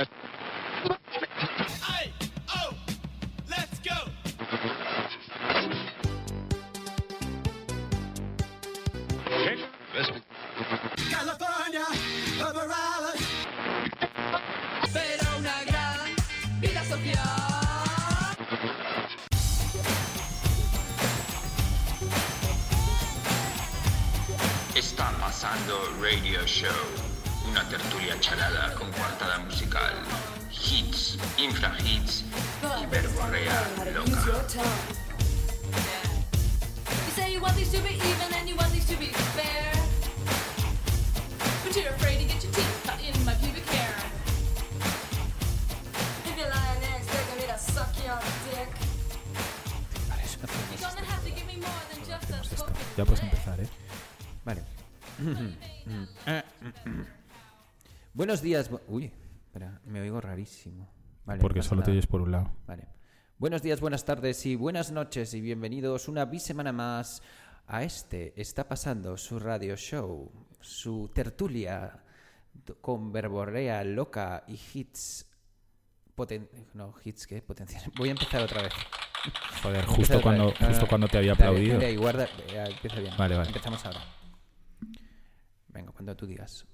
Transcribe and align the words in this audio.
That's 0.00 0.29
Buenos 58.30 58.42
días. 58.42 58.70
bu- 58.70 58.80
Uy, 58.86 59.12
espera, 59.46 59.80
me 59.86 60.00
oigo 60.00 60.20
rarísimo. 60.20 60.88
Vale, 61.24 61.40
Porque 61.40 61.62
solo 61.64 61.82
te 61.82 61.90
oyes 61.90 62.06
por 62.06 62.20
un 62.20 62.30
lado. 62.30 62.52
Vale. 62.64 62.86
Buenos 63.38 63.60
días, 63.60 63.80
buenas 63.80 64.04
tardes 64.04 64.46
y 64.46 64.54
buenas 64.54 64.92
noches 64.92 65.34
y 65.34 65.40
bienvenidos 65.40 66.06
una 66.06 66.26
bisemana 66.26 66.70
más 66.72 67.22
a 67.66 67.82
este 67.82 68.32
Está 68.40 68.68
pasando 68.68 69.16
su 69.16 69.40
radio 69.40 69.74
show, 69.74 70.30
su 70.60 71.10
tertulia 71.12 72.04
con 72.80 73.10
verborrea 73.10 73.82
loca 73.82 74.44
y 74.46 74.56
hits 74.74 75.26
poten 76.14 76.48
no, 76.74 76.94
hits 77.04 77.26
qué, 77.26 77.42
potencial. 77.42 77.82
Voy 77.96 78.10
a 78.10 78.12
empezar 78.12 78.42
otra 78.42 78.62
vez. 78.62 78.72
Joder, 79.60 79.84
justo 79.86 80.22
cuando, 80.22 80.46
vez. 80.50 80.58
Justo 80.68 80.82
no, 80.82 80.88
cuando 80.88 81.08
te 81.08 81.18
había 81.18 81.32
aplaudido. 81.32 81.80
dale, 81.80 81.96
guarda, 81.96 82.28
ya, 82.46 82.64
empieza 82.66 83.00
bien. 83.00 83.12
Vale, 83.18 83.34
vale. 83.34 83.48
Empezamos 83.48 83.84
ahora. 83.84 84.04
Venga, 85.66 85.90
cuando 85.90 86.14
tú 86.14 86.28
digas. 86.28 86.64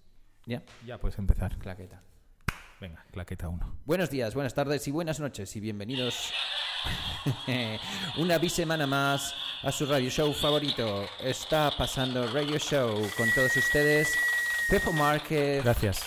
¿Ya? 0.47 0.63
Ya 0.87 0.99
puedes 0.99 1.19
empezar. 1.19 1.57
Claqueta. 1.59 2.03
Venga, 2.81 3.05
claqueta 3.11 3.49
uno. 3.49 3.75
Buenos 3.85 4.11
días, 4.11 4.35
buenas 4.35 4.55
tardes 4.55 4.87
y 4.87 4.91
buenas 4.91 5.19
noches 5.19 5.57
y 5.57 5.61
bienvenidos 5.61 6.31
una 8.19 8.37
bisemana 8.39 8.87
más 8.87 9.35
a 9.63 9.73
su 9.73 9.87
radio 9.87 10.11
show 10.11 10.33
favorito. 10.35 11.05
Está 11.21 11.73
pasando 11.77 12.27
Radio 12.33 12.59
Show 12.59 12.95
con 13.17 13.29
todos 13.35 13.57
ustedes, 13.57 14.15
Pepo 14.69 14.93
Márquez 14.93 15.65
Gracias. 15.65 16.03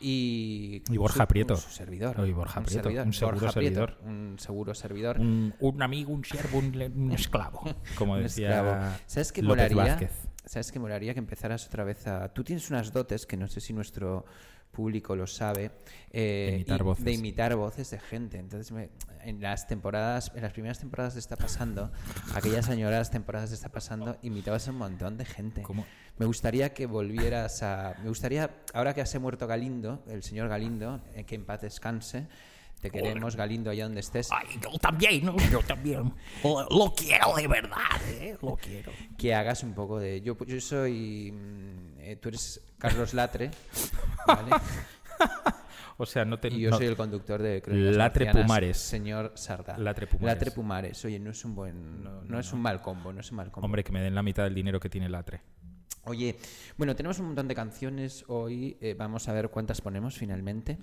y, 0.00 0.82
Y 0.90 0.96
Borja 0.98 1.24
su- 1.24 1.28
Prieto. 1.28 1.56
su 1.56 1.70
servidor. 1.70 2.20
Oh, 2.20 2.26
y 2.26 2.32
Borja 2.32 2.60
un 2.60 2.66
Prieto, 2.66 2.82
servidor, 2.84 3.06
un 3.06 3.12
seguro 3.14 3.36
Borja 3.40 3.52
Prieto, 3.54 3.74
servidor. 3.80 3.98
un 4.04 4.38
seguro 4.38 4.74
servidor. 4.74 5.18
Un, 5.18 5.54
un 5.60 5.82
amigo, 5.82 6.12
un 6.12 6.24
siervo, 6.26 6.58
un, 6.58 7.12
esclavo. 7.12 7.64
Como 7.96 8.12
Un 8.16 8.22
decía 8.22 8.50
esclavo. 8.58 8.96
¿Sabes 9.06 9.32
qué 9.32 9.42
López 9.42 9.72
molaría? 9.72 9.94
Vázquez. 9.94 10.12
¿Sabes 10.44 10.72
qué 10.72 10.78
molaría 10.78 11.12
que 11.14 11.20
empezaras 11.20 11.66
otra 11.66 11.84
vez 11.84 12.06
a... 12.06 12.32
Tú 12.32 12.42
tienes 12.44 12.68
unas 12.70 12.92
dotes 12.92 13.26
que 13.26 13.36
no 13.36 13.46
sé 13.48 13.60
si 13.60 13.72
nuestro 13.72 14.24
público 14.72 15.14
lo 15.14 15.26
sabe. 15.26 15.70
eh, 16.10 16.46
De 16.50 16.54
imitar 16.56 16.82
voces. 16.82 17.04
De 17.04 17.12
imitar 17.12 17.54
voces 17.56 17.90
de 17.90 18.00
gente. 18.00 18.38
Entonces, 18.38 18.72
me- 18.72 18.88
en 19.24 19.40
las 19.40 19.68
temporadas, 19.68 20.32
en 20.34 20.42
las 20.42 20.52
primeras 20.52 20.78
temporadas 20.80 21.14
de 21.14 21.20
Está 21.20 21.36
Pasando, 21.36 21.92
aquellas 22.34 22.68
añoradas 22.70 23.10
temporadas 23.10 23.50
de 23.50 23.56
Está 23.56 23.68
Pasando, 23.68 24.16
imitabas 24.22 24.66
a 24.66 24.72
un 24.72 24.78
montón 24.78 25.16
de 25.16 25.24
gente. 25.26 25.62
¿Cómo? 25.62 25.86
Me 26.18 26.26
gustaría 26.26 26.72
que 26.74 26.86
volvieras 26.86 27.62
a... 27.62 27.94
Me 28.02 28.08
gustaría, 28.08 28.50
ahora 28.74 28.94
que 28.94 29.06
se 29.06 29.18
muerto 29.20 29.46
Galindo, 29.46 30.02
el 30.08 30.22
señor 30.24 30.48
Galindo, 30.48 31.00
eh, 31.14 31.22
que 31.24 31.36
en 31.36 31.44
paz 31.44 31.60
descanse, 31.60 32.26
te 32.82 32.90
queremos, 32.90 33.36
Galindo, 33.36 33.70
allá 33.70 33.84
donde 33.84 34.00
estés. 34.00 34.28
Ay, 34.30 34.46
yo 34.60 34.76
también, 34.78 35.24
¿no? 35.24 35.36
Yo 35.50 35.60
también. 35.60 36.12
Lo, 36.44 36.68
lo 36.68 36.92
quiero 36.94 37.34
de 37.36 37.48
verdad, 37.48 37.78
¿eh? 38.10 38.36
Lo 38.42 38.56
quiero. 38.56 38.92
que 39.16 39.34
hagas 39.34 39.62
un 39.62 39.72
poco 39.72 39.98
de. 39.98 40.20
Yo, 40.20 40.36
yo 40.44 40.60
soy. 40.60 41.32
mm, 41.32 41.98
eh, 42.00 42.16
tú 42.16 42.28
eres 42.28 42.60
Carlos 42.78 43.14
Latre, 43.14 43.50
¿vale? 44.26 44.50
O 45.98 46.06
sea, 46.06 46.24
no 46.24 46.38
te. 46.38 46.48
Y 46.48 46.60
yo 46.60 46.70
no- 46.70 46.76
soy 46.78 46.86
el 46.86 46.96
conductor 46.96 47.40
de 47.40 47.62
Crónicas 47.62 47.96
Latre 47.96 48.24
Marcianas, 48.26 48.46
Pumares. 48.46 48.76
Señor 48.78 49.32
Sarda. 49.36 49.78
Latre 49.78 50.06
Pumares. 50.06 50.34
Latre 50.34 50.50
Pumares. 50.50 51.04
Oye, 51.04 51.18
no 51.18 51.30
es 51.30 51.44
un 51.44 51.54
buen. 51.54 52.02
No, 52.28 52.38
es 52.38 52.52
un 52.52 52.60
mal 52.60 52.82
combo, 52.82 53.12
no 53.12 53.20
es 53.20 53.30
un 53.30 53.36
mal 53.36 53.50
combo. 53.50 53.64
Hombre, 53.66 53.84
que 53.84 53.92
me 53.92 54.00
den 54.02 54.14
la 54.14 54.22
mitad 54.22 54.44
del 54.44 54.54
dinero 54.54 54.80
que 54.80 54.88
tiene 54.88 55.08
Latre. 55.08 55.40
Oye, 56.04 56.36
bueno, 56.76 56.96
tenemos 56.96 57.20
un 57.20 57.26
montón 57.26 57.46
de 57.46 57.54
canciones 57.54 58.24
hoy. 58.26 58.76
eh, 58.80 58.94
vamos 58.98 59.28
a 59.28 59.32
ver 59.32 59.50
cuántas 59.50 59.80
ponemos 59.80 60.16
finalmente. 60.16 60.78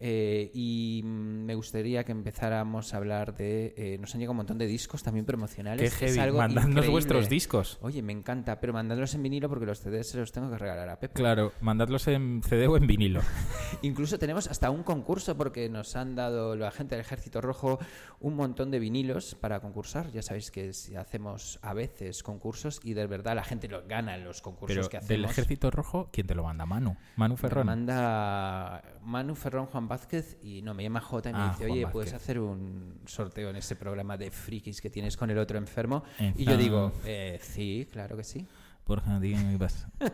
Eh, 0.00 0.50
y 0.52 1.02
mm, 1.04 1.44
me 1.44 1.54
gustaría 1.54 2.04
que 2.04 2.12
empezáramos 2.12 2.92
a 2.92 2.96
hablar 2.96 3.34
de. 3.34 3.74
eh, 3.76 3.96
nos 4.00 4.12
han 4.14 4.20
llegado 4.20 4.32
un 4.32 4.38
montón 4.38 4.58
de 4.58 4.66
discos 4.66 5.02
también 5.02 5.24
promocionales. 5.24 5.94
Qué 5.94 6.06
Es 6.06 6.12
heavy. 6.12 6.18
algo 6.20 6.38
Mandadnos 6.38 6.70
increíble. 6.70 6.90
vuestros 6.90 7.28
discos. 7.28 7.78
Oye, 7.80 8.02
me 8.02 8.12
encanta, 8.12 8.60
pero 8.60 8.72
mandadlos 8.72 9.14
en 9.14 9.22
vinilo 9.22 9.48
porque 9.48 9.66
los 9.66 9.78
CDs 9.80 10.08
se 10.10 10.18
los 10.18 10.32
tengo 10.32 10.50
que 10.50 10.58
regalar 10.58 10.88
a 10.88 10.98
Pepe. 10.98 11.14
Claro, 11.14 11.52
mandadlos 11.60 12.06
en 12.08 12.42
CD 12.42 12.66
o 12.66 12.76
en 12.76 12.86
vinilo. 12.86 13.20
Incluso 13.82 14.18
tenemos 14.18 14.48
hasta 14.48 14.70
un 14.70 14.82
concurso 14.82 15.36
porque 15.36 15.68
nos 15.68 15.96
han 15.96 16.14
dado 16.14 16.56
la 16.56 16.70
gente 16.70 16.96
del 16.96 17.04
Ejército 17.04 17.40
Rojo 17.40 17.78
un 18.20 18.34
montón 18.36 18.70
de 18.70 18.78
vinilos 18.80 19.34
para 19.36 19.60
concursar. 19.60 20.10
Ya 20.12 20.22
sabéis 20.22 20.50
que 20.50 20.72
si 20.72 20.96
hacemos 20.96 21.58
a 21.62 21.72
veces 21.72 22.22
concursos 22.22 22.80
y 22.82 22.94
de 22.94 23.06
verdad 23.06 23.34
la 23.36 23.44
gente 23.44 23.68
lo 23.68 23.86
gana 23.86 24.16
en 24.16 24.24
los 24.24 24.42
concursos 24.42 24.76
Pero 24.76 24.88
que 24.88 24.96
hacemos. 24.96 25.08
del 25.08 25.24
Ejército 25.24 25.70
Rojo, 25.70 26.08
¿quién 26.12 26.26
te 26.26 26.34
lo 26.34 26.42
manda? 26.42 26.66
Manu. 26.66 26.96
Manu 27.16 27.34
Me 27.34 27.38
Ferrón. 27.40 27.66
manda 27.66 28.82
Manu 29.02 29.34
Ferrón 29.34 29.66
Juan 29.66 29.88
Vázquez 29.94 30.36
y 30.42 30.60
no, 30.62 30.74
me 30.74 30.82
llama 30.82 31.00
Jota 31.00 31.30
y 31.30 31.32
me 31.32 31.38
Ah, 31.38 31.48
dice, 31.50 31.58
Juan 31.64 31.70
oye, 31.72 31.84
Vázquez. 31.84 31.92
puedes 31.92 32.12
hacer 32.14 32.38
un 32.40 33.00
sorteo 33.06 33.50
en 33.50 33.56
ese 33.56 33.76
programa 33.76 34.16
de 34.16 34.30
frikis 34.30 34.80
que 34.80 34.90
tienes 34.90 35.16
con 35.16 35.30
el 35.30 35.38
otro 35.38 35.56
enfermo. 35.58 36.02
Y 36.36 36.44
yo 36.44 36.56
digo, 36.56 36.92
eh, 37.04 37.38
sí, 37.42 37.88
claro 37.92 38.16
que 38.16 38.24
sí. 38.24 38.46
Borja, 38.86 39.18
dígame 39.18 39.52
qué 39.52 39.58
pasa. 39.58 39.88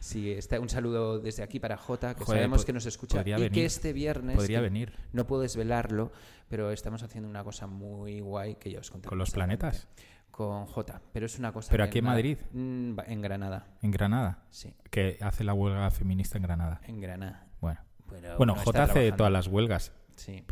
Sí, 0.00 0.30
está, 0.32 0.60
un 0.60 0.68
saludo 0.68 1.18
desde 1.18 1.42
aquí 1.42 1.58
para 1.60 1.76
Jota, 1.78 2.14
que 2.14 2.24
Joder, 2.24 2.40
sabemos 2.40 2.64
que 2.64 2.72
nos 2.72 2.84
escucha. 2.84 3.20
y 3.22 3.24
venir. 3.24 3.52
que 3.52 3.64
este 3.64 3.92
viernes. 3.92 4.36
Podría 4.36 4.60
venir. 4.60 4.92
No 5.12 5.26
puedo 5.26 5.42
desvelarlo, 5.42 6.12
pero 6.48 6.70
estamos 6.72 7.02
haciendo 7.02 7.28
una 7.30 7.42
cosa 7.44 7.66
muy 7.66 8.20
guay 8.20 8.56
que 8.56 8.70
ya 8.70 8.80
os 8.80 8.90
contaré. 8.90 9.08
¿Con 9.08 9.18
los 9.18 9.30
planetas? 9.30 9.88
Con 10.30 10.66
Jota, 10.66 11.00
pero 11.12 11.26
es 11.26 11.38
una 11.38 11.52
cosa. 11.52 11.70
¿Pero 11.70 11.84
aquí 11.84 11.98
en 12.00 12.04
Madrid? 12.04 12.38
Mm, 12.52 12.98
en 13.06 13.22
Granada, 13.22 13.66
En 13.82 13.90
Granada. 13.90 14.42
sí, 14.50 14.74
Que 14.90 15.16
hace 15.20 15.44
la 15.44 15.54
huelga 15.54 15.90
feminista 15.90 16.36
en 16.38 16.42
Granada. 16.42 16.80
en 16.86 17.00
Granada. 17.00 17.46
Bueno. 18.12 18.22
Pero, 18.28 18.36
Bueno, 18.38 18.54
está 18.54 18.64
J 18.64 18.82
hace 18.84 19.12
todas 19.12 19.32
las 19.32 19.46
huelgas. 19.48 19.92
Sí. 20.16 20.44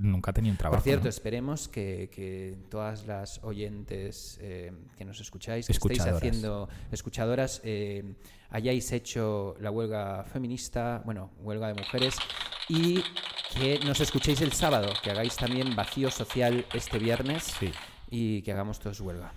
Nunca 0.00 0.30
ha 0.30 0.34
tenido 0.34 0.52
un 0.52 0.56
trabajo. 0.56 0.78
Por 0.80 0.84
cierto, 0.84 1.04
¿no? 1.04 1.10
esperemos 1.10 1.68
que, 1.68 2.08
que 2.14 2.56
todas 2.70 3.06
las 3.06 3.40
oyentes 3.42 4.38
eh, 4.40 4.72
que 4.96 5.04
nos 5.04 5.20
escucháis, 5.20 5.66
que 5.66 5.72
estéis 5.72 5.98
Escuchadoras. 5.98 6.16
haciendo 6.16 6.68
escuchadoras, 6.90 7.60
eh, 7.64 8.14
hayáis 8.48 8.92
hecho 8.92 9.56
la 9.60 9.70
huelga 9.70 10.24
feminista, 10.24 11.02
bueno, 11.04 11.32
huelga 11.40 11.68
de 11.68 11.74
mujeres, 11.74 12.16
y 12.68 13.02
que 13.52 13.78
nos 13.84 14.00
escuchéis 14.00 14.40
el 14.40 14.52
sábado, 14.52 14.88
que 15.02 15.10
hagáis 15.10 15.36
también 15.36 15.74
vacío 15.76 16.10
social 16.10 16.64
este 16.72 16.98
viernes 16.98 17.42
Sí. 17.58 17.70
y 18.10 18.40
que 18.42 18.52
hagamos 18.52 18.78
todos 18.78 19.00
huelga. 19.00 19.34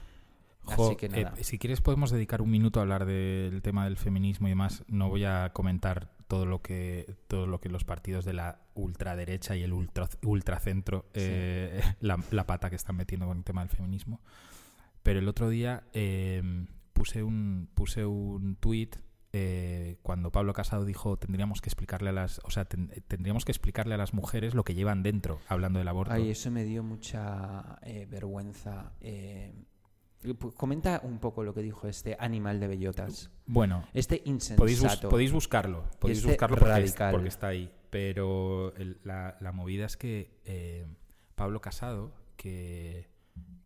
Jo, 0.65 0.85
Así 0.87 0.95
que 0.95 1.07
eh, 1.07 1.23
nada. 1.23 1.33
si 1.41 1.57
quieres 1.57 1.81
podemos 1.81 2.09
dedicar 2.09 2.41
un 2.41 2.49
minuto 2.51 2.79
a 2.79 2.83
hablar 2.83 3.05
del 3.05 3.61
tema 3.61 3.83
del 3.83 3.97
feminismo 3.97 4.47
y 4.47 4.51
demás. 4.51 4.83
No 4.87 5.09
voy 5.09 5.25
a 5.25 5.49
comentar 5.51 6.12
todo 6.27 6.45
lo 6.45 6.61
que 6.61 7.15
todo 7.27 7.47
lo 7.47 7.59
que 7.59 7.69
los 7.69 7.83
partidos 7.83 8.25
de 8.25 8.33
la 8.33 8.59
ultraderecha 8.75 9.55
y 9.55 9.63
el 9.63 9.73
ultra, 9.73 10.07
ultracentro 10.23 11.05
eh, 11.13 11.81
la, 11.99 12.17
la 12.31 12.45
pata 12.45 12.69
que 12.69 12.75
están 12.75 12.95
metiendo 12.95 13.27
con 13.27 13.37
el 13.37 13.43
tema 13.43 13.61
del 13.61 13.69
feminismo. 13.69 14.21
Pero 15.03 15.19
el 15.19 15.27
otro 15.27 15.49
día 15.49 15.83
eh, 15.93 16.41
puse 16.93 17.23
un 17.23 17.69
puse 17.73 18.05
un 18.05 18.55
tuit 18.55 18.95
eh, 19.35 19.97
cuando 20.03 20.31
Pablo 20.31 20.53
Casado 20.53 20.85
dijo 20.85 21.17
tendríamos 21.17 21.59
que 21.61 21.67
explicarle 21.67 22.09
a 22.09 22.13
las 22.13 22.39
o 22.43 22.51
sea 22.51 22.65
ten- 22.65 22.91
tendríamos 23.07 23.45
que 23.45 23.51
explicarle 23.51 23.95
a 23.95 23.97
las 23.97 24.13
mujeres 24.13 24.53
lo 24.53 24.63
que 24.63 24.75
llevan 24.75 25.01
dentro 25.03 25.39
hablando 25.49 25.79
del 25.79 25.87
aborto. 25.87 26.13
Ay, 26.13 26.29
eso 26.29 26.51
me 26.51 26.63
dio 26.63 26.83
mucha 26.83 27.79
eh, 27.81 28.05
vergüenza. 28.09 28.93
eh. 29.01 29.53
Pu- 30.23 30.53
Comenta 30.53 31.01
un 31.03 31.19
poco 31.19 31.43
lo 31.43 31.53
que 31.53 31.61
dijo 31.61 31.87
este 31.87 32.15
animal 32.19 32.59
de 32.59 32.67
bellotas. 32.67 33.29
Bueno, 33.45 33.87
Este 33.93 34.21
insensato. 34.25 34.59
Podéis, 34.61 34.81
bus- 34.81 34.97
podéis 35.09 35.31
buscarlo, 35.31 35.83
podéis 35.99 36.19
Este 36.19 36.31
buscarlo 36.31 36.57
porque, 36.57 36.71
es- 36.71 36.77
radical. 36.79 37.11
porque 37.11 37.27
está 37.29 37.47
ahí. 37.47 37.71
Pero 37.89 38.73
el- 38.75 38.99
la, 39.03 39.37
la 39.39 39.51
movida 39.51 39.85
es 39.85 39.97
que 39.97 40.39
eh, 40.45 40.85
Pablo 41.35 41.61
Casado, 41.61 42.11
que, 42.37 43.07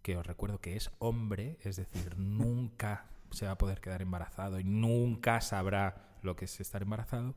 que 0.01 0.17
os 0.17 0.25
recuerdo 0.25 0.59
que 0.59 0.75
es 0.75 0.91
hombre, 0.99 1.57
es 1.61 1.75
decir, 1.77 2.17
nunca 2.17 3.05
se 3.31 3.45
va 3.45 3.51
a 3.53 3.57
poder 3.57 3.81
quedar 3.81 4.01
embarazado 4.01 4.59
y 4.59 4.63
nunca 4.63 5.41
sabrá 5.41 6.17
lo 6.23 6.35
que 6.35 6.45
es 6.45 6.59
estar 6.59 6.81
embarazado, 6.81 7.35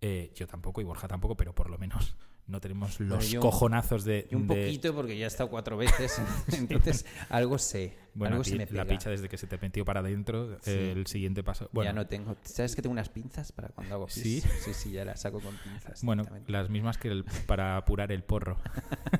Eh, 0.00 0.30
yo 0.36 0.46
tampoco 0.46 0.80
y 0.80 0.84
Borja 0.84 1.08
tampoco, 1.08 1.36
pero 1.36 1.52
por 1.56 1.68
lo 1.70 1.76
menos 1.76 2.14
no 2.46 2.60
tenemos 2.60 3.00
los 3.00 3.30
yo- 3.30 3.40
cojonazos 3.40 4.04
de... 4.04 4.28
Y 4.30 4.36
un 4.36 4.46
de- 4.46 4.66
poquito 4.66 4.94
porque 4.94 5.18
ya 5.18 5.24
he 5.24 5.26
estado 5.26 5.50
cuatro 5.50 5.76
veces, 5.76 6.20
entonces 6.56 7.04
algo 7.30 7.58
sé, 7.58 7.96
Bueno, 8.14 8.34
algo 8.36 8.44
se 8.44 8.56
me 8.56 8.64
la 8.66 8.84
pega. 8.84 8.84
picha 8.86 9.10
desde 9.10 9.28
que 9.28 9.36
se 9.36 9.46
te 9.46 9.58
metió 9.58 9.84
para 9.84 10.00
adentro, 10.00 10.58
Sí. 10.60 10.70
el 10.72 11.06
siguiente 11.06 11.42
paso... 11.42 11.68
Bueno, 11.72 11.90
Ya 11.90 11.92
no 11.94 12.06
tengo. 12.06 12.36
¿Sabes 12.42 12.74
que 12.74 12.82
tengo 12.82 12.92
unas 12.92 13.08
pinzas 13.08 13.52
para 13.52 13.68
cuando 13.68 13.94
hago 13.94 14.06
pis? 14.06 14.14
¿Sí? 14.14 14.40
Sí, 14.64 14.74
sí, 14.74 14.90
ya 14.92 15.04
las 15.04 15.20
saco 15.20 15.40
con 15.40 15.54
pinzas. 15.58 16.02
bueno 16.02 16.24
las 16.46 16.68
mismas 16.70 16.98
que 16.98 17.08
el- 17.08 17.24
para 17.46 17.76
apurar 17.76 18.10
el 18.12 18.22
porro. 18.22 18.58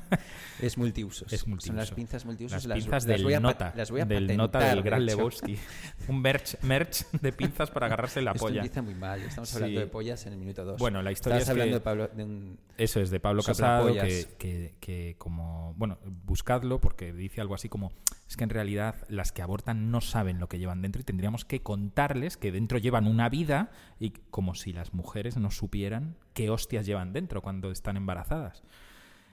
Es 0.61 0.77
multiusos. 0.77 1.31
Es 1.31 1.41
Son 1.41 1.75
las 1.77 1.91
pinzas 1.91 2.25
multiusos. 2.25 2.65
Las 2.65 2.75
pinzas 2.77 2.91
las 2.91 3.05
del 3.05 3.23
voy 3.23 3.33
a 3.33 3.39
nota, 3.39 3.71
las 3.77 3.91
voy 3.91 4.01
a 4.01 4.05
del 4.05 4.35
nota 4.35 4.59
del 4.59 4.81
gran 4.81 4.99
de. 4.99 5.05
Lebowski. 5.05 5.57
Un 6.09 6.21
merch, 6.21 6.61
merch 6.63 7.09
de 7.11 7.31
pinzas 7.31 7.71
para 7.71 7.85
agarrarse 7.85 8.21
la 8.21 8.31
Esto 8.31 8.45
polla. 8.45 8.57
empieza 8.61 8.81
muy 8.81 8.93
mal. 8.95 9.21
Estamos 9.21 9.47
Sí. 9.49 9.55
hablando 9.55 9.79
de 9.79 9.87
pollas 9.87 10.25
en 10.25 10.33
el 10.33 10.39
minuto 10.39 10.65
dos. 10.65 10.77
Bueno, 10.77 11.01
la 11.01 11.11
historia 11.13 11.37
Estabas 11.37 11.41
es 11.41 11.47
que- 11.47 11.51
hablando 11.61 11.77
de, 11.77 11.81
Pablo, 11.81 12.07
de 12.13 12.23
un... 12.25 12.59
Eso 12.77 12.99
es 12.99 13.09
de 13.09 13.19
Pablo 13.21 13.41
Casado, 13.43 13.93
que, 13.93 14.25
que, 14.37 14.75
que 14.81 15.15
como, 15.17 15.73
bueno, 15.77 15.97
buscadlo 16.25 16.79
porque 16.81 17.13
dice 17.13 17.39
algo 17.41 17.55
así 17.55 17.69
como, 17.69 17.91
es 18.27 18.35
que 18.35 18.43
en 18.43 18.49
realidad 18.49 18.78
las 19.07 19.31
que 19.31 19.41
abortan 19.41 19.91
no 19.91 20.01
saben 20.01 20.39
lo 20.39 20.47
que 20.49 20.59
llevan 20.59 20.81
dentro 20.81 21.01
y 21.01 21.05
tendríamos 21.05 21.45
que 21.45 21.61
contarles 21.61 22.37
que 22.37 22.51
dentro 22.51 22.77
llevan 22.77 23.07
una 23.07 23.29
vida 23.29 23.71
y 23.99 24.11
como 24.31 24.55
si 24.55 24.73
las 24.73 24.93
mujeres 24.93 25.37
no 25.37 25.51
supieran 25.51 26.15
qué 26.33 26.49
hostias 26.49 26.85
llevan 26.85 27.13
dentro 27.13 27.41
cuando 27.41 27.71
están 27.71 27.97
embarazadas. 27.97 28.63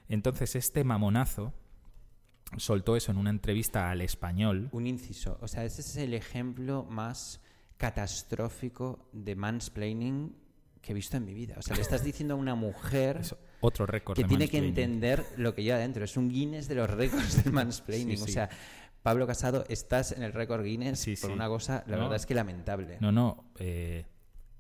Entonces 0.09 0.55
este 0.57 0.85
mamonazo 0.85 1.53
soltó 2.57 2.97
eso 2.97 3.11
en 3.11 3.19
una 3.19 3.31
entrevista 3.31 3.91
al 3.91 4.01
español. 4.03 4.69
un 4.73 4.87
inciso. 4.87 5.39
O 5.41 5.49
sea, 5.49 5.65
ese 5.65 5.81
es 5.81 5.97
el 5.97 6.15
ejemplo 6.15 6.85
más 6.89 7.41
catastrófico 7.77 9.09
de 9.13 9.35
mansplaining 9.37 10.35
que 10.81 10.93
he 10.93 10.95
visto 10.95 11.17
en 11.17 11.25
mi 11.25 11.35
vida. 11.35 11.57
O 11.59 11.63
sea, 11.63 11.75
le 11.75 11.83
estás 11.83 12.05
diciendo 12.05 12.35
a 12.35 12.37
una 12.37 12.55
mujer 12.55 13.21
otro 13.61 13.87
récord. 13.87 14.17
que 14.17 14.25
tiene 14.25 14.49
que 14.49 14.59
entender 14.59 15.25
lo 15.37 15.55
que 15.55 15.65
lleva 15.65 15.79
dentro. 15.79 16.05
Es 16.05 16.17
un 16.17 16.29
Guinness 16.29 16.69
de 16.69 16.77
los 16.77 16.89
récords 16.89 17.43
del 17.43 17.53
mansplaining. 17.53 18.17
Sí, 18.19 18.23
O 18.23 18.27
sí. 18.27 18.33
sea, 18.33 18.49
Pablo 19.07 19.27
Casado, 19.27 19.65
estás 19.69 20.13
en 20.13 20.23
el 20.23 20.33
récord 20.33 20.65
Guinness 20.65 20.99
Sí, 20.99 21.17
por 21.17 21.31
sí. 21.31 21.35
una 21.35 21.49
cosa, 21.49 21.85
la 21.87 21.97
No. 21.97 22.03
verdad 22.03 22.17
es 22.17 22.27
que 22.27 22.35
lamentable. 22.35 22.99
No, 23.01 23.13
no. 23.13 23.53
eh, 23.59 24.05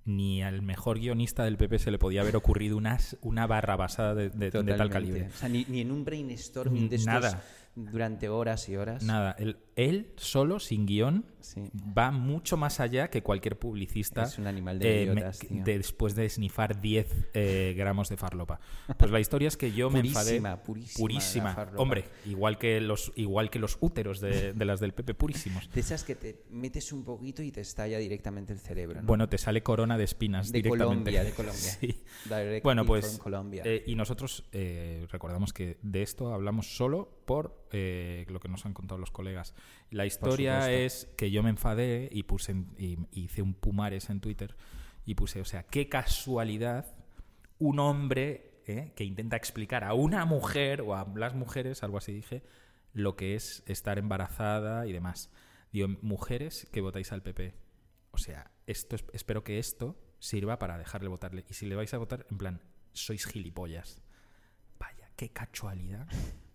ni 0.05 0.41
al 0.41 0.63
mejor 0.63 1.01
guionista 1.01 1.43
del 1.43 1.57
PP 1.57 1.81
se 1.81 1.91
le 1.91 1.99
podía 1.99 2.21
haber 2.21 2.37
ocurrido 2.37 2.77
una, 2.77 2.97
una 3.23 3.49
barra 3.49 3.75
basada 3.75 4.15
de, 4.15 4.31
de- 4.31 4.51
de 4.53 4.75
tal 4.75 4.89
calibre. 4.89 5.27
O 5.35 5.37
sea, 5.37 5.49
ni, 5.49 5.65
ni 5.69 5.81
en 5.81 5.91
un 5.91 6.05
brainstorming 6.05 6.89
de 6.89 6.95
estos 6.97 7.13
Nada. 7.13 7.43
durante 7.75 8.29
horas 8.29 8.69
y 8.69 8.77
horas. 8.77 9.03
Nada, 9.03 9.35
él, 9.39 9.57
él 9.77 10.11
solo, 10.17 10.59
sin 10.59 10.87
guion, 10.87 11.25
Sí. 11.41 11.61
va 11.97 12.11
mucho 12.11 12.57
más 12.57 12.81
allá 12.81 13.09
que 13.09 13.23
cualquier 13.23 13.57
publicista 13.57 14.25
Es 14.25 14.37
un 14.37 14.49
animal 14.49 14.81
de 14.81 14.89
eh, 14.89 15.03
idiotas, 15.05 15.39
de- 15.49 15.63
después 15.79 16.17
de 16.17 16.29
snifar 16.29 16.81
10 16.81 17.07
eh, 17.35 17.73
gramos 17.77 18.09
de 18.09 18.17
farlopa. 18.17 18.59
Pues 18.99 19.13
la 19.13 19.21
historia 19.21 19.47
es 19.47 19.57
que 19.57 19.71
yo 19.71 19.89
me 19.89 20.01
enfadé. 20.01 20.41
Purísima, 20.41 20.61
purísima. 20.97 21.69
Hombre, 21.77 22.05
igual 22.25 22.59
que 22.59 22.81
los, 22.81 23.13
igual 23.15 23.51
que 23.51 23.61
los 23.61 23.79
úteros 23.81 24.21
de, 24.21 24.55
de 24.55 24.65
las 24.65 24.81
del 24.81 24.93
PP, 24.93 25.15
purísimos. 25.15 25.71
De 25.73 25.81
esas 25.81 26.03
que 26.03 26.17
te 26.17 26.43
metes 26.51 26.93
un 26.93 27.05
poquito 27.05 27.43
y 27.45 27.53
te 27.53 27.61
estalla 27.61 27.99
directamente 27.99 28.53
el 28.53 28.59
cerebro. 28.59 29.01
¿no? 29.03 29.07
Bueno, 29.07 29.29
te 29.29 29.39
sale 29.39 29.63
corona 29.63 29.97
de 29.97 30.03
espinas 30.05 30.51
de 30.51 30.59
directamente. 30.63 31.13
Colombia, 31.13 31.23
de 31.23 31.31
Colombia. 31.33 31.57
Sí. 31.81 32.03
Bueno, 32.65 32.85
pues 32.85 33.19
Colombia. 33.19 33.63
eh, 33.65 33.85
y 33.87 33.95
nosotros 33.95 34.45
eh, 34.51 35.07
recordamos 35.13 35.53
que 35.53 35.79
de 35.83 36.03
esto 36.03 36.35
hablamos 36.35 36.77
solo 36.77 37.21
por 37.25 37.65
eh, 37.71 38.25
lo 38.31 38.41
que 38.41 38.49
nos 38.49 38.67
han 38.67 38.73
contado 38.75 38.99
los 38.99 39.11
colegas. 39.13 39.55
La 39.91 40.05
historia 40.07 40.71
es 40.73 41.09
que 41.17 41.31
yo 41.31 41.43
me 41.43 41.51
enfadé 41.51 42.09
y 42.13 42.25
puse 42.25 42.53
en- 42.53 42.75
y 42.79 42.99
hice 43.13 43.43
un 43.43 43.55
pumares 43.55 44.11
en 44.11 44.21
Twitter 44.21 44.57
y 45.05 45.15
puse, 45.15 45.41
o 45.41 45.45
sea, 45.45 45.63
qué 45.65 45.89
casualidad 45.89 46.95
un 47.59 47.79
hombre 47.79 48.53
eh, 48.67 48.93
que 48.97 49.05
intenta 49.05 49.37
explicar 49.37 49.85
a 49.85 49.95
una 49.95 50.25
mujer 50.25 50.81
o 50.81 50.97
a 50.97 51.07
las 51.15 51.35
mujeres, 51.35 51.85
algo 51.85 51.99
así 51.99 52.13
dije, 52.13 52.43
lo 52.93 53.15
que 53.15 53.37
es 53.37 53.63
estar 53.67 53.97
embarazada 53.99 54.87
y 54.89 54.93
demás. 54.93 55.31
Digo, 55.73 55.87
mujeres 56.03 56.67
que 56.73 56.81
votáis 56.81 57.13
al 57.13 57.23
PP. 57.23 57.55
O 58.11 58.19
sea, 58.19 58.51
esto 58.67 58.97
es- 58.97 59.05
espero 59.13 59.45
que 59.45 59.61
esto 59.61 59.97
sirva 60.19 60.59
para 60.59 60.79
dejarle 60.79 61.09
votarle. 61.09 61.45
Y 61.49 61.55
si 61.55 61.67
le 61.67 61.77
vais 61.77 61.95
a 61.95 61.99
votar, 61.99 62.27
en 62.29 62.39
plan, 62.39 62.61
sois 62.93 63.25
gilipollas. 63.27 64.03
Vaya, 64.81 65.11
qué 65.15 65.29
casualidad. 65.29 66.09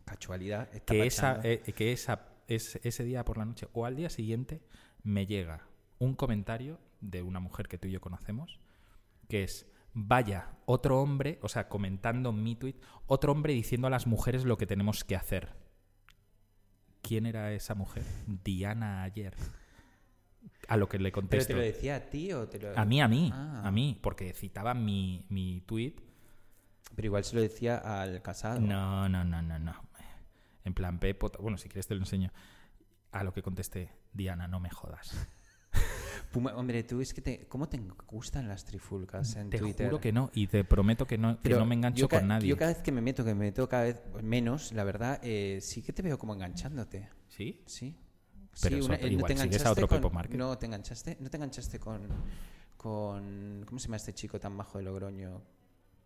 Casualidad. 0.03 0.69
Que, 0.83 1.05
esa, 1.05 1.39
eh, 1.43 1.61
que 1.61 1.93
esa, 1.93 2.25
es- 2.55 2.79
ese 2.83 3.03
día 3.03 3.23
por 3.25 3.37
la 3.37 3.45
noche 3.45 3.67
o 3.73 3.85
al 3.85 3.95
día 3.95 4.09
siguiente 4.09 4.61
me 5.03 5.25
llega 5.25 5.67
un 5.99 6.15
comentario 6.15 6.79
de 6.99 7.21
una 7.21 7.39
mujer 7.39 7.67
que 7.67 7.77
tú 7.77 7.87
y 7.87 7.91
yo 7.91 8.01
conocemos, 8.01 8.59
que 9.27 9.43
es, 9.43 9.67
vaya, 9.93 10.53
otro 10.65 11.01
hombre, 11.01 11.39
o 11.41 11.49
sea, 11.49 11.67
comentando 11.69 12.31
mi 12.31 12.55
tweet, 12.55 12.75
otro 13.07 13.31
hombre 13.31 13.53
diciendo 13.53 13.87
a 13.87 13.89
las 13.91 14.07
mujeres 14.07 14.45
lo 14.45 14.57
que 14.57 14.65
tenemos 14.67 15.03
que 15.03 15.15
hacer. 15.15 15.53
¿Quién 17.01 17.25
era 17.25 17.51
esa 17.53 17.75
mujer? 17.75 18.03
Diana 18.43 19.03
ayer. 19.03 19.35
A 20.67 20.77
lo 20.77 20.87
que 20.87 20.97
le 20.97 21.05
¿Pero 21.11 21.13
contesto. 21.21 21.47
te 21.47 21.53
lo 21.55 21.61
decía 21.61 21.95
a 21.95 22.09
ti 22.09 22.31
o 22.33 22.47
te 22.47 22.59
lo.? 22.59 22.77
A 22.77 22.85
mí, 22.85 23.01
a 23.01 23.07
mí, 23.07 23.31
Ah. 23.33 23.61
a 23.65 23.71
mí, 23.71 23.99
porque 24.01 24.33
citaba 24.33 24.73
mi, 24.73 25.25
mi 25.29 25.61
tweet. 25.61 25.95
Pero 26.95 27.05
igual 27.07 27.23
se 27.23 27.35
lo 27.35 27.41
decía 27.41 27.77
al 27.77 28.21
casado. 28.21 28.59
No, 28.59 29.07
no, 29.09 29.23
no, 29.23 29.41
no, 29.41 29.57
no. 29.59 29.73
En 30.63 30.73
plan, 30.73 30.99
Pepo, 30.99 31.31
bueno, 31.39 31.57
si 31.57 31.67
quieres 31.69 31.87
te 31.87 31.95
lo 31.95 32.01
enseño. 32.01 32.31
A 33.11 33.23
lo 33.23 33.33
que 33.33 33.41
contesté, 33.41 33.91
Diana, 34.13 34.47
no 34.47 34.59
me 34.59 34.69
jodas. 34.69 35.27
Puma- 36.31 36.55
hombre, 36.55 36.83
tú 36.83 37.01
es 37.01 37.13
que 37.13 37.21
te. 37.21 37.45
¿Cómo 37.47 37.67
te 37.67 37.77
gustan 38.07 38.47
las 38.47 38.63
trifulcas 38.63 39.35
en 39.35 39.49
Te 39.49 39.57
Twitter? 39.57 39.87
juro 39.87 39.99
que 39.99 40.13
no, 40.13 40.29
y 40.33 40.47
te 40.47 40.63
prometo 40.63 41.05
que 41.05 41.17
no, 41.17 41.41
que 41.41 41.49
no 41.49 41.65
me 41.65 41.75
engancho 41.75 42.07
con 42.07 42.27
nadie. 42.27 42.47
Yo 42.47 42.55
cada 42.57 42.71
vez 42.71 42.81
que 42.81 42.91
me 42.93 43.01
meto, 43.01 43.25
que 43.25 43.33
me 43.33 43.45
meto 43.45 43.67
cada 43.67 43.83
vez 43.83 44.01
menos, 44.21 44.71
la 44.71 44.83
verdad, 44.85 45.19
eh, 45.23 45.59
sí 45.61 45.81
que 45.81 45.91
te 45.91 46.01
veo 46.01 46.17
como 46.17 46.33
enganchándote. 46.33 47.09
¿Sí? 47.27 47.61
Sí. 47.65 47.97
Pero 48.61 48.75
Sí, 48.77 48.79
eso, 48.81 48.93
eh, 48.93 49.07
igual 49.09 49.27
te 49.27 49.33
sigues 49.37 49.41
a 49.41 49.43
enganchaste 49.45 49.69
otro 49.69 49.87
con- 49.89 49.97
Pepo 49.97 50.09
Márquez. 50.11 50.37
No, 50.37 50.57
te 50.57 50.65
enganchaste, 50.67 51.17
no 51.19 51.29
te 51.29 51.35
enganchaste 51.37 51.79
con, 51.79 52.07
con. 52.77 53.63
¿Cómo 53.67 53.79
se 53.79 53.87
llama 53.87 53.97
este 53.97 54.13
chico 54.13 54.39
tan 54.39 54.55
bajo 54.57 54.77
de 54.77 54.85
Logroño 54.85 55.41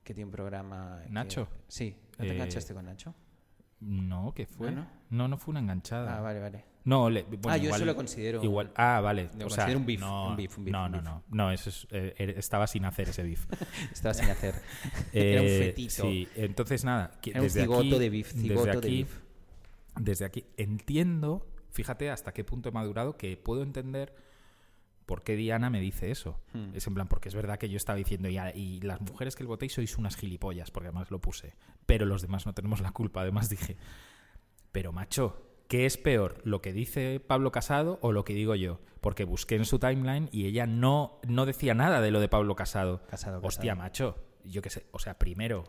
que 0.04 0.14
tiene 0.16 0.26
un 0.26 0.32
programa? 0.32 1.02
que- 1.06 1.12
¿Nacho? 1.12 1.48
Sí. 1.68 1.96
¿No 2.18 2.24
te 2.26 2.30
Eh, 2.30 2.34
enganchaste 2.34 2.74
con 2.74 2.86
Nacho? 2.86 3.14
No, 3.80 4.34
¿qué 4.36 4.46
fue? 4.46 4.72
¿No, 4.72 4.82
No, 4.82 4.88
no? 5.10 5.28
no, 5.30 5.38
fue 5.38 5.52
una 5.52 5.60
enganchada. 5.60 6.18
Ah, 6.18 6.22
vale, 6.22 6.40
vale. 6.40 6.64
No, 6.86 7.10
le- 7.10 7.24
bueno, 7.24 7.40
Ah, 7.50 7.58
yo 7.58 7.66
igual- 7.66 7.82
eso 7.82 7.86
lo 7.86 7.96
considero 7.96 8.44
Igual, 8.44 8.72
ah, 8.76 9.02
vale. 9.02 9.24
lo 9.40 9.48
o 9.48 9.50
sea, 9.50 9.64
considero 9.66 9.80
un 9.80 9.86
beef, 9.88 10.00
no, 10.00 10.28
un 10.30 10.36
beef, 10.36 10.58
un 10.58 10.66
beef, 10.66 10.72
no, 10.72 10.88
no, 10.88 10.98
beef. 10.98 11.04
no, 11.04 11.24
no, 11.30 11.52
eso 11.52 11.70
es, 11.72 11.88
eh, 11.90 12.14
er- 12.18 12.38
estaba 12.38 12.68
sin 12.68 12.86
hacer 12.86 13.10
ese 13.10 13.24
beef. 13.24 13.46
Estaba 13.92 14.14
sin 14.14 14.30
hacer. 14.30 14.54
Era 15.14 15.42
un 15.42 15.48
Eh, 15.48 15.60
fetito. 15.66 16.04
Sí, 16.04 16.28
entonces 16.36 16.84
nada, 16.86 17.12
un 17.36 17.42
desde 17.42 17.62
cigoto 17.62 17.80
aquí, 17.82 17.90
de 18.00 18.10
beef, 18.10 18.34
desde 18.34 18.48
cigoto 18.50 18.66
de 18.72 18.78
aquí, 18.78 19.06
desde 20.00 20.26
aquí 20.26 20.46
entiendo, 20.58 21.48
fíjate 21.72 22.12
hasta 22.12 22.34
qué 22.34 22.44
punto 22.44 22.70
he 22.70 22.72
madurado 22.72 23.18
que 23.18 23.36
puedo 23.36 23.64
entender 23.64 24.14
por 25.06 25.24
qué 25.24 25.36
Diana 25.36 25.70
me 25.70 25.80
dice 25.80 26.12
eso. 26.12 26.40
Hmm. 26.54 26.74
Es 26.76 26.88
en 26.88 26.94
plan, 26.96 27.08
porque 27.08 27.30
es 27.30 27.36
verdad 27.36 27.58
que 27.60 27.70
yo 27.70 27.78
estaba 27.78 27.98
diciendo, 27.98 28.28
y, 28.30 28.38
a- 28.38 28.56
y 28.56 28.82
las 28.82 29.02
mujeres 29.02 29.36
que 29.36 29.44
el 29.44 29.48
votéis 29.48 29.74
sois 29.74 29.98
unas 29.98 30.16
gilipollas, 30.16 30.72
porque 30.72 30.88
además 30.88 31.12
lo 31.12 31.20
puse. 31.20 31.54
Pero 31.86 32.06
los 32.06 32.22
demás 32.22 32.46
no 32.46 32.54
tenemos 32.54 32.82
la 32.82 32.92
culpa. 32.92 33.22
Además 33.22 33.50
dije, 33.50 33.78
pero 34.72 34.92
macho, 34.92 35.42
¿qué 35.68 35.86
es 35.86 35.98
peor? 35.98 36.42
¿Lo 36.44 36.62
que 36.62 36.74
dice 36.74 37.20
Pablo 37.20 37.52
Casado 37.52 38.00
o 38.02 38.12
lo 38.12 38.24
que 38.24 38.34
digo 38.34 38.56
yo? 38.56 38.80
Porque 39.02 39.24
busqué 39.24 39.56
en 39.56 39.66
su 39.66 39.78
timeline 39.80 40.30
y 40.32 40.46
ella 40.46 40.66
no, 40.66 41.20
no 41.28 41.46
decía 41.46 41.74
nada 41.76 42.02
de 42.02 42.12
lo 42.12 42.20
de 42.20 42.28
Pablo 42.28 42.56
Casado. 42.56 43.04
Casado, 43.08 43.40
Hostia, 43.44 43.74
Casado. 43.74 43.84
macho, 43.86 44.18
yo 44.44 44.62
qué 44.62 44.70
sé. 44.72 44.86
O 44.92 45.00
sea, 45.00 45.18
primero 45.20 45.64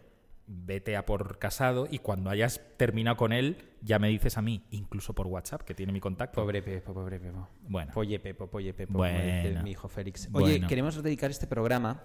vete 0.47 0.97
a 0.97 1.05
por 1.05 1.39
Casado 1.39 1.89
y 1.91 1.99
cuando 1.99 2.31
hayas 2.31 2.61
terminado 2.77 3.17
con 3.17 3.33
él 3.33 3.57
ya 3.83 3.99
me 3.99 4.09
dices 4.09 4.37
a 4.39 4.43
mí, 4.43 4.65
incluso 4.71 5.13
por 5.15 5.27
WhatsApp, 5.27 5.63
que 5.63 5.75
tiene 5.75 5.93
mi 5.93 6.01
contacto. 6.01 6.41
Pobre 6.41 6.63
Pepo, 6.63 6.93
pobre 6.95 7.21
Pepo. 7.21 7.49
Bueno. 7.69 7.93
Polle 7.93 8.19
Pepo, 8.19 8.49
polle 8.49 8.75
Pepo, 8.75 8.95
Bueno. 8.95 9.63
mi 9.63 9.71
hijo 9.71 9.89
Félix. 9.89 10.29
Oye, 10.33 10.53
Bueno. 10.53 10.69
queremos 10.69 11.01
dedicar 11.03 11.31
este 11.31 11.47
programa 11.47 12.03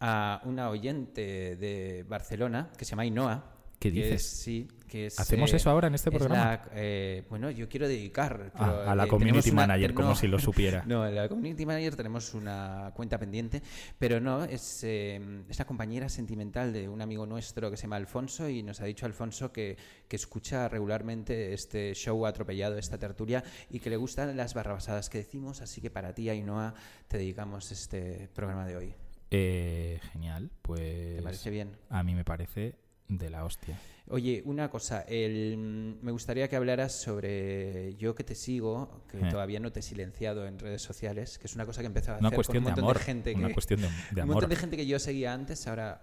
a 0.00 0.40
una 0.44 0.68
oyente 0.70 1.56
de 1.56 2.04
Barcelona 2.08 2.70
que 2.76 2.84
se 2.84 2.90
llama 2.90 3.02
Ainhoa. 3.02 3.53
¿Qué 3.84 3.92
que 3.92 4.02
dices? 4.02 4.22
es- 4.22 4.30
sí, 4.38 4.68
que 4.88 5.06
es... 5.06 5.20
¿Hacemos 5.20 5.52
eso 5.52 5.68
ahora 5.68 5.88
en 5.88 5.94
este 5.94 6.08
es 6.08 6.16
programa? 6.16 6.44
la, 6.44 6.68
eh, 6.72 7.24
bueno, 7.28 7.50
yo 7.50 7.68
quiero 7.68 7.86
dedicar... 7.86 8.50
Ah, 8.54 8.84
a 8.88 8.94
la 8.94 9.04
eh, 9.04 9.08
community 9.08 9.50
una- 9.50 9.66
manager, 9.66 9.92
como 9.92 10.08
no, 10.10 10.16
si 10.16 10.26
lo 10.26 10.38
supiera. 10.38 10.82
No, 10.86 11.06
en 11.06 11.14
la 11.14 11.28
community 11.28 11.66
manager 11.66 11.94
tenemos 11.96 12.32
una 12.32 12.92
cuenta 12.94 13.18
pendiente, 13.18 13.62
pero 13.98 14.20
no, 14.20 14.44
es, 14.44 14.84
eh, 14.84 15.20
es 15.50 15.58
la 15.58 15.66
compañera 15.66 16.08
sentimental 16.08 16.72
de 16.72 16.88
un 16.88 17.02
amigo 17.02 17.26
nuestro 17.26 17.70
que 17.70 17.76
se 17.76 17.82
llama 17.82 17.96
Alfonso 17.96 18.48
y 18.48 18.62
nos 18.62 18.80
ha 18.80 18.86
dicho 18.86 19.04
Alfonso 19.04 19.52
que, 19.52 19.76
que 20.08 20.16
escucha 20.16 20.66
regularmente 20.68 21.52
este 21.52 21.92
show 21.94 22.24
atropellado, 22.24 22.78
esta 22.78 22.96
tertulia, 22.98 23.44
y 23.68 23.80
que 23.80 23.90
le 23.90 23.96
gustan 23.96 24.34
las 24.36 24.54
barrabasadas 24.54 25.10
que 25.10 25.18
decimos, 25.18 25.60
así 25.60 25.82
que 25.82 25.90
para 25.90 26.14
ti, 26.14 26.30
Ainhoa, 26.30 26.72
te 27.08 27.18
dedicamos 27.18 27.70
este 27.70 28.30
programa 28.34 28.66
de 28.66 28.76
hoy. 28.78 28.94
Eh, 29.30 29.98
genial, 30.12 30.50
pues... 30.62 31.16
¿Te 31.16 31.22
parece 31.22 31.50
bien? 31.50 31.76
A 31.90 32.02
mí 32.02 32.14
me 32.14 32.24
parece 32.24 32.76
de 33.08 33.30
la 33.30 33.44
hostia. 33.44 33.78
Oye, 34.08 34.42
una 34.44 34.68
cosa, 34.70 35.00
el- 35.08 35.96
me 36.02 36.12
gustaría 36.12 36.48
que 36.48 36.56
hablaras 36.56 36.92
sobre 36.92 37.94
yo 37.96 38.14
que 38.14 38.22
te 38.24 38.34
sigo, 38.34 39.02
que 39.10 39.18
Eh. 39.18 39.30
todavía 39.30 39.60
no 39.60 39.72
te 39.72 39.80
he 39.80 39.82
silenciado 39.82 40.46
en 40.46 40.58
redes 40.58 40.82
sociales, 40.82 41.38
que 41.38 41.46
es 41.46 41.54
una 41.54 41.64
cosa 41.64 41.80
que 41.80 41.86
empezó 41.86 42.12
a 42.12 42.18
Una 42.18 42.28
hacer 42.28 42.36
cuestión 42.36 42.64
con 42.64 42.72
un 42.72 42.76
de 42.76 42.82
montón 42.82 42.84
amor. 42.84 42.98
de 42.98 43.04
gente 43.04 43.34
una 43.34 43.48
que, 43.48 43.54
cuestión 43.54 43.80
de, 43.80 43.86
de 43.88 43.92
un 44.16 44.20
amor. 44.20 44.34
montón 44.36 44.50
de 44.50 44.56
gente 44.56 44.76
que 44.76 44.86
yo 44.86 44.98
seguía 44.98 45.32
antes, 45.32 45.66
ahora 45.66 46.02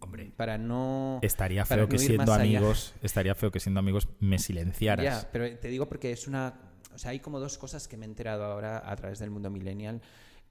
Hombre, 0.00 0.32
para 0.36 0.58
no 0.58 1.20
estaría 1.22 1.64
feo 1.64 1.88
que 1.88 1.96
no 1.96 2.02
siendo 2.02 2.32
allá. 2.32 2.42
amigos, 2.42 2.92
estaría 3.02 3.34
feo 3.36 3.52
que 3.52 3.60
siendo 3.60 3.78
amigos 3.80 4.08
me 4.18 4.38
silenciaras. 4.38 5.04
Ya, 5.04 5.28
pero 5.30 5.58
te 5.58 5.68
digo 5.68 5.86
porque 5.88 6.10
es 6.10 6.26
una. 6.26 6.54
O 6.94 6.98
sea, 6.98 7.12
hay 7.12 7.20
como 7.20 7.38
dos 7.38 7.56
cosas 7.56 7.86
que 7.86 7.96
me 7.96 8.04
he 8.04 8.08
enterado 8.08 8.44
ahora 8.44 8.82
a 8.90 8.96
través 8.96 9.18
del 9.20 9.30
mundo 9.30 9.48
millennial 9.48 10.00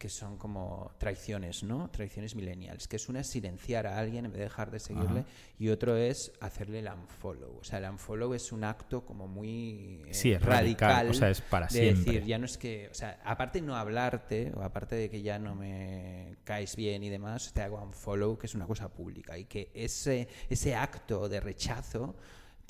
que 0.01 0.09
son 0.09 0.35
como 0.35 0.91
traiciones, 0.97 1.61
¿no? 1.61 1.91
Traiciones 1.91 2.33
millennials. 2.33 2.87
Que 2.87 2.95
es 2.95 3.07
una 3.07 3.19
es 3.19 3.27
silenciar 3.27 3.85
a 3.85 3.99
alguien 3.99 4.25
en 4.25 4.31
vez 4.31 4.39
de 4.39 4.45
dejar 4.45 4.71
de 4.71 4.79
seguirle 4.79 5.19
Ajá. 5.19 5.29
y 5.59 5.69
otro 5.69 5.95
es 5.95 6.31
hacerle 6.39 6.79
el 6.79 6.87
unfollow. 6.87 7.59
O 7.59 7.63
sea, 7.63 7.77
el 7.77 7.87
unfollow 7.87 8.33
es 8.33 8.51
un 8.51 8.63
acto 8.63 9.05
como 9.05 9.27
muy 9.27 10.01
eh, 10.07 10.13
Sí, 10.15 10.31
es 10.31 10.41
radical, 10.41 11.07
o 11.07 11.13
sea, 11.13 11.29
es 11.29 11.41
para 11.41 11.67
de 11.67 11.73
siempre. 11.73 12.13
decir, 12.13 12.25
ya 12.25 12.39
no 12.39 12.45
es 12.45 12.57
que. 12.57 12.89
O 12.89 12.95
sea, 12.95 13.21
aparte 13.23 13.61
de 13.61 13.67
no 13.67 13.75
hablarte 13.75 14.51
o 14.55 14.63
aparte 14.63 14.95
de 14.95 15.07
que 15.07 15.21
ya 15.21 15.37
no 15.37 15.53
me 15.53 16.37
caes 16.45 16.75
bien 16.75 17.03
y 17.03 17.09
demás, 17.09 17.53
te 17.53 17.61
hago 17.61 17.79
unfollow, 17.79 18.39
que 18.39 18.47
es 18.47 18.55
una 18.55 18.65
cosa 18.65 18.89
pública. 18.91 19.37
Y 19.37 19.45
que 19.45 19.69
ese, 19.75 20.27
ese 20.49 20.73
acto 20.73 21.29
de 21.29 21.39
rechazo 21.41 22.15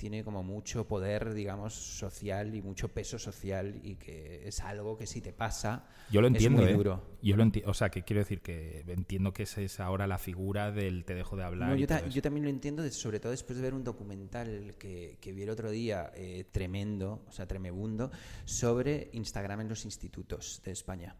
tiene 0.01 0.23
como 0.23 0.41
mucho 0.41 0.87
poder, 0.87 1.35
digamos, 1.35 1.75
social 1.75 2.55
y 2.55 2.61
mucho 2.63 2.87
peso 2.87 3.19
social 3.19 3.79
y 3.83 3.97
que 3.97 4.47
es 4.47 4.59
algo 4.61 4.97
que 4.97 5.05
si 5.05 5.21
te 5.21 5.31
pasa 5.31 5.85
Yo 6.09 6.21
lo 6.21 6.27
entiendo, 6.27 6.61
es 6.61 6.65
muy 6.65 6.73
¿eh? 6.73 6.75
duro. 6.75 7.03
Yo 7.21 7.35
lo 7.37 7.43
enti- 7.43 7.61
o 7.67 7.73
sea, 7.75 7.91
que 7.91 8.01
quiero 8.01 8.21
decir 8.21 8.41
que 8.41 8.83
entiendo 8.87 9.31
que 9.31 9.43
esa 9.43 9.61
es 9.61 9.79
ahora 9.79 10.07
la 10.07 10.17
figura 10.17 10.71
del 10.71 11.05
te 11.05 11.13
dejo 11.13 11.37
de 11.37 11.43
hablar. 11.43 11.69
No, 11.69 11.75
yo, 11.75 11.85
ta- 11.85 12.01
también 12.23 12.45
lo 12.45 12.49
entiendo, 12.49 12.89
sobre 12.89 13.19
todo 13.19 13.31
después 13.31 13.57
de 13.57 13.61
ver 13.61 13.75
un 13.75 13.83
documental 13.83 14.73
que, 14.79 15.19
que 15.21 15.33
vi 15.33 15.43
el 15.43 15.51
otro 15.51 15.69
día, 15.69 16.11
eh, 16.15 16.45
tremendo, 16.51 17.23
o 17.27 17.31
sea, 17.31 17.45
tremebundo, 17.45 18.09
sobre 18.43 19.11
Instagram 19.13 19.61
en 19.61 19.69
los 19.69 19.85
institutos 19.85 20.63
de 20.65 20.71
España. 20.71 21.15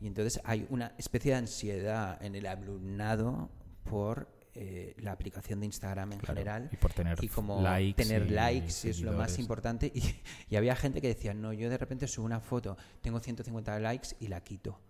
Y 0.00 0.06
entonces 0.06 0.40
hay 0.44 0.66
una 0.70 0.94
especie 0.96 1.32
de 1.32 1.36
ansiedad 1.36 2.22
en 2.24 2.34
el 2.34 2.46
alumnado 2.46 3.50
por 3.84 4.34
eh, 4.56 4.94
la 4.98 5.12
aplicación 5.12 5.60
de 5.60 5.66
Instagram 5.66 6.12
en 6.14 6.18
Claro, 6.18 6.34
general. 6.34 6.68
y 6.72 6.76
por 6.76 6.92
tener 6.92 7.22
y 7.22 7.28
como 7.28 7.60
likes 7.62 8.02
tener 8.04 8.26
y 8.26 8.30
likes 8.30 8.88
es 8.88 9.00
lo 9.00 9.12
más 9.12 9.38
importante. 9.38 9.92
Y, 9.94 10.02
y 10.50 10.56
había 10.56 10.74
gente 10.76 11.00
que 11.00 11.08
decía, 11.08 11.34
no, 11.34 11.52
yo 11.52 11.70
de 11.70 11.78
repente 11.78 12.06
subo 12.08 12.26
una 12.26 12.40
foto, 12.40 12.76
tengo 13.00 13.20
150 13.20 13.78
likes 13.80 14.08
y 14.20 14.28
la 14.28 14.42
quito 14.42 14.80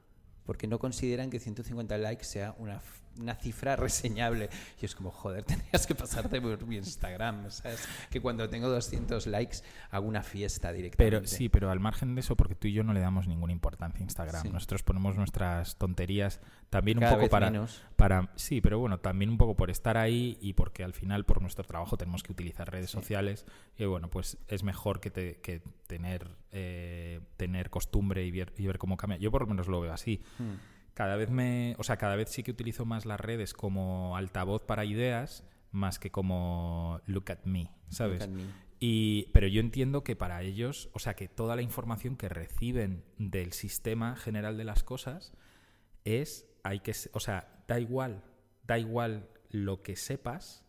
porque 0.47 0.67
no 0.69 0.79
consideran 0.79 1.29
que 1.29 1.41
150 1.41 1.99
likes 1.99 2.25
sea 2.25 2.55
una, 2.59 2.81
una 3.19 3.35
cifra 3.35 3.77
reseñable. 3.77 4.49
Y 4.81 4.87
es 4.87 4.95
como, 4.95 5.11
joder, 5.11 5.45
tendrías 5.45 5.87
que 5.87 5.95
pasarte 5.95 6.41
por 6.41 6.65
mi 6.67 6.77
Instagram, 6.77 7.51
¿sabes? 7.51 7.87
Que 8.11 8.21
cuando 8.21 8.49
tengo 8.49 8.69
200 8.69 9.27
likes 9.27 9.59
hago 9.91 10.07
una 10.07 10.23
fiesta 10.23 10.73
directamente. 10.73 11.17
Pero 11.19 11.27
sí, 11.27 11.49
pero 11.49 11.71
al 11.71 11.81
margen 11.81 12.15
de 12.15 12.21
eso, 12.21 12.37
porque 12.37 12.55
tú 12.55 12.69
y 12.69 12.73
yo 12.73 12.85
no 12.85 12.95
le 12.95 13.01
damos 13.01 13.27
ninguna 13.27 13.53
importancia 13.53 14.01
a 14.01 14.05
Instagram. 14.05 14.43
Sí. 14.43 14.49
Nosotros 14.51 14.83
ponemos 14.85 15.17
nuestras 15.17 15.77
tonterías 15.77 16.41
también 16.71 16.99
Cada 16.99 17.13
un 17.15 17.19
poco 17.21 17.31
para, 17.31 17.51
menos. 17.51 17.83
para. 17.97 18.31
Sí, 18.37 18.61
pero 18.61 18.79
bueno, 18.79 18.99
también 18.99 19.31
un 19.31 19.39
poco 19.39 19.57
por 19.57 19.71
estar 19.71 19.97
ahí 19.97 20.37
y 20.41 20.55
porque 20.55 20.83
al 20.85 20.93
final 20.93 21.25
por 21.25 21.41
nuestro 21.41 21.65
trabajo 21.65 21.97
tenemos 21.97 22.23
que 22.23 22.33
utilizar 22.33 22.71
redes 22.71 22.91
sociales. 22.91 23.47
Y 23.79 23.85
bueno, 23.85 24.11
pues 24.11 24.37
es 24.49 24.63
mejor 24.63 25.01
que, 25.01 25.11
te- 25.11 25.41
que 25.41 25.63
tener, 25.87 26.29
eh, 26.53 27.21
tener 27.37 27.71
costumbre 27.71 28.25
y 28.27 28.31
ver, 28.31 28.53
y 28.57 28.67
ver 28.67 28.79
cómo 28.79 28.97
cambia. 28.97 29.19
Yo 29.19 29.31
por 29.31 29.43
lo 29.43 29.47
menos 29.49 29.69
lo 29.69 29.81
veo 29.81 29.93
así. 29.93 30.23
Hmm. 30.39 30.55
Cada 30.95 31.17
vez 31.17 31.31
me. 31.31 31.77
O 31.79 31.85
sea, 31.85 31.97
cada 31.99 32.17
vez 32.17 32.31
sí 32.31 32.43
que 32.43 32.51
utilizo 32.51 32.85
más 32.85 33.07
las 33.07 33.21
redes 33.21 33.53
como 33.53 34.17
altavoz 34.17 34.63
para 34.65 34.85
ideas 34.85 35.45
más 35.73 35.99
que 35.99 36.11
como 36.11 37.01
look 37.07 37.31
at 37.33 37.45
me, 37.45 37.71
¿sabes? 37.91 38.21
Look 38.27 38.31
at 38.31 38.35
me. 38.45 38.67
Y, 38.81 39.31
pero 39.33 39.47
yo 39.47 39.61
entiendo 39.61 40.05
que 40.05 40.17
para 40.17 40.43
ellos, 40.43 40.91
o 40.93 40.99
sea, 40.99 41.15
que 41.15 41.29
toda 41.29 41.55
la 41.57 41.63
información 41.63 42.17
que 42.17 42.29
reciben 42.29 43.05
del 43.19 43.53
sistema 43.53 44.17
general 44.17 44.57
de 44.59 44.65
las 44.65 44.83
cosas 44.83 45.33
es, 46.05 46.47
hay 46.69 46.81
que, 46.81 46.93
o 47.13 47.21
sea, 47.21 47.63
da 47.69 47.79
igual, 47.81 48.23
da 48.67 48.79
igual 48.79 49.29
lo 49.51 49.83
que 49.83 49.97
sepas, 49.97 50.65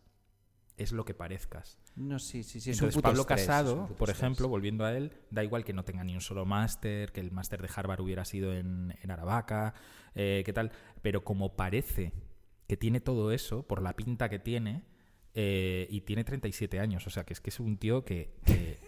es 0.76 0.92
lo 0.92 1.04
que 1.04 1.14
parezcas. 1.14 1.78
No, 1.96 2.18
sí, 2.20 2.44
sí, 2.44 2.60
sí. 2.60 2.70
es 2.70 2.80
un 2.80 2.90
puto 2.90 3.02
Pablo 3.02 3.22
estrés, 3.22 3.40
es 3.40 3.44
un 3.44 3.48
Casado, 3.48 3.74
puto 3.88 3.94
por 3.96 4.08
estrés. 4.10 4.22
ejemplo, 4.22 4.48
volviendo 4.48 4.84
a 4.84 4.96
él, 4.96 5.12
da 5.30 5.42
igual 5.42 5.64
que 5.64 5.72
no 5.72 5.84
tenga 5.84 6.04
ni 6.04 6.14
un 6.14 6.20
solo 6.20 6.46
máster, 6.46 7.10
que 7.10 7.20
el 7.20 7.32
máster 7.32 7.60
de 7.60 7.68
Harvard 7.74 8.00
hubiera 8.00 8.24
sido 8.24 8.54
en, 8.54 8.94
en 9.02 9.10
Aravaca, 9.10 9.74
eh, 10.14 10.42
qué 10.46 10.52
tal, 10.52 10.70
pero 11.02 11.24
como 11.24 11.56
parece 11.56 12.12
que 12.68 12.76
tiene 12.76 13.00
todo 13.00 13.32
eso, 13.32 13.64
por 13.66 13.82
la 13.82 13.94
pinta 13.96 14.28
que 14.28 14.38
tiene, 14.38 14.84
eh, 15.34 15.88
y 15.90 16.02
tiene 16.02 16.22
37 16.22 16.78
años, 16.78 17.06
o 17.06 17.10
sea, 17.10 17.24
que 17.24 17.32
es 17.32 17.40
que 17.40 17.50
es 17.50 17.58
un 17.60 17.78
tío 17.78 18.04
que... 18.04 18.36
que- 18.44 18.78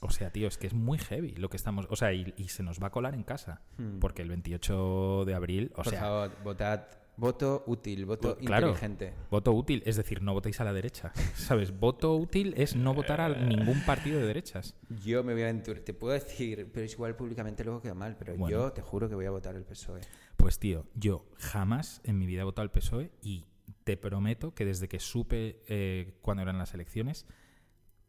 o 0.00 0.10
sea, 0.10 0.30
tío, 0.32 0.48
es 0.48 0.56
que 0.58 0.66
es 0.66 0.74
muy 0.74 0.98
heavy 0.98 1.32
lo 1.32 1.48
que 1.50 1.56
estamos... 1.56 1.86
O 1.90 1.96
sea, 1.96 2.12
y, 2.12 2.32
y 2.36 2.48
se 2.48 2.62
nos 2.62 2.80
va 2.82 2.88
a 2.88 2.90
colar 2.90 3.14
en 3.14 3.22
casa, 3.22 3.62
porque 4.00 4.22
el 4.22 4.28
28 4.28 5.24
de 5.26 5.34
abril, 5.34 5.72
o 5.74 5.80
Hmm. 5.80 5.84
Por 5.84 5.90
sea... 5.90 6.00
favor, 6.00 6.36
votad. 6.42 6.86
Voto 7.16 7.64
útil, 7.66 8.06
voto 8.06 8.38
Claro, 8.38 8.68
inteligente. 8.68 9.12
voto 9.30 9.52
útil, 9.52 9.82
es 9.84 9.96
decir, 9.96 10.22
no 10.22 10.32
votéis 10.32 10.58
a 10.60 10.64
la 10.64 10.72
derecha. 10.72 11.12
¿Sabes? 11.34 11.78
Voto 11.78 12.16
útil 12.16 12.54
es 12.56 12.76
no 12.76 12.94
votar 12.94 13.20
a 13.20 13.28
ningún 13.28 13.84
partido 13.84 14.18
de 14.20 14.26
derechas. 14.26 14.74
Yo 15.04 15.22
me 15.22 15.34
voy 15.34 15.42
a 15.42 15.50
aventurar. 15.50 15.82
Te 15.82 15.92
puedo 15.92 16.14
decir, 16.14 16.70
pero 16.72 16.86
es 16.86 16.94
igual 16.94 17.14
públicamente 17.16 17.62
luego 17.62 17.82
queda 17.82 17.92
mal, 17.92 18.16
pero 18.18 18.34
Bueno. 18.36 18.48
yo 18.56 18.72
te 18.72 18.80
juro 18.80 19.06
que 19.10 19.14
voy 19.16 19.26
a 19.26 19.30
votar 19.30 19.54
el 19.54 19.64
PSOE. 19.64 20.00
Pues 20.38 20.58
tío, 20.58 20.86
yo 20.94 21.26
jamás 21.36 22.00
en 22.04 22.16
mi 22.16 22.24
vida 22.26 22.40
he 22.40 22.44
votado 22.44 22.62
al 22.62 22.70
PSOE 22.72 23.10
y 23.20 23.44
te 23.84 23.98
prometo 23.98 24.54
que 24.54 24.64
desde 24.64 24.88
que 24.88 24.98
supe 24.98 25.60
eh, 25.68 26.14
cuándo 26.22 26.42
eran 26.42 26.56
las 26.56 26.72
elecciones, 26.72 27.26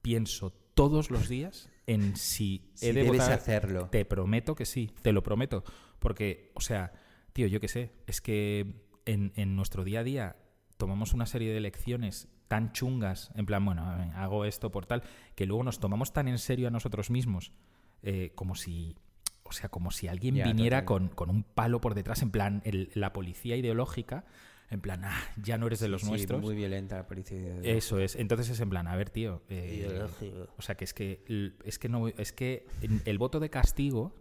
pienso 0.01 0.51
todos 0.73 1.11
los 1.11 1.27
días 1.27 1.69
en 1.87 2.15
si 2.15 2.69
Si 2.75 2.87
he 2.87 2.93
de 2.93 3.03
debes 3.03 3.19
votar. 3.21 3.33
hacerlo. 3.33 3.89
Te 3.89 4.05
prometo 4.05 4.55
que 4.55 4.65
sí, 4.65 4.91
te 5.01 5.11
lo 5.11 5.23
prometo. 5.23 5.63
Porque, 5.99 6.51
o 6.55 6.61
sea, 6.61 6.93
tío, 7.33 7.47
yo 7.47 7.59
qué 7.59 7.67
sé, 7.67 7.91
es 8.07 8.21
que 8.21 8.85
en, 9.05 9.33
en 9.35 9.55
nuestro 9.55 9.83
día 9.83 10.01
a 10.01 10.03
día 10.03 10.35
tomamos 10.77 11.13
una 11.13 11.25
serie 11.25 11.51
de 11.51 11.57
elecciones 11.57 12.27
tan 12.47 12.71
chungas, 12.73 13.31
en 13.35 13.45
plan, 13.45 13.63
bueno, 13.63 13.83
hago 14.15 14.45
esto 14.45 14.71
por 14.71 14.85
tal, 14.85 15.03
que 15.35 15.45
luego 15.45 15.63
nos 15.63 15.79
tomamos 15.79 16.11
tan 16.11 16.27
en 16.27 16.37
serio 16.37 16.67
a 16.67 16.71
nosotros 16.71 17.09
mismos, 17.09 17.53
eh, 18.03 18.31
como 18.35 18.55
si, 18.55 18.97
o 19.43 19.51
sea, 19.53 19.69
como 19.69 19.91
si 19.91 20.07
alguien 20.07 20.35
viniera 20.35 20.83
con, 20.85 21.07
con 21.09 21.29
un 21.29 21.43
palo 21.43 21.79
por 21.81 21.93
detrás, 21.95 22.21
en 22.21 22.31
plan, 22.31 22.61
el- 22.65 22.89
la 22.93 23.13
policía 23.13 23.55
ideológica, 23.55 24.25
en 24.71 24.81
plan, 24.81 25.01
ah, 25.05 25.21
ya 25.43 25.57
no 25.59 25.67
eres 25.67 25.79
de 25.81 25.87
los 25.89 26.01
Sí, 26.01 26.07
nuestros. 26.09 26.41
muy 26.41 26.55
violenta 26.55 26.95
la 26.97 27.05
policía. 27.07 27.59
Eso 27.61 27.99
es. 27.99 28.15
Entonces 28.15 28.49
es 28.49 28.59
en 28.61 28.69
plan, 28.69 28.87
a 28.87 28.95
ver, 28.95 29.09
tío. 29.11 29.43
eh, 29.49 29.83
Ideológico. 29.85 30.47
o 30.57 30.61
sea, 30.63 30.75
que 30.75 30.85
es 30.85 30.93
que 30.95 31.23
es 31.63 31.77
que 31.77 31.89
no 31.89 32.07
es 32.07 32.31
que 32.33 32.65
el 33.05 33.17
voto 33.19 33.39
de 33.39 33.49
castigo 33.49 34.15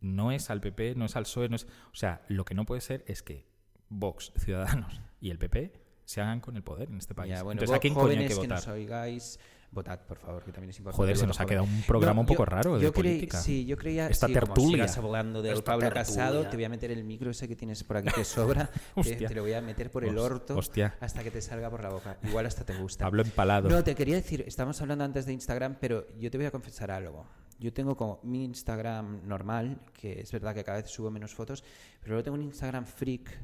no 0.00 0.32
es 0.32 0.48
al 0.50 0.60
PP, 0.60 0.94
no 0.94 1.04
es 1.04 1.16
al 1.16 1.24
PSOE, 1.24 1.48
no 1.50 1.56
es, 1.56 1.64
o 1.92 1.94
sea, 1.94 2.22
lo 2.28 2.44
que 2.44 2.54
no 2.54 2.64
puede 2.64 2.80
ser 2.80 3.04
es 3.06 3.22
que 3.22 3.46
Vox, 3.88 4.32
Ciudadanos 4.36 5.00
y 5.20 5.30
el 5.30 5.38
PP 5.38 5.72
se 6.04 6.20
hagan 6.20 6.40
con 6.40 6.56
el 6.56 6.62
poder 6.62 6.88
en 6.88 6.96
este 6.98 7.14
país. 7.14 7.30
Ya, 7.34 7.42
bueno, 7.42 7.60
Entonces, 7.60 7.76
¿a 7.76 7.80
quién 7.80 7.94
coño 7.94 8.06
hay 8.08 8.14
jóvenes 8.16 8.28
que 8.28 8.34
que 8.40 8.46
votar? 8.46 8.58
nos 8.58 8.68
oigáis, 8.68 9.38
votad, 9.72 10.00
por 10.06 10.18
favor, 10.18 10.42
que 10.42 10.50
también 10.50 10.70
es 10.70 10.78
importante. 10.78 10.96
Joder, 11.02 11.16
se 11.16 11.26
nos 11.26 11.38
ha 11.40 11.46
quedado 11.46 11.64
un 11.64 11.82
programa 11.82 12.20
un 12.20 12.26
poco 12.26 12.44
raro 12.44 12.76
de 12.76 12.82
yo 12.82 12.92
creí- 12.92 13.14
política. 13.14 13.40
sí, 13.40 13.64
yo 13.66 13.76
creía 13.76 14.08
Esta 14.08 14.26
sí, 14.26 14.32
como 14.34 14.46
tertulia. 14.54 14.88
sigas 14.88 14.98
hablando 14.98 15.42
del 15.42 15.52
Esta 15.54 15.64
Pablo 15.64 15.86
tertulia. 15.88 16.04
Casado, 16.04 16.46
te 16.48 16.56
voy 16.56 16.64
a 16.64 16.68
meter 16.68 16.90
el 16.90 17.04
micro 17.04 17.30
ese 17.30 17.46
que 17.46 17.54
tienes 17.54 17.84
por 17.84 17.96
aquí 17.98 18.08
que 18.12 18.24
sobra, 18.24 18.68
te, 19.02 19.14
te 19.16 19.34
lo 19.34 19.42
voy 19.42 19.52
a 19.52 19.60
meter 19.60 19.90
por 19.90 20.04
el 20.04 20.18
orto 20.18 20.56
hostia. 20.56 20.96
hasta 21.00 21.22
que 21.22 21.30
te 21.30 21.40
salga 21.40 21.70
por 21.70 21.82
la 21.82 21.90
boca. 21.90 22.18
Igual 22.24 22.46
hasta 22.46 22.64
te 22.64 22.74
gusta. 22.76 23.04
Pablo 23.04 23.22
empalado. 23.22 23.68
No, 23.68 23.84
te 23.84 23.94
quería 23.94 24.16
decir, 24.16 24.42
estamos 24.46 24.80
hablando 24.82 25.04
antes 25.04 25.24
de 25.26 25.32
Instagram, 25.34 25.76
pero 25.80 26.06
yo 26.18 26.30
te 26.30 26.38
voy 26.38 26.46
a 26.46 26.50
confesar 26.50 26.90
algo. 26.90 27.26
Yo 27.60 27.72
tengo 27.72 27.94
como 27.96 28.20
mi 28.24 28.42
Instagram 28.44 29.20
normal, 29.28 29.82
que 29.92 30.20
es 30.20 30.32
verdad 30.32 30.54
que 30.54 30.64
cada 30.64 30.80
vez 30.80 30.90
subo 30.90 31.10
menos 31.10 31.34
fotos, 31.34 31.62
pero 32.00 32.14
luego 32.14 32.24
tengo 32.24 32.36
un 32.38 32.42
Instagram 32.42 32.86
freak, 32.86 33.38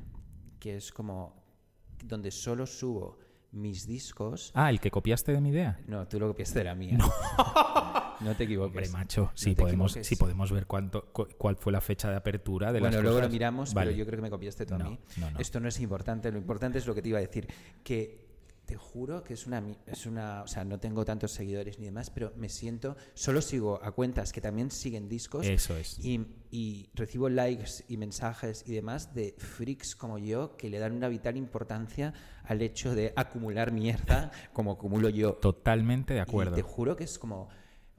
que 0.59 0.77
es 0.77 0.91
como 0.91 1.45
donde 2.03 2.31
solo 2.31 2.67
subo 2.67 3.19
mis 3.57 3.87
discos. 3.87 4.53
Ah, 4.55 4.71
el 4.71 4.81
que 4.81 4.91
copiaste 4.91 5.33
de 5.33 5.41
mi 5.41 5.49
idea. 5.51 5.81
No, 5.87 6.07
tú 6.07 6.21
lo 6.21 6.29
copiaste 6.29 6.59
de 6.61 6.65
la 6.67 6.75
mía. 6.75 6.99
No, 8.21 8.35
te 8.37 8.45
equivoques. 8.45 8.89
Hombre, 8.89 8.89
macho, 8.91 9.31
si 9.35 9.55
podemos, 9.55 9.93
si 10.01 10.17
podemos 10.17 10.53
ver 10.53 10.67
cuánto, 10.67 11.07
cu- 11.13 11.29
cuál 11.39 11.57
fue 11.57 11.73
la 11.73 11.81
fecha 11.81 12.11
de 12.11 12.17
apertura 12.17 12.73
de 12.73 12.81
Bueno, 12.81 12.97
las 12.97 13.03
luego 13.05 13.21
lo 13.21 13.29
miramos, 13.29 13.73
Vale. 13.75 13.91
pero 13.91 13.99
yo 13.99 14.07
creo 14.07 14.19
que 14.19 14.23
me 14.23 14.31
copiaste 14.31 14.67
tú 14.67 14.75
a 14.75 14.79
No, 14.79 14.91
mí. 14.91 14.99
no, 15.17 15.31
no. 15.31 15.39
Esto 15.39 15.61
no 15.61 15.69
es 15.69 15.81
importante, 15.81 16.31
lo 16.31 16.39
importante 16.39 16.79
es 16.79 16.87
lo 16.87 16.95
que 16.95 17.03
te 17.03 17.09
iba 17.09 17.19
a 17.19 17.23
decir. 17.23 17.49
Que 17.83 18.26
te 18.67 18.75
juro 18.77 19.23
que 19.23 19.35
es 19.35 19.47
una, 19.47 19.63
es 19.87 20.07
una. 20.07 20.43
O 20.43 20.47
sea, 20.49 20.65
no 20.65 20.79
tengo 20.81 21.05
tantos 21.05 21.31
seguidores 21.31 21.79
ni 21.79 21.87
demás, 21.87 22.11
pero 22.11 22.33
me 22.37 22.49
siento. 22.49 22.97
Solo 23.15 23.41
sigo 23.41 23.81
a 23.83 23.93
cuentas 23.93 24.33
que 24.33 24.41
también 24.41 24.71
siguen 24.71 25.09
discos. 25.09 25.47
Eso 25.47 25.77
es. 25.77 25.99
Y, 26.05 26.27
y 26.51 26.91
recibo 26.95 27.29
likes 27.29 27.85
y 27.89 27.97
mensajes 27.97 28.65
y 28.67 28.73
demás 28.75 29.15
de 29.15 29.35
freaks 29.39 29.95
como 29.95 30.19
yo 30.19 30.57
que 30.57 30.69
le 30.69 30.79
dan 30.81 30.93
una 30.93 31.09
vital 31.09 31.37
importancia 31.37 32.13
al 32.45 32.61
hecho 32.61 32.95
de 32.95 33.13
acumular 33.17 33.71
mierda 33.73 34.33
como 34.53 34.73
acumulo 34.73 35.09
yo. 35.09 35.35
Totalmente 35.35 36.15
de 36.15 36.19
Y 36.21 36.23
acuerdo. 36.23 36.57
te 36.57 36.63
juro 36.63 36.97
que 36.97 37.05
es 37.05 37.19
como. 37.19 37.49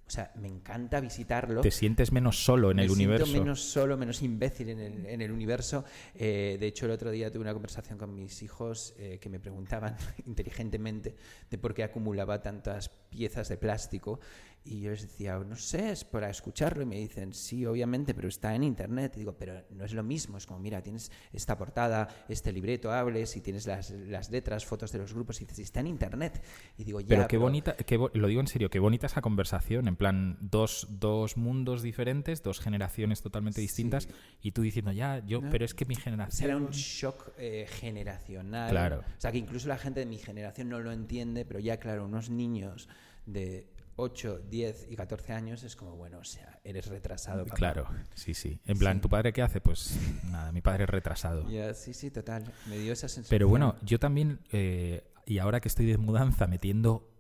O 0.08 0.10
sea, 0.10 0.32
me 0.36 0.48
encanta 0.48 1.02
visitarlo. 1.02 1.60
Te 1.60 1.72
sientes 1.72 2.14
menos 2.14 2.44
solo 2.44 2.72
en 2.72 2.78
me 2.78 2.84
el 2.84 2.90
siento 2.90 3.04
universo. 3.04 3.34
menos 3.34 3.62
solo, 3.62 3.98
menos 3.98 4.22
imbécil 4.22 4.70
en 4.70 4.80
el, 4.80 5.06
en 5.06 5.22
el 5.22 5.32
universo. 5.32 5.84
Eh, 6.16 6.56
de 6.58 6.68
hecho, 6.68 6.86
el 6.86 6.94
otro 6.94 7.12
día 7.12 7.30
tuve 7.30 7.42
una 7.42 7.52
conversación 7.52 7.98
con 7.98 8.16
mis 8.16 8.42
hijos 8.42 8.96
eh, 8.98 9.20
que 9.20 9.28
me 9.30 9.40
preguntaban 9.40 9.98
inteligentemente 10.26 11.16
de 11.50 11.58
por 11.58 11.74
qué 11.74 11.84
acumulaba 11.84 12.42
tantas 12.42 12.88
piezas 12.88 13.50
de 13.50 13.58
plástico. 13.58 14.22
Y 14.64 14.82
yo 14.82 14.92
les 14.92 15.04
decía, 15.04 15.38
no 15.40 15.56
sé, 15.56 15.92
es 15.92 16.04
para 16.04 16.30
escucharlo. 16.30 16.84
Y 16.84 16.86
me 16.86 16.98
dicen, 16.98 17.32
sí, 17.34 17.66
obviamente, 17.66 18.14
pero 18.14 18.28
está 18.28 18.54
en 18.54 18.64
internet. 18.64 19.14
Y 19.16 19.20
digo, 19.20 19.32
pero 19.38 19.64
no 19.70 19.86
es 19.86 19.94
lo 19.94 20.04
mismo. 20.04 20.38
Es 20.38 20.46
como, 20.46 20.60
mira, 20.60 20.84
tienes 20.84 21.10
esta 21.32 21.58
portada, 21.58 22.10
este 22.28 22.52
libreto, 22.52 22.92
hables 22.92 23.38
y 23.38 23.42
tienes 23.42 23.66
las, 23.66 23.92
las 23.92 24.30
letras, 24.30 24.66
fotos 24.66 24.92
de 24.92 25.00
los 25.00 25.14
grupos. 25.14 25.40
Y 25.42 25.46
dices, 25.46 25.60
está 25.60 25.80
en 25.80 25.88
internet. 25.88 26.44
Y 26.78 26.84
digo, 26.84 27.00
ya. 27.00 27.08
Pero 27.08 27.28
qué 27.30 27.38
bonita, 27.38 27.78
qué 27.78 27.96
bo- 27.96 28.12
lo 28.14 28.28
digo 28.28 28.42
en 28.42 28.48
serio, 28.48 28.70
qué 28.70 28.80
bonita 28.80 29.06
esa 29.08 29.22
conversación, 29.22 29.88
en 29.88 29.96
plan, 29.96 30.38
dos, 30.42 30.86
dos 31.00 31.38
mundos 31.38 31.82
diferentes, 31.82 32.44
dos 32.44 32.60
generaciones 32.60 33.22
totalmente 33.22 33.62
distintas, 33.62 34.10
y 34.42 34.52
tú 34.52 34.64
diciendo, 34.64 34.92
ya, 34.92 35.26
yo, 35.26 35.40
No. 35.40 35.50
pero 35.50 35.64
es 35.64 35.74
que 35.74 35.86
mi 35.86 35.96
generación... 35.96 36.38
Será 36.38 36.58
un 36.58 36.72
shock 36.72 37.32
eh, 37.38 37.68
generacional. 37.70 38.70
Claro. 38.70 39.00
O 39.00 39.22
sea, 39.22 39.32
que 39.32 39.38
incluso 39.38 39.70
la 39.70 39.78
gente 39.78 40.02
de 40.02 40.06
mi 40.08 40.18
generación 40.18 40.68
no 40.68 40.80
lo 40.82 40.92
entiende, 40.92 41.46
pero 41.46 41.62
ya, 41.62 41.78
claro, 41.78 42.04
unos 42.04 42.30
niños 42.30 42.90
de 43.26 43.68
8, 43.98 44.40
10 44.50 44.88
y 44.90 44.96
14 44.96 45.34
años 45.34 45.64
es 45.64 45.76
como, 45.76 45.96
bueno, 45.96 46.20
o 46.20 46.24
sea, 46.24 46.60
eres 46.64 46.86
retrasado. 46.88 47.44
papá. 47.46 47.56
Claro, 47.58 47.88
sí, 48.14 48.34
sí. 48.34 48.60
En 48.66 48.78
plan, 48.78 48.98
Sí. 48.98 49.02
¿tu 49.02 49.10
padre 49.10 49.34
qué 49.34 49.42
hace? 49.42 49.60
Pues 49.60 50.00
nada, 50.26 50.52
mi 50.52 50.62
padre 50.62 50.84
es 50.86 50.90
retrasado. 50.90 51.50
Ya, 51.50 51.74
sí, 51.74 51.94
sí, 51.94 52.12
total. 52.12 52.44
Me 52.68 52.78
dio 52.78 52.94
esa 52.94 53.08
sensación. 53.10 53.30
Pero 53.30 53.48
bueno, 53.50 53.76
yo 53.84 54.00
también, 54.00 54.40
eh, 54.52 55.04
y 55.26 55.40
ahora 55.40 55.60
que 55.60 55.68
estoy 55.68 55.86
de 55.88 55.98
mudanza, 55.98 56.48
metiendo 56.48 57.12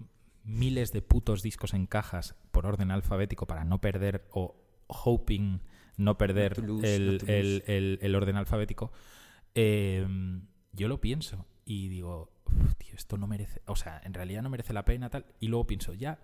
miles 0.43 0.91
de 0.93 1.01
putos 1.01 1.41
discos 1.41 1.73
en 1.73 1.87
cajas 1.87 2.35
por 2.51 2.65
orden 2.65 2.91
alfabético 2.91 3.47
para 3.47 3.65
no 3.65 3.81
perder 3.81 4.25
o 4.31 4.55
hoping 4.87 5.59
no 5.97 6.17
perder 6.17 6.59
lose, 6.63 6.95
el, 6.95 7.21
el- 7.27 7.63
el- 7.67 7.99
el 8.01 8.15
orden 8.15 8.35
alfabético, 8.37 8.91
eh, 9.55 10.05
yo 10.73 10.87
lo 10.87 11.01
pienso 11.01 11.45
y 11.65 11.87
digo, 11.89 12.31
"Uf, 12.45 12.75
tío, 12.75 12.93
esto 12.95 13.17
no 13.17 13.27
merece, 13.27 13.61
o 13.65 13.75
sea, 13.75 13.99
en 14.03 14.13
realidad 14.13 14.43
no 14.43 14.49
merece 14.49 14.73
la 14.73 14.85
pena 14.85 15.09
tal, 15.09 15.25
y 15.39 15.47
luego 15.47 15.65
pienso, 15.67 15.93
ya, 15.93 16.19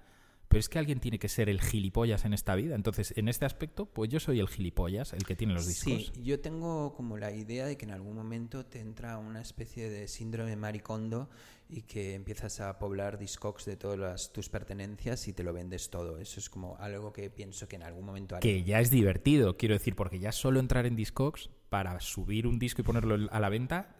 pero 0.53 0.59
es 0.59 0.69
que 0.69 0.77
alguien 0.79 0.99
tiene 0.99 1.17
que 1.19 1.27
ser 1.29 1.49
el 1.49 1.59
gilipollas 1.61 2.25
en 2.25 2.33
esta 2.33 2.53
vida, 2.55 2.75
entonces 2.75 3.13
en 3.17 3.27
este 3.27 3.45
aspecto, 3.45 3.87
pues 3.87 4.09
yo 4.11 4.19
soy 4.19 4.39
el 4.39 4.47
gilipollas, 4.47 5.13
el 5.13 5.25
que 5.25 5.35
tiene 5.35 5.53
los 5.55 5.65
discos. 5.67 6.11
Sí, 6.13 6.21
yo 6.23 6.39
tengo 6.39 6.93
como 6.93 7.17
la 7.17 7.31
idea 7.33 7.65
de 7.65 7.75
que 7.75 7.85
en 7.85 7.91
algún 7.91 8.15
momento 8.15 8.65
te 8.65 8.79
entra 8.79 9.17
una 9.17 9.41
especie 9.41 9.89
de 9.89 10.07
síndrome 10.07 10.55
maricondo 10.55 11.29
y 11.69 11.81
que 11.81 12.13
empiezas 12.13 12.59
a 12.59 12.77
poblar 12.77 13.17
Discogs 13.17 13.65
de 13.65 13.77
todas 13.77 13.97
las- 13.97 14.31
tus 14.31 14.47
pertenencias 14.49 15.27
y 15.27 15.33
te 15.33 15.43
lo 15.43 15.53
vendes 15.53 15.89
todo. 15.89 16.19
Eso 16.19 16.39
es 16.39 16.49
como 16.49 16.77
algo 16.77 17.11
que 17.13 17.31
pienso 17.31 17.67
que 17.67 17.75
en 17.77 17.83
algún 17.83 18.05
momento 18.05 18.35
haré. 18.35 18.41
que 18.47 18.63
ya 18.63 18.79
es 18.79 18.91
divertido, 18.91 19.57
quiero 19.57 19.73
decir, 19.73 19.95
porque 19.95 20.19
ya 20.19 20.31
solo 20.31 20.59
entrar 20.59 20.85
en 20.85 20.95
Discogs 20.95 21.49
para 21.69 21.99
subir 21.99 22.45
un 22.45 22.59
disco 22.59 22.81
y 22.81 22.83
ponerlo 22.83 23.27
a 23.31 23.39
la 23.39 23.49
venta, 23.49 23.95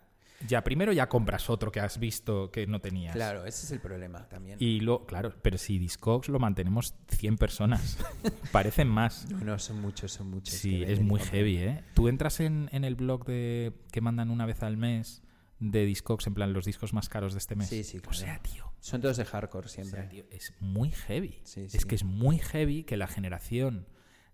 ya 0.48 0.64
primero 0.64 0.92
ya 0.92 1.08
compras 1.10 1.50
otro 1.50 1.72
que 1.72 1.80
has 1.80 1.98
visto 2.00 2.52
que 2.52 2.68
no 2.68 2.80
tenías. 2.82 3.14
Claro, 3.16 3.46
ese 3.46 3.66
es 3.66 3.72
el 3.72 3.80
problema 3.80 4.28
también. 4.30 4.58
Y 4.60 4.80
lo, 4.82 5.06
claro, 5.06 5.34
pero 5.42 5.58
si 5.58 5.78
Discogs 5.80 6.30
lo 6.30 6.40
mantenemos 6.40 6.96
100 7.10 7.38
personas, 7.38 7.98
parecen 8.52 8.88
más. 8.88 9.30
No, 9.30 9.40
no, 9.40 9.60
son 9.60 9.82
muchos, 9.82 10.12
son 10.12 10.30
muchos. 10.30 10.54
Sí, 10.56 10.84
es 10.84 11.00
muy 11.02 11.20
heavy, 11.20 11.58
¿eh? 11.58 11.84
Tú 11.94 12.08
entras 12.08 12.40
en, 12.40 12.70
en 12.72 12.84
el 12.84 12.96
blog 12.96 13.26
de 13.26 13.74
que 13.92 14.02
mandan 14.02 14.30
una 14.30 14.46
vez 14.46 14.64
al 14.64 14.78
mes 14.78 15.22
de 15.60 15.86
Discogs, 15.86 16.28
en 16.28 16.34
plan 16.34 16.52
los 16.52 16.66
discos 16.66 16.94
más 16.94 17.08
caros 17.10 17.34
de 17.34 17.40
este 17.40 17.56
mes. 17.56 17.70
Sí, 17.70 17.84
sí, 17.84 17.98
O 18.00 18.02
claro. 18.02 18.18
sea, 18.18 18.40
tío, 18.42 18.74
Son 18.80 19.00
todos 19.02 19.16
de 19.18 19.24
hardcore 19.26 19.68
o 19.68 19.70
siempre. 19.70 20.02
sea, 20.02 20.10
tío, 20.10 20.26
es 20.30 20.54
muy 20.60 20.92
heavy. 20.92 21.40
Sí, 21.46 21.62
Es 21.62 21.72
sí. 21.72 21.80
que 21.88 21.96
es 21.96 22.04
muy 22.04 22.38
heavy 22.40 22.84
que 22.84 22.98
la 22.98 23.08
generación 23.08 23.88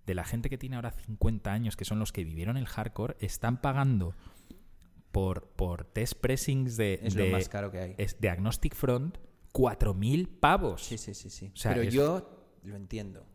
de 0.08 0.16
la 0.16 0.24
gente 0.24 0.50
que 0.50 0.58
tiene 0.58 0.75
ahora 0.75 0.89
50 0.89 1.51
años, 1.54 1.75
que 1.78 1.86
son 1.86 2.00
los 2.00 2.12
que 2.12 2.24
vivieron 2.24 2.58
el 2.58 2.66
hardcore, 2.66 3.16
están 3.20 3.62
pagando 3.62 4.16
por, 5.12 5.48
por 5.50 5.86
test 5.86 6.13
pressings 6.16 6.78
de, 6.78 7.00
Es 7.04 7.16
lo 7.16 7.25
más 7.28 7.50
caro 7.50 7.72
que 7.72 7.80
hay. 7.80 7.96
es 7.98 8.20
de 8.20 8.30
Agnostic 8.30 8.75
Front 8.75 9.18
4.000 9.54 10.28
pavos. 10.39 10.84
Sí, 10.84 10.98
sí, 10.98 11.13
sí, 11.13 11.30
sí. 11.30 11.51
O 11.54 11.58
sea, 11.58 11.72
Pero 11.74 11.84
es- 11.88 11.94
yo 11.94 12.48
lo 12.63 12.75
entiendo. 12.75 13.25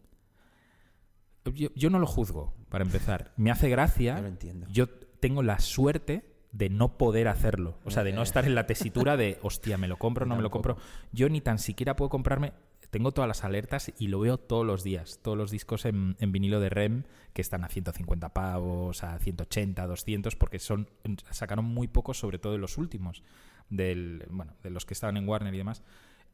Yo, 1.52 1.69
yo 1.75 1.90
no 1.90 1.99
lo 1.99 2.07
juzgo, 2.07 2.54
para 2.71 2.85
empezar. 2.85 3.33
Me 3.37 3.50
hace 3.50 3.69
gracia. 3.69 4.16
Yo 4.16 4.23
lo 4.23 4.28
entiendo. 4.28 4.66
Yo 4.71 4.88
tengo 4.88 5.43
la 5.43 5.59
suerte 5.59 6.33
de 6.52 6.71
no 6.71 6.97
poder 6.97 7.28
hacerlo. 7.28 7.78
O 7.85 7.90
sea, 7.90 8.02
de 8.04 8.12
no 8.12 8.21
Eh. 8.21 8.25
estar 8.25 8.45
en 8.47 8.54
la 8.54 8.66
tesitura 8.66 9.16
de, 9.16 9.38
hostia, 9.43 9.76
me 9.76 9.88
lo 9.88 9.99
compro, 9.99 10.25
no 10.25 10.37
me 10.37 10.43
lo 10.43 10.50
compro. 10.50 10.76
Yo 11.12 11.28
ni 11.28 11.40
tan 11.40 11.59
siquiera 11.59 11.97
puedo 11.97 12.09
comprarme. 12.09 12.52
Tengo 12.94 13.10
todas 13.10 13.26
las 13.26 13.42
alertas 13.42 13.92
y 13.98 14.06
lo 14.06 14.20
veo 14.20 14.38
todos 14.38 14.64
los 14.64 14.84
días. 14.84 15.18
Todos 15.20 15.36
los 15.36 15.50
discos 15.50 15.84
en, 15.84 16.14
en 16.21 16.30
vinilo 16.30 16.60
de 16.60 16.69
REM 16.69 17.02
que 17.32 17.42
están 17.42 17.64
a 17.64 17.69
150 17.69 18.32
pavos, 18.32 19.02
a 19.02 19.19
180, 19.19 19.84
200, 19.84 20.36
porque 20.36 20.60
son 20.60 20.88
sacaron 21.32 21.64
muy 21.64 21.88
pocos, 21.88 22.21
sobre 22.21 22.38
todo 22.38 22.52
de 22.52 22.60
los 22.60 22.78
últimos, 22.78 23.25
del, 23.69 24.25
bueno, 24.30 24.54
de 24.62 24.71
los 24.71 24.86
que 24.86 24.95
estaban 24.95 25.16
en 25.16 25.28
Warner 25.28 25.52
y 25.52 25.58
demás. 25.58 25.82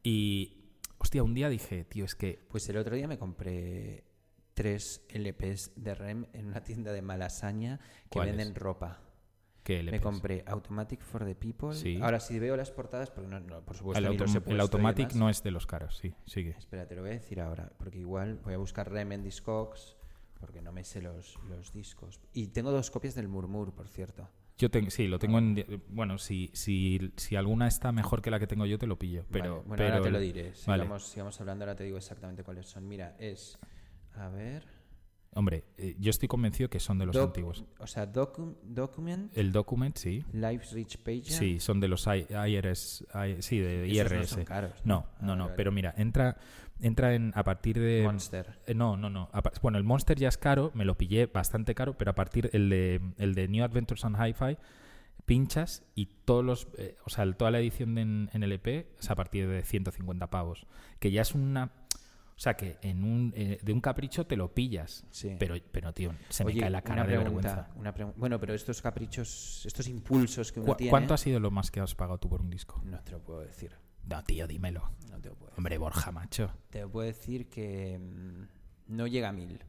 Y, 0.03 0.59
hostia, 0.99 1.23
un 1.23 1.33
día 1.33 1.49
dije, 1.49 1.83
tío, 1.83 2.05
es 2.05 2.13
que 2.13 2.45
Pues 2.47 2.69
el 2.69 2.77
otro 2.77 2.95
día 2.95 3.07
me 3.07 3.17
compré 3.17 4.03
tres 4.53 5.01
LPs 5.09 5.71
de 5.77 5.95
REM 5.95 6.27
en 6.33 6.45
una 6.45 6.63
tienda 6.63 6.93
de 6.93 7.01
Malasaña 7.01 7.79
que 8.11 8.19
venden 8.19 8.53
ropa. 8.53 9.01
¿Qué 9.77 9.83
le 9.83 9.91
Me 9.91 9.99
compré 10.01 10.43
Automatic 10.47 11.01
for 11.01 11.25
the 11.25 11.35
People. 11.35 11.73
Sí. 11.73 11.99
Ahora, 12.01 12.19
si 12.19 12.39
veo 12.39 12.55
las 12.57 12.71
portadas, 12.71 13.09
porque 13.11 13.29
no, 13.29 13.39
no, 13.39 13.61
por 13.61 13.75
supuesto, 13.75 14.05
el, 14.07 14.17
autom- 14.17 14.43
el 14.45 14.59
Automatic 14.59 15.13
no 15.13 15.29
es 15.29 15.43
de 15.43 15.51
los 15.51 15.65
caros, 15.67 15.97
sí, 15.97 16.13
sigue. 16.25 16.51
Espera, 16.57 16.87
te 16.87 16.95
lo 16.95 17.01
voy 17.01 17.11
a 17.11 17.13
decir 17.13 17.39
ahora, 17.41 17.71
porque 17.77 17.99
igual 17.99 18.39
voy 18.43 18.53
a 18.53 18.57
buscar 18.57 18.91
REM 18.91 19.11
en 19.13 19.23
Discogs, 19.23 19.95
porque 20.39 20.61
no 20.61 20.71
me 20.71 20.83
sé 20.83 21.01
los, 21.01 21.37
los 21.49 21.71
discos. 21.71 22.19
Y 22.33 22.47
tengo 22.47 22.71
dos 22.71 22.89
copias 22.91 23.15
del 23.15 23.27
Murmur, 23.27 23.73
por 23.73 23.87
cierto. 23.87 24.27
Yo 24.57 24.69
tengo, 24.69 24.91
sí, 24.91 25.07
lo 25.07 25.17
tengo 25.17 25.39
en. 25.39 25.65
Bueno, 25.89 26.19
si, 26.19 26.51
si, 26.53 27.11
si 27.17 27.35
alguna 27.35 27.67
está 27.67 27.91
mejor 27.91 28.21
que 28.21 28.29
la 28.29 28.39
que 28.39 28.45
tengo 28.45 28.67
yo, 28.67 28.77
te 28.77 28.85
lo 28.85 28.99
pillo. 28.99 29.25
Pero, 29.31 29.43
Vale, 29.43 29.67
bueno, 29.67 29.75
pero 29.77 29.93
ahora 29.95 30.03
te 30.03 30.11
lo 30.11 30.19
diré. 30.19 30.53
Vale. 30.67 30.83
Sigamos, 30.83 31.07
sigamos 31.07 31.41
hablando, 31.41 31.65
ahora 31.65 31.75
te 31.75 31.83
digo 31.83 31.97
exactamente 31.97 32.43
cuáles 32.43 32.67
son. 32.67 32.87
Mira, 32.87 33.15
es. 33.17 33.57
A 34.13 34.29
ver. 34.29 34.63
Hombre, 35.33 35.63
eh, 35.77 35.95
yo 35.97 36.09
estoy 36.09 36.27
convencido 36.27 36.69
que 36.69 36.81
son 36.81 36.97
de 36.99 37.05
los 37.05 37.15
Doc- 37.15 37.27
antiguos. 37.27 37.63
O 37.79 37.87
sea, 37.87 38.11
docu- 38.11 38.57
Document, 38.63 39.31
El 39.37 39.53
Document, 39.53 39.95
sí. 39.97 40.25
Lives 40.33 40.73
Rich 40.73 40.97
Page. 40.97 41.23
Sí, 41.23 41.59
son 41.61 41.79
de 41.79 41.87
los 41.87 42.05
I- 42.07 42.27
IRS. 42.29 43.05
I- 43.13 43.41
sí, 43.41 43.59
de 43.59 43.85
Esos 43.89 44.11
no 44.11 44.17
IRS. 44.17 44.27
son 44.35 44.43
caros, 44.43 44.73
No, 44.83 45.07
¿no? 45.21 45.27
no, 45.27 45.31
Ah, 45.31 45.35
no. 45.37 45.43
vale. 45.45 45.55
Pero 45.55 45.71
mira, 45.71 45.93
entra, 45.97 46.35
entra 46.81 47.13
en 47.15 47.31
a 47.33 47.43
partir 47.45 47.79
de. 47.79 48.01
Monster. 48.03 48.59
Eh, 48.67 48.73
no, 48.73 48.97
no, 48.97 49.09
no. 49.09 49.29
A 49.31 49.41
bueno, 49.61 49.77
el 49.77 49.85
Monster 49.85 50.17
ya 50.19 50.27
es 50.27 50.37
caro, 50.37 50.71
me 50.73 50.83
lo 50.83 50.97
pillé 50.97 51.27
bastante 51.27 51.75
caro, 51.75 51.97
pero 51.97 52.11
a 52.11 52.15
partir 52.15 52.49
el 52.51 52.69
de, 52.69 52.99
el 53.17 53.33
de 53.33 53.47
New 53.47 53.63
Adventures 53.63 54.03
on 54.03 54.15
Hi-Fi 54.15 54.57
pinchas 55.25 55.83
y 55.95 56.07
todos 56.25 56.43
los, 56.43 56.67
eh, 56.77 56.97
o 57.05 57.09
sea, 57.09 57.31
toda 57.33 57.51
la 57.51 57.59
edición 57.59 57.95
de 57.95 58.01
en, 58.01 58.29
en 58.33 58.43
LP 58.43 58.87
es 58.99 59.09
a 59.11 59.15
partir 59.15 59.47
de 59.47 59.63
150 59.63 60.27
pavos, 60.29 60.67
que 60.99 61.11
ya 61.11 61.21
es 61.21 61.35
una, 61.35 61.71
o 62.41 62.43
sea, 62.43 62.55
que 62.55 62.79
en 62.81 63.03
un 63.03 63.31
eh, 63.35 63.59
de 63.61 63.71
un 63.71 63.79
capricho 63.81 64.25
te 64.25 64.35
lo 64.35 64.51
pillas, 64.51 65.05
Sí. 65.11 65.35
pero, 65.37 65.53
pero 65.71 65.93
tío, 65.93 66.11
se 66.29 66.43
Oye, 66.43 66.55
me 66.55 66.61
cae 66.61 66.69
la 66.71 66.81
cara 66.81 67.03
de 67.05 67.19
pregunta, 67.19 67.69
vergüenza. 67.75 68.13
bueno, 68.17 68.39
pero 68.39 68.55
estos 68.55 68.81
caprichos, 68.81 69.63
estos 69.63 69.87
impulsos 69.87 70.51
que 70.51 70.59
uno 70.59 70.69
¿Cu- 70.71 70.75
tiene. 70.77 70.89
¿Cuánto 70.89 71.13
ha 71.13 71.17
sido 71.19 71.39
lo 71.39 71.51
más 71.51 71.69
que 71.69 71.79
has 71.81 71.93
pagado 71.93 72.17
tú 72.17 72.29
por 72.29 72.41
un 72.41 72.49
disco? 72.49 72.81
No 72.83 72.99
te 73.03 73.11
lo 73.11 73.19
puedo 73.21 73.41
decir. 73.41 73.75
No, 74.09 74.23
tío, 74.23 74.47
dímelo. 74.47 74.89
No 75.11 75.21
te 75.21 75.29
lo 75.29 75.35
puedo 75.35 75.51
decir. 75.51 75.59
Hombre, 75.59 75.77
Borja, 75.77 76.11
macho. 76.11 76.51
Te 76.71 76.87
puedo 76.87 77.05
decir 77.05 77.47
que 77.47 77.99
mm, 77.99 78.95
no 78.95 79.05
llega 79.05 79.29
a 79.29 79.33
mil. 79.33 79.63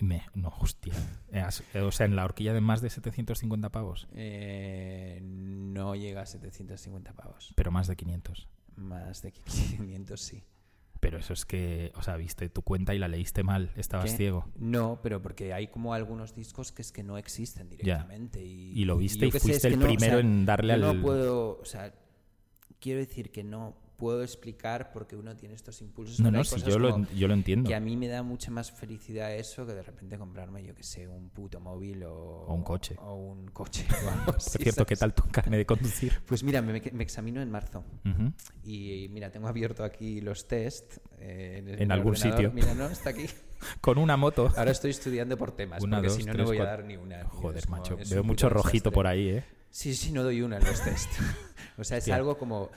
Me, 0.00 0.22
no, 0.32 0.48
hostia. 0.58 0.94
Eh, 1.32 1.44
eh, 1.74 1.80
O 1.82 1.92
sea, 1.92 2.06
en 2.06 2.16
la 2.16 2.24
horquilla 2.24 2.54
de 2.54 2.62
más 2.62 2.80
de 2.80 2.88
750 2.88 3.68
pavos, 3.70 4.08
Eh, 4.14 5.20
no 5.22 5.94
llega 5.96 6.22
a 6.22 6.26
750 6.26 7.12
pavos. 7.12 7.52
pero 7.56 7.70
más 7.70 7.88
de 7.88 7.94
500. 7.96 8.48
Más 8.76 9.20
de 9.20 9.32
500, 9.32 10.18
sí. 10.18 10.42
Pero 11.02 11.18
eso 11.18 11.32
es 11.32 11.44
que, 11.44 11.90
o 11.96 12.02
sea, 12.02 12.16
viste 12.16 12.48
tu 12.48 12.62
cuenta 12.62 12.94
y 12.94 12.98
la 13.00 13.08
leíste 13.08 13.42
mal, 13.42 13.72
estabas 13.74 14.12
¿Qué? 14.12 14.16
ciego. 14.18 14.46
No, 14.54 15.00
pero 15.02 15.20
porque 15.20 15.52
hay 15.52 15.66
como 15.66 15.94
algunos 15.94 16.32
discos 16.36 16.70
que 16.70 16.80
es 16.80 16.92
que 16.92 17.02
no 17.02 17.18
existen 17.18 17.68
directamente. 17.68 18.40
Y, 18.40 18.70
Y 18.80 18.84
lo 18.84 18.96
viste 18.98 19.26
y 19.26 19.32
sé, 19.32 19.40
fuiste 19.40 19.66
el 19.66 19.82
o 19.82 19.84
primero 19.84 20.12
sea, 20.12 20.20
en 20.20 20.46
darle 20.46 20.78
yo 20.78 20.90
al... 20.90 20.96
No 20.96 21.02
puedo, 21.02 21.58
o 21.60 21.64
sea, 21.64 21.92
quiero 22.78 23.00
decir 23.00 23.32
que 23.32 23.42
no 23.42 23.81
puedo 24.02 24.24
explicar 24.24 24.90
por 24.90 25.06
qué 25.06 25.14
uno 25.14 25.36
tiene 25.36 25.54
estos 25.54 25.80
impulsos. 25.80 26.18
No, 26.18 26.32
no, 26.32 26.42
si 26.42 26.60
yo 26.62 26.76
lo, 26.76 27.06
yo 27.12 27.28
lo 27.28 27.34
entiendo. 27.34 27.68
Que 27.68 27.76
a 27.76 27.78
mí 27.78 27.96
me 27.96 28.08
da 28.08 28.24
mucha 28.24 28.50
más 28.50 28.72
felicidad 28.72 29.32
eso 29.32 29.64
que 29.64 29.74
de 29.74 29.82
repente 29.84 30.18
comprarme, 30.18 30.64
yo 30.64 30.74
que 30.74 30.82
sé, 30.82 31.06
un 31.06 31.30
puto 31.30 31.60
móvil 31.60 32.02
o, 32.02 32.12
O 32.48 32.52
un 32.52 32.64
coche. 32.64 32.96
O 32.98 33.14
un 33.14 33.46
coche. 33.52 33.86
o 34.04 34.10
algo 34.10 34.24
Por 34.32 34.40
cierto, 34.42 34.84
¿qué 34.84 34.96
¿sabes? 34.96 35.14
tal 35.14 35.14
tu 35.14 35.30
carne 35.30 35.56
de 35.56 35.64
conducir? 35.66 36.14
Pues 36.26 36.42
mira, 36.42 36.60
me, 36.60 36.82
me 36.92 37.04
examino 37.04 37.40
en 37.40 37.48
marzo. 37.48 37.84
Ujú. 38.04 38.32
Y 38.64 39.06
mira, 39.12 39.30
tengo 39.30 39.46
abierto 39.46 39.84
aquí 39.84 40.20
los 40.20 40.48
test. 40.48 40.96
eh, 41.20 41.58
en, 41.58 41.68
En 41.82 41.92
algún 41.92 42.14
ordenador. 42.16 42.36
sitio. 42.38 42.50
Mira, 42.52 42.74
no, 42.74 42.86
está 42.86 43.10
aquí. 43.10 43.26
Con 43.80 43.98
una 43.98 44.16
moto. 44.16 44.50
Ahora 44.56 44.72
estoy 44.72 44.90
estudiando 44.90 45.38
por 45.38 45.52
temas, 45.52 45.80
Una, 45.80 45.98
porque 45.98 46.08
dos, 46.08 46.16
si 46.16 46.24
no, 46.24 46.32
no 46.34 46.44
voy 46.44 46.56
a 46.56 46.60
cuatro. 46.62 46.76
dar 46.78 46.84
ni 46.84 46.96
una. 46.96 47.22
Joder, 47.26 47.64
como- 47.66 47.76
macho. 47.76 47.96
Veo 48.10 48.24
mucho 48.24 48.48
rojito 48.48 48.72
desastre. 48.72 48.90
por 48.90 49.06
ahí, 49.06 49.28
¿eh? 49.28 49.44
Sí, 49.70 49.94
sí, 49.94 50.10
no 50.10 50.24
doy 50.24 50.42
una 50.42 50.56
en 50.58 50.64
los 50.64 50.82
test. 50.82 51.08
o 51.78 51.84
sea, 51.84 51.98
es 51.98 52.08
algo 52.08 52.36
como... 52.36 52.68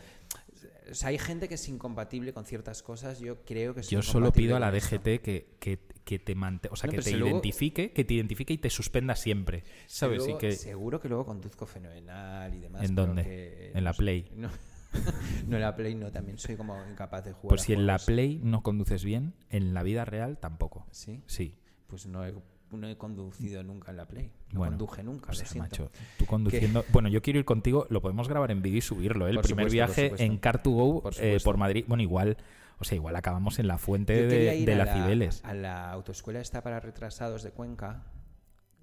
o 0.91 0.93
sea, 0.95 1.09
hay 1.09 1.17
gente 1.17 1.47
que 1.47 1.55
es 1.55 1.67
incompatible 1.69 2.33
con 2.33 2.45
ciertas 2.45 2.81
cosas. 2.83 3.19
Yo 3.19 3.43
creo 3.43 3.73
que 3.73 3.81
Yo 3.83 4.01
solo 4.01 4.31
pido 4.31 4.55
a 4.55 4.59
la. 4.59 4.71
DGT 4.71 5.21
que, 5.21 5.55
que, 5.59 5.79
que 6.03 6.19
te 6.19 6.35
mante- 6.35 6.69
o 6.71 6.75
sea, 6.75 6.87
No, 6.87 6.91
que 6.91 6.97
te 6.97 7.09
si 7.09 7.15
luego- 7.15 7.29
identifique, 7.35 7.91
que 7.91 8.03
te 8.03 8.13
identifique 8.13 8.53
y 8.53 8.57
te 8.57 8.69
suspenda 8.69 9.15
siempre. 9.15 9.63
¿Sabes? 9.87 10.19
Luego- 10.19 10.35
y 10.35 10.37
que 10.39 10.51
Seguro 10.53 10.99
que 10.99 11.09
luego 11.09 11.25
conduzco 11.25 11.65
fenomenal 11.65 12.53
y 12.53 12.59
demás. 12.59 12.83
¿En 12.83 12.95
dónde? 12.95 13.23
que- 13.23 13.71
¿En 13.73 13.83
la 13.83 13.93
sé, 13.93 13.97
Play? 13.99 14.31
No, 14.35 14.49
no 15.47 15.55
en 15.57 15.61
la 15.61 15.75
Play, 15.75 15.95
no. 15.95 16.11
También 16.11 16.37
soy 16.37 16.55
como 16.55 16.77
incapaz 16.89 17.25
de 17.25 17.33
jugar. 17.33 17.49
pues 17.49 17.61
si 17.63 17.73
en 17.73 17.85
la. 17.87 17.97
Play 17.99 18.39
no 18.43 18.61
conduces 18.63 19.03
bien, 19.03 19.33
en 19.49 19.73
la 19.73 19.83
vida 19.83 20.05
real 20.05 20.37
tampoco. 20.37 20.85
Sí, 20.91 21.21
Sí. 21.27 21.55
pues 21.87 22.05
no 22.05 22.25
he, 22.25 22.33
no 22.71 22.87
he 22.89 22.97
conducido 22.97 23.63
nunca 23.63 23.91
en 23.91 23.97
la 23.97 24.07
Play. 24.07 24.31
No 24.51 24.59
Bueno, 24.59 24.77
conduje 24.77 25.03
nunca, 25.03 25.27
O 25.27 25.29
lo 25.29 25.33
sea, 25.35 25.47
siento. 25.47 25.69
macho, 25.69 25.91
tú 26.17 26.25
conduciendo. 26.25 26.83
Bueno, 26.91 27.07
yo 27.09 27.21
quiero 27.21 27.39
ir 27.39 27.45
contigo, 27.45 27.87
lo 27.89 28.01
podemos 28.01 28.27
grabar 28.27 28.51
en 28.51 28.61
vídeo 28.61 28.77
y 28.79 28.81
subirlo. 28.81 29.27
¿eh? 29.27 29.31
El 29.31 29.35
Por 29.37 29.45
primer 29.45 29.69
supuesto, 29.69 30.01
viaje 30.01 30.23
en 30.25 30.41
Car2Go 30.41 31.01
Por 31.03 31.13
eh, 31.19 31.37
por 31.43 31.57
Madrid. 31.57 31.85
Bueno, 31.87 32.03
igual, 32.03 32.37
o 32.79 32.83
sea, 32.83 32.95
igual 32.95 33.15
acabamos 33.15 33.59
en 33.59 33.67
la 33.67 33.77
fuente 33.77 34.25
de, 34.27 34.55
ir 34.57 34.65
de 34.65 34.73
a 34.73 34.77
la 34.77 34.85
la, 34.85 34.93
Cibeles. 34.93 35.41
a 35.45 35.53
la 35.53 35.91
autoescuela 35.91 36.39
esta 36.41 36.61
para 36.61 36.79
retrasados 36.79 37.43
de 37.43 37.51
Cuenca. 37.51 38.03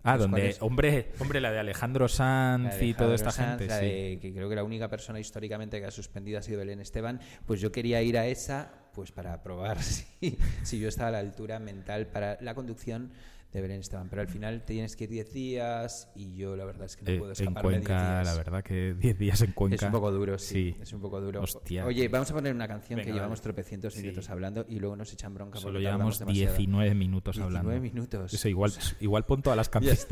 Ah, 0.04 0.18
donde, 0.18 0.40
cuales- 0.40 0.62
hombre, 0.62 1.12
hombre, 1.20 1.40
la 1.40 1.52
de 1.52 1.60
Alejandro 1.60 2.08
Sanz 2.08 2.82
y 2.82 2.92
toda 2.92 3.14
esta 3.14 3.30
Sanz, 3.30 3.50
gente. 3.60 3.66
la 3.68 3.78
sí. 3.78 3.84
de- 3.86 4.18
que 4.20 4.32
creo 4.34 4.48
que 4.48 4.56
la 4.56 4.64
única 4.64 4.88
persona 4.88 5.20
históricamente 5.20 5.78
que 5.78 5.86
ha 5.86 5.92
suspendido 5.92 6.40
ha 6.40 6.42
sido 6.42 6.58
Belén 6.58 6.80
Esteban. 6.80 7.20
Pues 7.46 7.60
yo 7.60 7.70
quería 7.70 8.02
ir 8.02 8.18
a 8.18 8.26
esa 8.26 8.72
pues 8.94 9.12
para 9.12 9.40
probar 9.44 9.78
si, 9.82 10.38
si 10.64 10.80
yo 10.80 10.88
estaba 10.88 11.08
a 11.10 11.12
la 11.12 11.18
altura 11.20 11.60
mental 11.60 12.08
para 12.08 12.36
la 12.40 12.52
conducción 12.56 13.12
de 13.52 13.60
Belén 13.60 13.80
Esteban. 13.80 14.08
Pero 14.08 14.22
al 14.22 14.28
final 14.28 14.62
tienes 14.64 14.96
que 14.96 15.04
ir 15.04 15.10
10 15.10 15.32
días 15.32 16.08
y 16.14 16.34
yo 16.36 16.56
la 16.56 16.64
verdad 16.64 16.86
es 16.86 16.96
que 16.96 17.04
no 17.04 17.10
Eh, 17.10 17.18
puedo 17.18 17.30
en 17.32 17.32
escaparme 17.32 17.70
de 17.72 17.76
10 17.78 17.86
Cuenca, 17.88 18.12
días. 18.22 18.26
la 18.26 18.34
verdad 18.34 18.62
que 18.64 18.94
10 18.94 19.18
días 19.18 19.40
en 19.42 19.52
Cuenca. 19.52 19.76
Es 19.76 19.82
un 19.82 19.90
poco 19.92 20.10
duro, 20.10 20.38
sí. 20.38 20.54
Sí. 20.72 20.76
Es 20.80 20.92
un 20.92 21.00
poco 21.02 21.20
duro. 21.20 21.42
Hostia. 21.42 21.84
Oye, 21.84 22.08
vamos 22.08 22.30
a 22.30 22.34
poner 22.34 22.54
una 22.54 22.66
canción 22.66 22.96
Venga, 22.98 23.06
que 23.10 23.12
llevamos 23.14 23.40
tropecientos 23.42 23.94
Sí. 23.94 24.00
minutos 24.02 24.30
hablando 24.30 24.64
y 24.68 24.78
luego 24.78 24.96
nos 24.96 25.12
echan 25.12 25.34
bronca. 25.34 25.58
Solo 25.58 25.80
llevamos 25.80 26.18
demasiado. 26.18 26.56
19 26.56 26.94
minutos 26.94 27.36
19 27.36 27.58
hablando. 27.58 27.82
minutos. 27.82 28.32
Eso 28.34 28.48
igual, 28.48 28.72
igual 29.00 29.24
pon 29.26 29.42
todas 29.42 29.56
las 29.56 29.66
Ya 29.70 29.70
canciones. 29.72 30.06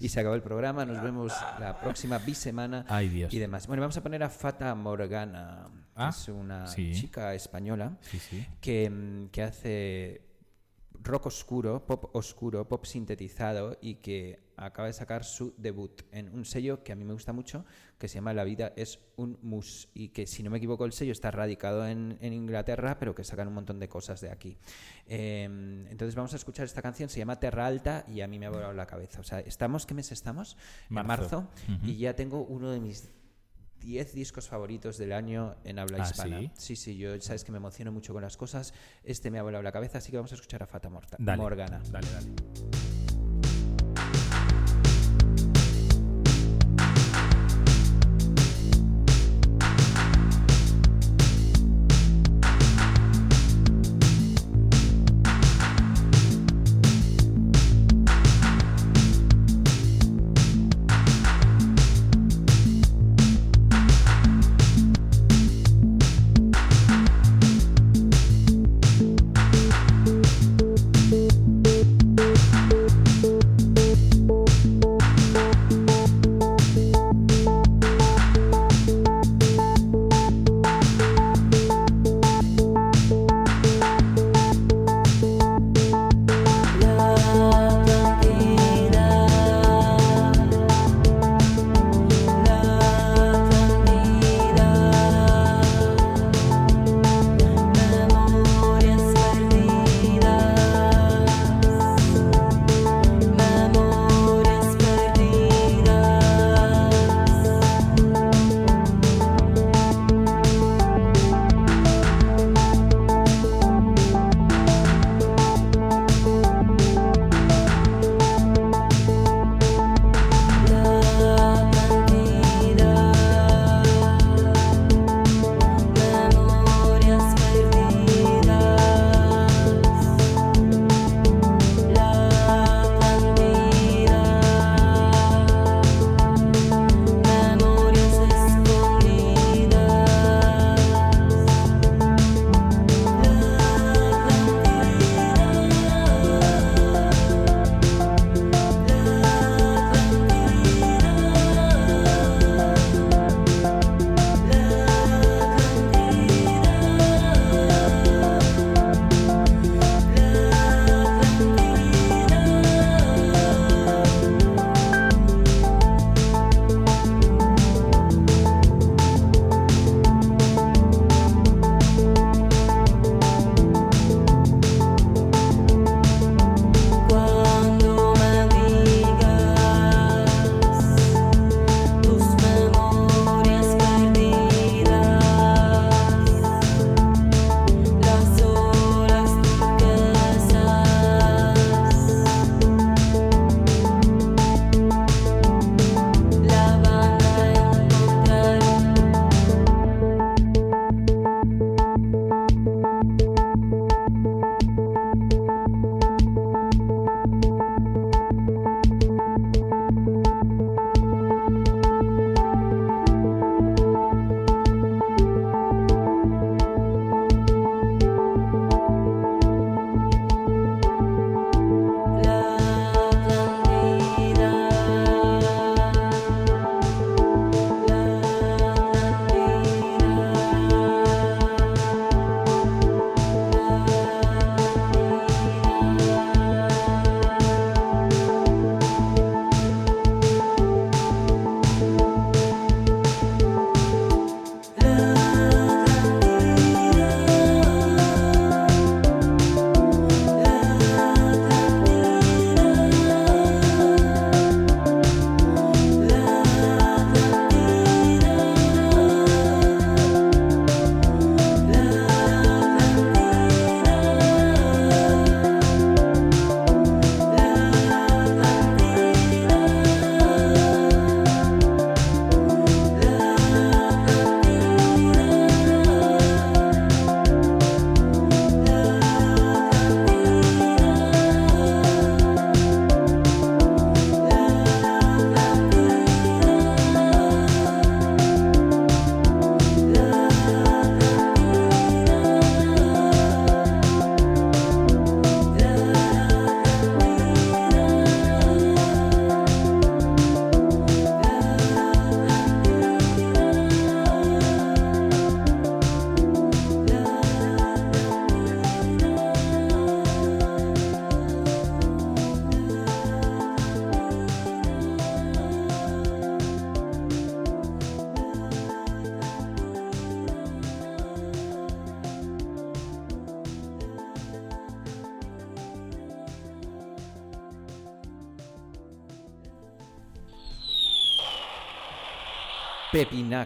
Y 0.00 0.08
se 0.08 0.20
acabó 0.20 0.34
el 0.36 0.42
programa. 0.42 0.84
Nos 0.84 1.02
vemos 1.02 1.32
la 1.58 1.80
próxima 1.80 2.18
bisemana. 2.18 2.84
Ay, 2.88 3.08
Dios. 3.08 3.34
Y 3.34 3.38
demás. 3.38 3.66
Bueno, 3.66 3.80
vamos 3.80 3.96
a 3.96 4.02
poner 4.02 4.22
a 4.22 4.28
Fata 4.30 4.74
Morgana. 4.74 5.68
Ah, 5.96 6.08
es 6.10 6.28
una 6.28 6.66
sí. 6.66 6.92
chica 6.92 7.34
española 7.34 7.96
que, 8.60 8.90
mm, 8.90 9.28
que 9.28 9.42
hace 9.42 10.22
rock 11.04 11.26
oscuro, 11.26 11.84
pop 11.86 12.14
oscuro, 12.16 12.66
pop 12.66 12.84
sintetizado 12.84 13.78
y 13.80 13.96
que 13.96 14.42
acaba 14.56 14.86
de 14.88 14.94
sacar 14.94 15.24
su 15.24 15.54
debut 15.58 16.02
en 16.12 16.28
un 16.34 16.44
sello 16.44 16.82
que 16.82 16.92
a 16.92 16.96
mí 16.96 17.04
me 17.04 17.12
gusta 17.12 17.32
mucho, 17.32 17.64
que 17.98 18.08
se 18.08 18.16
llama 18.16 18.32
La 18.32 18.44
vida 18.44 18.72
es 18.76 19.00
un 19.16 19.38
mus 19.42 19.88
y 19.94 20.08
que 20.08 20.26
si 20.26 20.42
no 20.42 20.50
me 20.50 20.58
equivoco 20.58 20.84
el 20.84 20.92
sello 20.92 21.12
está 21.12 21.30
radicado 21.30 21.86
en, 21.86 22.16
en 22.20 22.32
Inglaterra, 22.32 22.98
pero 22.98 23.14
que 23.14 23.24
sacan 23.24 23.48
un 23.48 23.54
montón 23.54 23.78
de 23.78 23.88
cosas 23.88 24.20
de 24.20 24.30
aquí. 24.30 24.56
Eh, 25.06 25.44
entonces 25.90 26.14
vamos 26.14 26.32
a 26.32 26.36
escuchar 26.36 26.64
esta 26.64 26.82
canción, 26.82 27.08
se 27.08 27.18
llama 27.18 27.38
Terra 27.38 27.66
Alta 27.66 28.04
y 28.08 28.20
a 28.20 28.26
mí 28.26 28.38
me 28.38 28.46
ha 28.46 28.50
volado 28.50 28.72
la 28.72 28.86
cabeza. 28.86 29.20
O 29.20 29.24
sea, 29.24 29.40
estamos, 29.40 29.86
¿qué 29.86 29.94
mes 29.94 30.10
estamos? 30.12 30.56
En 30.88 30.94
Marzo. 30.94 31.06
marzo 31.06 31.48
Ujú. 31.68 31.86
y 31.86 31.96
ya 31.98 32.14
tengo 32.14 32.44
uno 32.44 32.70
de 32.70 32.80
mis 32.80 33.10
10 33.84 34.14
discos 34.14 34.48
favoritos 34.48 34.96
del 34.98 35.12
año 35.12 35.54
en 35.64 35.78
habla 35.78 35.98
¿Ah, 36.02 36.08
hispana. 36.10 36.40
sí? 36.40 36.50
Sí, 36.54 36.76
sí, 36.76 36.96
yo 36.96 37.20
sabes 37.20 37.44
que 37.44 37.52
me 37.52 37.58
emociono 37.58 37.92
mucho 37.92 38.12
con 38.12 38.22
las 38.22 38.36
cosas. 38.36 38.72
Este 39.04 39.30
me 39.30 39.38
ha 39.38 39.42
volado 39.42 39.62
la 39.62 39.72
cabeza, 39.72 39.98
así 39.98 40.10
que 40.10 40.16
vamos 40.16 40.32
a 40.32 40.36
escuchar 40.36 40.62
a 40.62 40.66
Fata 40.66 40.88
Morta, 40.88 41.16
Dale. 41.20 41.40
Morgana. 41.40 41.80
Dale, 41.90 42.08
dale. 42.10 42.93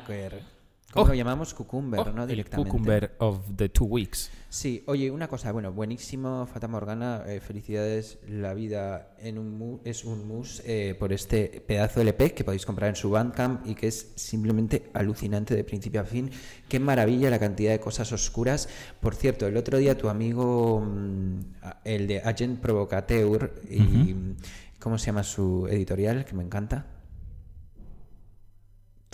Pepinaker. 0.07 0.59
¿Cómo 0.91 1.05
Oh. 1.05 1.09
lo 1.09 1.15
llamamos? 1.15 1.53
Cucumber, 1.53 2.01
Oh, 2.01 2.13
¿no? 2.13 2.23
el 2.23 2.29
Directamente. 2.31 2.71
Cucumber 2.71 3.15
of 3.19 3.41
the 3.55 3.69
Two 3.69 3.85
Weeks. 3.85 4.31
Sí, 4.49 4.83
oye, 4.87 5.11
una 5.11 5.29
cosa, 5.29 5.53
bueno, 5.53 5.71
buenísimo, 5.71 6.47
Fata 6.51 6.67
Morgana, 6.67 7.25
eh, 7.27 7.41
felicidades, 7.41 8.17
la 8.27 8.55
vida 8.55 9.15
en 9.19 9.37
un 9.37 9.59
mu- 9.59 9.81
es 9.85 10.07
un 10.07 10.27
mus 10.27 10.63
eh, 10.65 10.97
por 10.99 11.13
este 11.13 11.63
pedazo 11.67 12.01
de 12.01 12.05
LP 12.05 12.33
que 12.33 12.43
podéis 12.43 12.65
comprar 12.65 12.89
en 12.89 12.97
su 12.97 13.11
Bandcamp 13.11 13.67
y 13.67 13.75
que 13.75 13.89
es 13.89 14.13
simplemente 14.17 14.89
alucinante 14.95 15.55
de 15.55 15.63
principio 15.63 16.01
a 16.01 16.05
fin. 16.05 16.31
Qué 16.71 16.81
maravilla 16.81 17.29
la 17.29 17.39
cantidad 17.39 17.73
de 17.73 17.81
cosas 17.81 18.11
oscuras. 18.13 18.71
Por 18.99 19.15
cierto, 19.15 19.47
el 19.47 19.59
otro 19.59 19.77
día 19.77 19.99
tu 19.99 20.09
amigo, 20.09 20.81
mm, 20.81 21.41
el 21.85 22.07
de 22.07 22.21
Agent 22.23 22.61
Provocateur, 22.61 23.61
y 23.71 24.15
¿cómo 24.81 24.97
se 24.97 25.05
llama 25.07 25.23
su 25.23 25.67
editorial? 25.71 26.25
Que 26.25 26.33
me 26.35 26.45
encanta. 26.45 26.87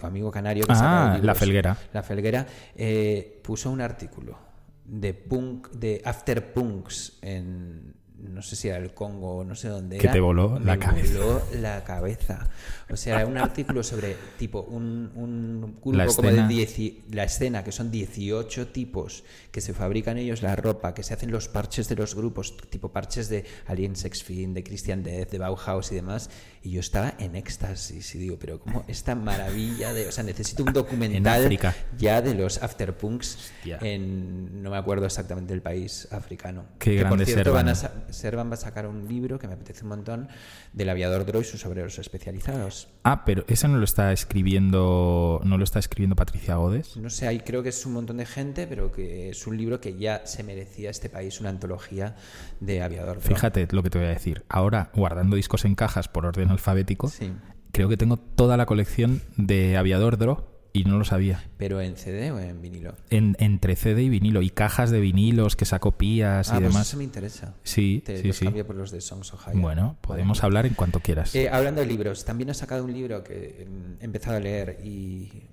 Tu 0.05 0.09
amigo 0.09 0.31
canario 0.31 0.67
que 0.67 0.73
Ah, 0.77 1.19
La. 1.23 1.35
Felguera. 1.35 1.77
La 1.93 2.03
Felguera 2.03 2.47
eh, 2.77 3.41
puso 3.43 3.71
un 3.71 3.81
artículo 3.81 4.39
de 4.85 5.15
punk, 5.15 5.71
de 5.71 6.03
after 6.05 6.53
punks 6.53 7.19
en 7.23 7.95
no 8.17 8.41
sé 8.41 8.57
si 8.57 8.69
era 8.69 8.79
el 8.79 8.95
Congo 8.95 9.37
o 9.39 9.45
no 9.45 9.55
sé 9.55 9.69
dónde 9.69 9.99
Que 9.99 10.07
era. 10.07 10.13
te 10.15 10.21
voló 10.21 10.59
la 10.59 10.79
cabeza. 10.79 11.19
voló 11.19 11.43
la 11.61 11.85
cabeza. 11.85 12.49
O 12.91 12.97
sea, 12.97 13.27
un 13.27 13.37
artículo 13.37 13.83
sobre 13.83 14.17
tipo 14.39 14.63
un, 14.63 15.11
un 15.15 15.61
grupo 15.83 15.93
La 15.93 16.07
como 16.07 16.23
de 16.23 16.29
escena. 16.29 16.49
10 16.49 16.93
la 17.11 17.25
escena, 17.25 17.65
que 17.65 17.73
son 17.73 17.91
18 17.91 18.69
tipos 18.69 19.25
que 19.55 19.61
se 19.61 19.73
fabrican 19.73 20.19
ellos 20.19 20.43
la 20.43 20.57
ropa, 20.57 20.95
que 20.95 21.05
se 21.05 21.15
hacen 21.15 21.31
los 21.31 21.47
parches 21.47 21.89
de 21.89 21.95
los 21.95 22.17
grupos, 22.17 22.57
tipo 22.71 22.89
parches 22.89 23.29
de 23.29 23.45
Alien 23.69 23.95
Sex 23.95 24.25
Fiend, 24.25 24.53
de 24.53 24.65
Christian 24.65 25.05
Death, 25.05 25.31
de 25.31 25.39
Bauhaus 25.39 25.93
y 25.93 25.95
demás. 25.95 26.29
Y 26.61 26.73
yo 26.73 26.81
estaba 26.81 27.15
en 27.21 27.37
éxtasis 27.37 28.17
y 28.17 28.19
digo, 28.19 28.37
pero 28.37 28.59
como 28.59 28.85
esta 28.89 29.15
maravilla 29.15 29.93
de, 29.93 30.09
o 30.09 30.13
sea, 30.13 30.25
necesito 30.25 30.65
un 30.65 30.73
documental 30.73 31.57
ya 31.97 32.21
de 32.21 32.35
los 32.35 32.61
afterpunks 32.65 33.53
en 33.81 34.61
no 34.61 34.71
me 34.71 34.77
acuerdo 34.77 35.07
exactamente 35.07 35.55
el 35.55 35.63
país 35.63 36.09
africano. 36.11 36.65
Qué 36.81 36.91
que 36.91 36.97
grande 36.97 37.19
por 37.19 37.27
cierto 37.27 37.45
Servan. 37.45 37.67
van 37.67 37.77
a 37.77 38.13
Servan 38.13 38.51
va 38.51 38.55
a 38.55 38.57
sacar 38.57 38.89
un 38.89 39.07
libro 39.07 39.39
que 39.39 39.47
me 39.47 39.55
apetece 39.55 39.83
un 39.83 39.91
montón 39.91 40.29
del 40.73 40.89
aviador 40.89 41.25
Droy 41.27 41.43
y 41.43 41.45
sus 41.45 41.65
obreros 41.65 41.97
especializados. 42.01 42.89
Ah, 43.05 43.25
pero 43.25 43.45
ese 43.47 43.69
no 43.69 43.79
lo 43.79 43.85
está 43.85 44.13
escribiendo, 44.13 45.41
no 45.45 45.59
lo 45.59 45.63
está 45.63 45.79
escribiendo 45.79 46.17
Patricia 46.17 46.57
Godes. 46.57 46.97
No 46.97 47.09
sé, 47.09 47.29
ahí 47.29 47.39
creo 47.39 47.63
que 47.63 47.69
es 47.69 47.87
un 47.87 47.93
montón 47.93 48.17
de 48.17 48.27
gente, 48.27 48.67
pero 48.67 48.91
que 48.91 49.31
es 49.31 49.44
un 49.47 49.57
libro 49.57 49.81
que 49.81 49.97
ya 49.99 50.27
se 50.27 50.43
merecía 50.43 50.91
este 50.91 51.09
país, 51.09 51.41
una 51.41 51.51
antología 51.51 52.17
de 52.61 52.83
aviador 52.83 53.19
Droy. 53.21 53.35
Fíjate 53.35 53.67
lo 53.71 53.83
que 53.83 53.91
te 53.91 53.99
voy 53.99 54.07
a 54.07 54.11
decir. 54.11 54.45
Ahora, 54.49 54.91
guardando 54.95 55.37
discos 55.37 55.65
en 55.65 55.75
cajas 55.75 56.09
por 56.09 56.27
orden 56.27 56.51
alfabético, 56.51 57.09
Sí, 57.09 57.33
creo 57.73 57.89
que 57.89 57.97
tengo 57.97 58.17
toda 58.17 58.57
la 58.57 58.67
colección 58.67 59.23
de 59.37 59.77
Aviador 59.77 60.17
Dro 60.19 60.51
y 60.77 60.83
no 60.85 60.99
lo 60.99 61.05
sabía. 61.05 61.45
pero 61.57 61.81
en 61.81 61.97
CD 61.97 62.33
o 62.33 62.41
en 62.41 62.61
vinilo. 62.61 62.95
En, 63.11 63.37
entre 63.39 63.77
CD 63.77 64.03
y 64.03 64.09
vinilo 64.09 64.43
y 64.43 64.51
cajas 64.51 64.91
de 64.91 64.99
vinilos 64.99 65.55
que 65.55 65.65
sacó 65.67 65.93
pías 65.93 66.51
ah, 66.51 66.57
y 66.57 66.61
pues 66.61 66.73
demás. 66.73 66.89
eso 66.89 66.97
me 66.97 67.05
interesa. 67.05 67.55
Sí, 67.63 68.03
Te 68.05 68.19
sí, 68.19 68.27
los 68.27 68.37
sí. 68.37 68.45
cambio 68.45 68.67
por 68.67 68.75
los 68.75 68.91
de 68.91 69.01
Songs 69.01 69.33
of 69.35 69.47
Higher. 69.47 69.61
Bueno, 69.61 69.97
podemos 70.01 70.43
hablar 70.43 70.67
en 70.67 70.75
cuanto 70.75 70.99
quieras. 70.99 71.33
Eh, 71.37 71.49
hablando 71.49 71.81
de 71.81 71.87
libros, 71.87 72.25
también 72.25 72.51
he 72.51 72.55
sacado 72.55 72.85
un 72.85 72.93
libro 72.93 73.23
que 73.23 73.69
he 74.01 74.05
empezado 74.05 74.37
a 74.37 74.41
leer 74.41 74.81
y 74.85 75.45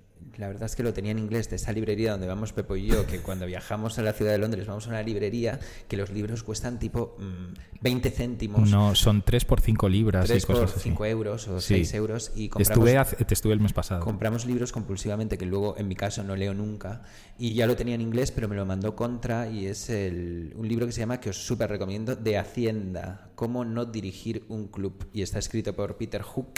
la 0.41 0.47
verdad 0.47 0.65
es 0.65 0.75
que 0.75 0.83
lo 0.83 0.91
tenía 0.91 1.11
en 1.11 1.19
inglés 1.19 1.49
de 1.49 1.55
esa 1.55 1.71
librería 1.71 2.11
donde 2.11 2.27
vamos 2.27 2.51
Pepo 2.51 2.75
y 2.75 2.87
yo, 2.87 3.05
que 3.05 3.19
cuando 3.19 3.45
viajamos 3.45 3.97
a 3.99 4.01
la 4.01 4.11
ciudad 4.11 4.31
de 4.31 4.39
Londres 4.39 4.65
vamos 4.67 4.87
a 4.87 4.89
una 4.89 5.03
librería 5.03 5.59
que 5.87 5.95
los 5.95 6.09
libros 6.09 6.43
cuestan 6.43 6.79
tipo 6.79 7.15
mm, 7.19 7.53
20 7.81 8.09
céntimos, 8.11 8.69
no, 8.69 8.95
son 8.95 9.21
3 9.21 9.45
por 9.45 9.61
5 9.61 9.87
libras 9.87 10.25
3 10.27 10.43
y 10.43 10.47
cosas 10.47 10.71
por 10.71 10.79
así. 10.79 10.89
5 10.89 11.05
euros 11.05 11.47
o 11.47 11.61
Sí. 11.61 11.75
6 11.75 11.93
euros 11.93 12.31
y 12.35 12.49
compramos, 12.49 12.77
Estuve 12.85 12.97
hace- 12.97 13.23
te 13.23 13.33
estuve 13.33 13.53
el 13.53 13.59
mes 13.59 13.71
pasado. 13.73 14.03
compramos 14.03 14.45
libros 14.45 14.71
compulsivamente 14.71 15.37
que 15.37 15.45
luego 15.45 15.75
en 15.77 15.87
mi 15.87 15.95
caso 15.95 16.23
no 16.23 16.35
leo 16.35 16.53
nunca 16.53 17.03
y 17.37 17.53
ya 17.53 17.67
lo 17.67 17.75
tenía 17.75 17.95
en 17.95 18.01
inglés 18.01 18.31
pero 18.31 18.47
me 18.49 18.55
lo 18.55 18.65
mandó 18.65 18.95
Contra 18.95 19.47
y 19.49 19.67
es 19.67 19.89
el- 19.91 20.53
un 20.57 20.67
libro 20.67 20.85
que 20.87 20.91
se 20.91 20.99
llama 21.01 21.19
que 21.19 21.29
os 21.29 21.37
súper 21.37 21.69
recomiendo 21.69 22.15
de 22.15 22.37
Hacienda 22.39 23.29
cómo 23.35 23.63
no 23.63 23.85
dirigir 23.85 24.43
un 24.49 24.67
club 24.67 25.07
y 25.13 25.21
está 25.21 25.37
escrito 25.39 25.73
por 25.75 25.97
Peter 25.97 26.21
Hook 26.23 26.53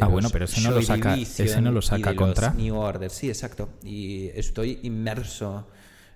Ah, 0.00 0.06
bueno, 0.06 0.28
pero 0.32 0.46
ese 0.46 0.60
no 0.62 0.70
lo 0.70 0.80
saca- 0.82 1.16
ese 1.16 1.60
no 1.60 1.70
lo 1.70 1.82
saca 1.82 2.14
Contra. 2.16 2.52
New 2.54 2.74
Order. 2.76 3.10
Sí 3.10 3.28
exacto. 3.28 3.68
Y 3.84 4.28
estoy 4.34 4.78
inmerso 4.82 5.68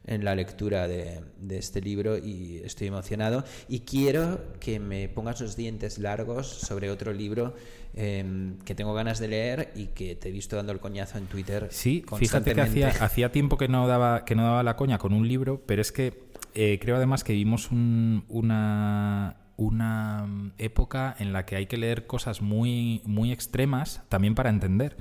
en 0.08 0.24
la 0.24 0.34
lectura 0.36 0.86
de, 0.86 1.20
de 1.40 1.58
este 1.58 1.80
libro 1.80 2.16
y 2.16 2.60
estoy 2.64 2.86
emocionado. 2.86 3.44
Y 3.68 3.80
quiero 3.80 4.52
que 4.60 4.78
me 4.78 5.08
pongas 5.08 5.40
los 5.40 5.56
dientes 5.56 5.98
largos 5.98 6.46
sobre 6.46 6.90
otro 6.90 7.12
libro 7.12 7.54
em, 7.94 8.56
que 8.60 8.74
tengo 8.76 8.94
ganas 8.94 9.18
de 9.18 9.28
leer 9.28 9.72
y 9.74 9.86
que 9.86 10.14
te 10.14 10.28
he 10.28 10.32
visto 10.32 10.54
dando 10.54 10.70
el 10.72 10.78
coñazo 10.80 11.18
en 11.18 11.26
Twitter 11.26 11.68
Sí, 11.70 12.04
fíjate 12.18 12.54
que 12.54 12.60
hacía, 12.60 12.88
hacía 13.00 13.32
tiempo 13.32 13.56
que 13.58 13.66
no, 13.68 13.88
daba, 13.88 14.24
que 14.24 14.34
no 14.36 14.44
daba 14.44 14.62
la 14.62 14.76
coña 14.76 14.98
con 14.98 15.12
un 15.12 15.26
libro, 15.26 15.62
pero 15.66 15.82
es 15.82 15.90
que 15.92 16.22
eh, 16.54 16.78
creo 16.80 16.96
además 16.96 17.24
que 17.24 17.32
vivimos 17.32 17.70
un- 17.72 18.24
una, 18.28 19.36
una 19.56 20.26
mm, 20.26 20.52
época 20.58 21.14
en 21.18 21.32
la 21.32 21.44
que 21.46 21.56
hay 21.56 21.66
que 21.66 21.76
leer 21.76 22.06
cosas 22.06 22.42
muy, 22.42 23.00
muy 23.04 23.32
extremas 23.32 24.02
también 24.08 24.34
para 24.34 24.50
entender. 24.50 24.96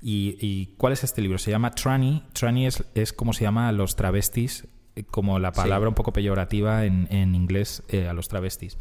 Y, 0.00 0.36
y 0.40 0.74
cuál 0.76 0.92
es 0.92 1.02
este 1.04 1.20
libro? 1.22 1.38
Se 1.38 1.50
llama 1.50 1.72
Tranny. 1.72 2.22
Tranny 2.32 2.66
es, 2.66 2.84
es 2.94 3.12
como 3.12 3.32
se 3.32 3.42
llama 3.44 3.68
a 3.68 3.72
los 3.72 3.96
travestis, 3.96 4.68
eh, 4.94 5.02
como 5.04 5.38
la 5.40 5.50
palabra 5.52 5.88
un 5.88 5.94
poco 5.96 6.12
peyorativa 6.12 6.84
en, 6.84 7.08
en 7.10 7.34
inglés 7.34 7.82
eh, 7.88 8.06
a 8.06 8.12
los 8.12 8.28
travestis. 8.28 8.78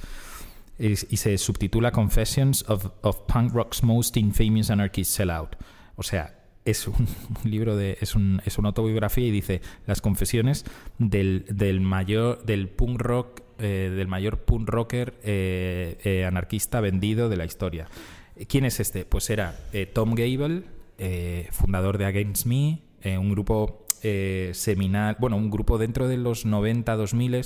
Es- 0.78 1.08
y 1.10 1.18
se 1.18 1.38
subtitula 1.40 1.92
Confessions 1.92 2.64
of, 2.70 2.92
of 3.02 3.22
Punk 3.28 3.52
Rock's 3.54 3.82
Most 3.84 4.16
Infamous 4.18 4.70
Anarchist 4.70 5.12
Sellout. 5.12 5.56
O 5.96 6.04
sea, 6.04 6.36
es 6.66 6.88
un, 6.88 6.96
un 7.44 7.50
libro 7.50 7.76
de. 7.76 7.98
Es, 8.00 8.14
un, 8.14 8.40
es 8.46 8.60
una 8.60 8.68
autobiografía 8.70 9.26
y 9.26 9.32
dice 9.32 9.62
las 9.88 10.02
confesiones 10.02 10.66
del, 11.00 11.46
del 11.50 11.82
mayor. 11.82 12.46
del 12.46 12.70
punk 12.70 13.02
rock. 13.02 13.42
Eh, 13.60 13.92
del 13.96 14.08
mayor 14.08 14.40
punk 14.40 14.70
rocker 14.70 15.16
eh, 15.24 15.98
eh, 16.04 16.26
anarquista 16.26 16.80
vendido 16.80 17.28
de 17.28 17.38
la 17.38 17.46
historia. 17.46 17.88
¿Quién 18.48 18.66
es 18.66 18.80
este? 18.80 19.04
Pues 19.04 19.32
era 19.32 19.56
Tom 19.94 20.14
Gable, 20.14 20.64
fundador 21.50 21.98
de 21.98 22.06
Against 22.06 22.46
Me, 22.46 22.82
un 23.18 23.32
grupo 23.32 23.88
seminal, 24.52 25.18
bueno, 25.20 25.38
un 25.38 25.50
grupo 25.50 25.80
dentro 25.80 26.08
de 26.08 26.18
los 26.18 26.46
90, 26.46 26.96
2000, 26.96 27.46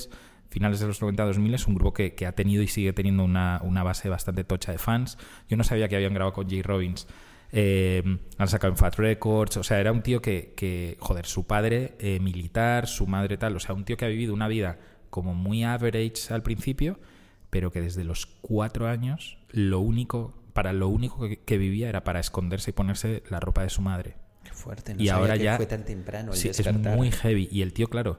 finales 0.49 0.81
de 0.81 0.87
los 0.87 1.01
90, 1.01 1.23
2000, 1.23 1.53
es 1.53 1.65
un 1.65 1.75
grupo 1.75 1.93
que, 1.93 2.13
ha 2.27 2.33
tenido 2.33 2.61
y 2.61 2.67
sigue 2.67 2.91
teniendo 2.91 3.23
una, 3.23 3.61
una 3.63 3.83
base 3.83 4.09
bastante 4.09 4.43
tocha 4.43 4.73
de 4.73 4.79
fans. 4.79 5.17
Yo 5.47 5.55
no 5.55 5.63
sabía 5.63 5.87
que 5.87 5.95
habían 5.95 6.13
grabado 6.13 6.33
con 6.33 6.49
Jay 6.49 6.61
Robbins. 6.61 7.07
Han 7.53 8.47
sacado 8.49 8.73
en 8.73 8.77
Fat 8.77 8.95
Records, 8.95 9.55
o 9.55 9.63
sea, 9.63 9.79
era 9.79 9.93
un 9.93 10.01
tío 10.01 10.21
que, 10.21 10.97
joder, 10.99 11.25
su 11.25 11.47
padre 11.47 11.95
militar, 12.19 12.85
su 12.87 13.07
madre 13.07 13.37
tal, 13.37 13.55
o 13.55 13.61
sea, 13.61 13.73
un 13.73 13.85
tío 13.85 13.95
que 13.95 14.03
ha 14.03 14.09
vivido 14.09 14.33
una 14.33 14.49
vida 14.49 14.77
como 15.11 15.35
muy 15.35 15.63
average 15.63 16.33
al 16.33 16.41
principio, 16.41 16.99
pero 17.51 17.71
que 17.71 17.81
desde 17.81 18.03
los 18.03 18.25
cuatro 18.25 18.87
años 18.87 19.37
lo 19.51 19.79
único, 19.79 20.33
para 20.53 20.73
lo 20.73 20.87
único 20.87 21.27
que, 21.27 21.37
que 21.37 21.59
vivía 21.59 21.89
era 21.89 22.03
para 22.03 22.19
esconderse 22.19 22.71
y 22.71 22.73
ponerse 22.73 23.21
la 23.29 23.39
ropa 23.39 23.61
de 23.61 23.69
su 23.69 23.83
madre. 23.83 24.15
Qué 24.43 24.51
fuerte, 24.53 24.95
no 24.95 25.03
y 25.03 25.07
sabía 25.07 25.21
ahora 25.21 25.37
que 25.37 25.43
ya 25.43 25.57
fue 25.57 25.67
tan 25.67 25.85
temprano 25.85 26.31
el 26.31 26.37
Sí, 26.37 26.49
es 26.49 26.73
muy 26.73 27.11
heavy 27.11 27.47
y 27.51 27.61
el 27.61 27.73
tío, 27.73 27.87
claro, 27.87 28.17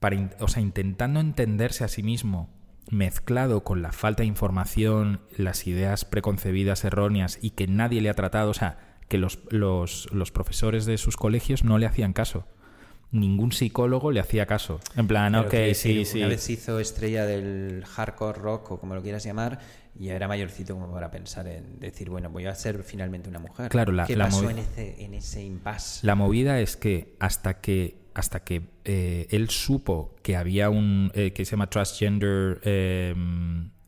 para, 0.00 0.30
o 0.40 0.48
sea, 0.48 0.62
intentando 0.62 1.20
entenderse 1.20 1.84
a 1.84 1.88
sí 1.88 2.02
mismo, 2.02 2.50
mezclado 2.90 3.64
con 3.64 3.82
la 3.82 3.92
falta 3.92 4.22
de 4.22 4.26
información, 4.26 5.20
las 5.36 5.66
ideas 5.66 6.04
preconcebidas 6.04 6.84
erróneas 6.84 7.38
y 7.40 7.50
que 7.50 7.66
nadie 7.66 8.00
le 8.00 8.10
ha 8.10 8.14
tratado, 8.14 8.50
o 8.50 8.54
sea, 8.54 8.96
que 9.08 9.18
los, 9.18 9.40
los, 9.50 10.08
los 10.12 10.30
profesores 10.30 10.86
de 10.86 10.98
sus 10.98 11.16
colegios 11.16 11.64
no 11.64 11.78
le 11.78 11.86
hacían 11.86 12.12
caso. 12.12 12.46
Ningún 13.10 13.52
psicólogo 13.52 14.10
le 14.12 14.20
hacía 14.20 14.44
caso. 14.46 14.80
En 14.96 15.06
plan, 15.08 15.32
Pero 15.32 15.46
ok, 15.46 15.74
sí, 15.74 16.04
sí. 16.04 16.18
Una 16.18 16.28
vez 16.28 16.48
hizo 16.50 16.78
estrella 16.78 17.24
del 17.24 17.84
hardcore 17.86 18.38
rock 18.38 18.72
o 18.72 18.80
como 18.80 18.94
lo 18.94 19.02
quieras 19.02 19.24
llamar, 19.24 19.60
y 19.98 20.08
era 20.10 20.28
mayorcito 20.28 20.74
como 20.74 20.92
para 20.92 21.10
pensar 21.10 21.46
en 21.48 21.80
decir, 21.80 22.10
bueno, 22.10 22.28
voy 22.30 22.44
a 22.46 22.54
ser 22.54 22.82
finalmente 22.82 23.28
una 23.28 23.38
mujer. 23.38 23.70
Claro, 23.70 23.92
la- 23.92 24.06
¿Qué 24.06 24.14
la 24.14 24.26
pasó 24.26 24.50
en 24.50 24.58
ese, 24.58 25.02
en 25.02 25.14
ese 25.14 25.42
impasse? 25.42 26.06
La 26.06 26.14
movida 26.14 26.60
es 26.60 26.76
que 26.76 27.16
hasta 27.18 27.60
que 27.60 27.96
hasta 28.14 28.40
que 28.42 28.62
eh, 28.84 29.28
él 29.30 29.48
supo 29.48 30.16
que 30.22 30.36
había 30.36 30.70
un 30.70 31.12
eh, 31.14 31.32
que 31.32 31.44
se 31.44 31.52
llama 31.52 31.70
transgender 31.70 32.60
eh, 32.64 33.14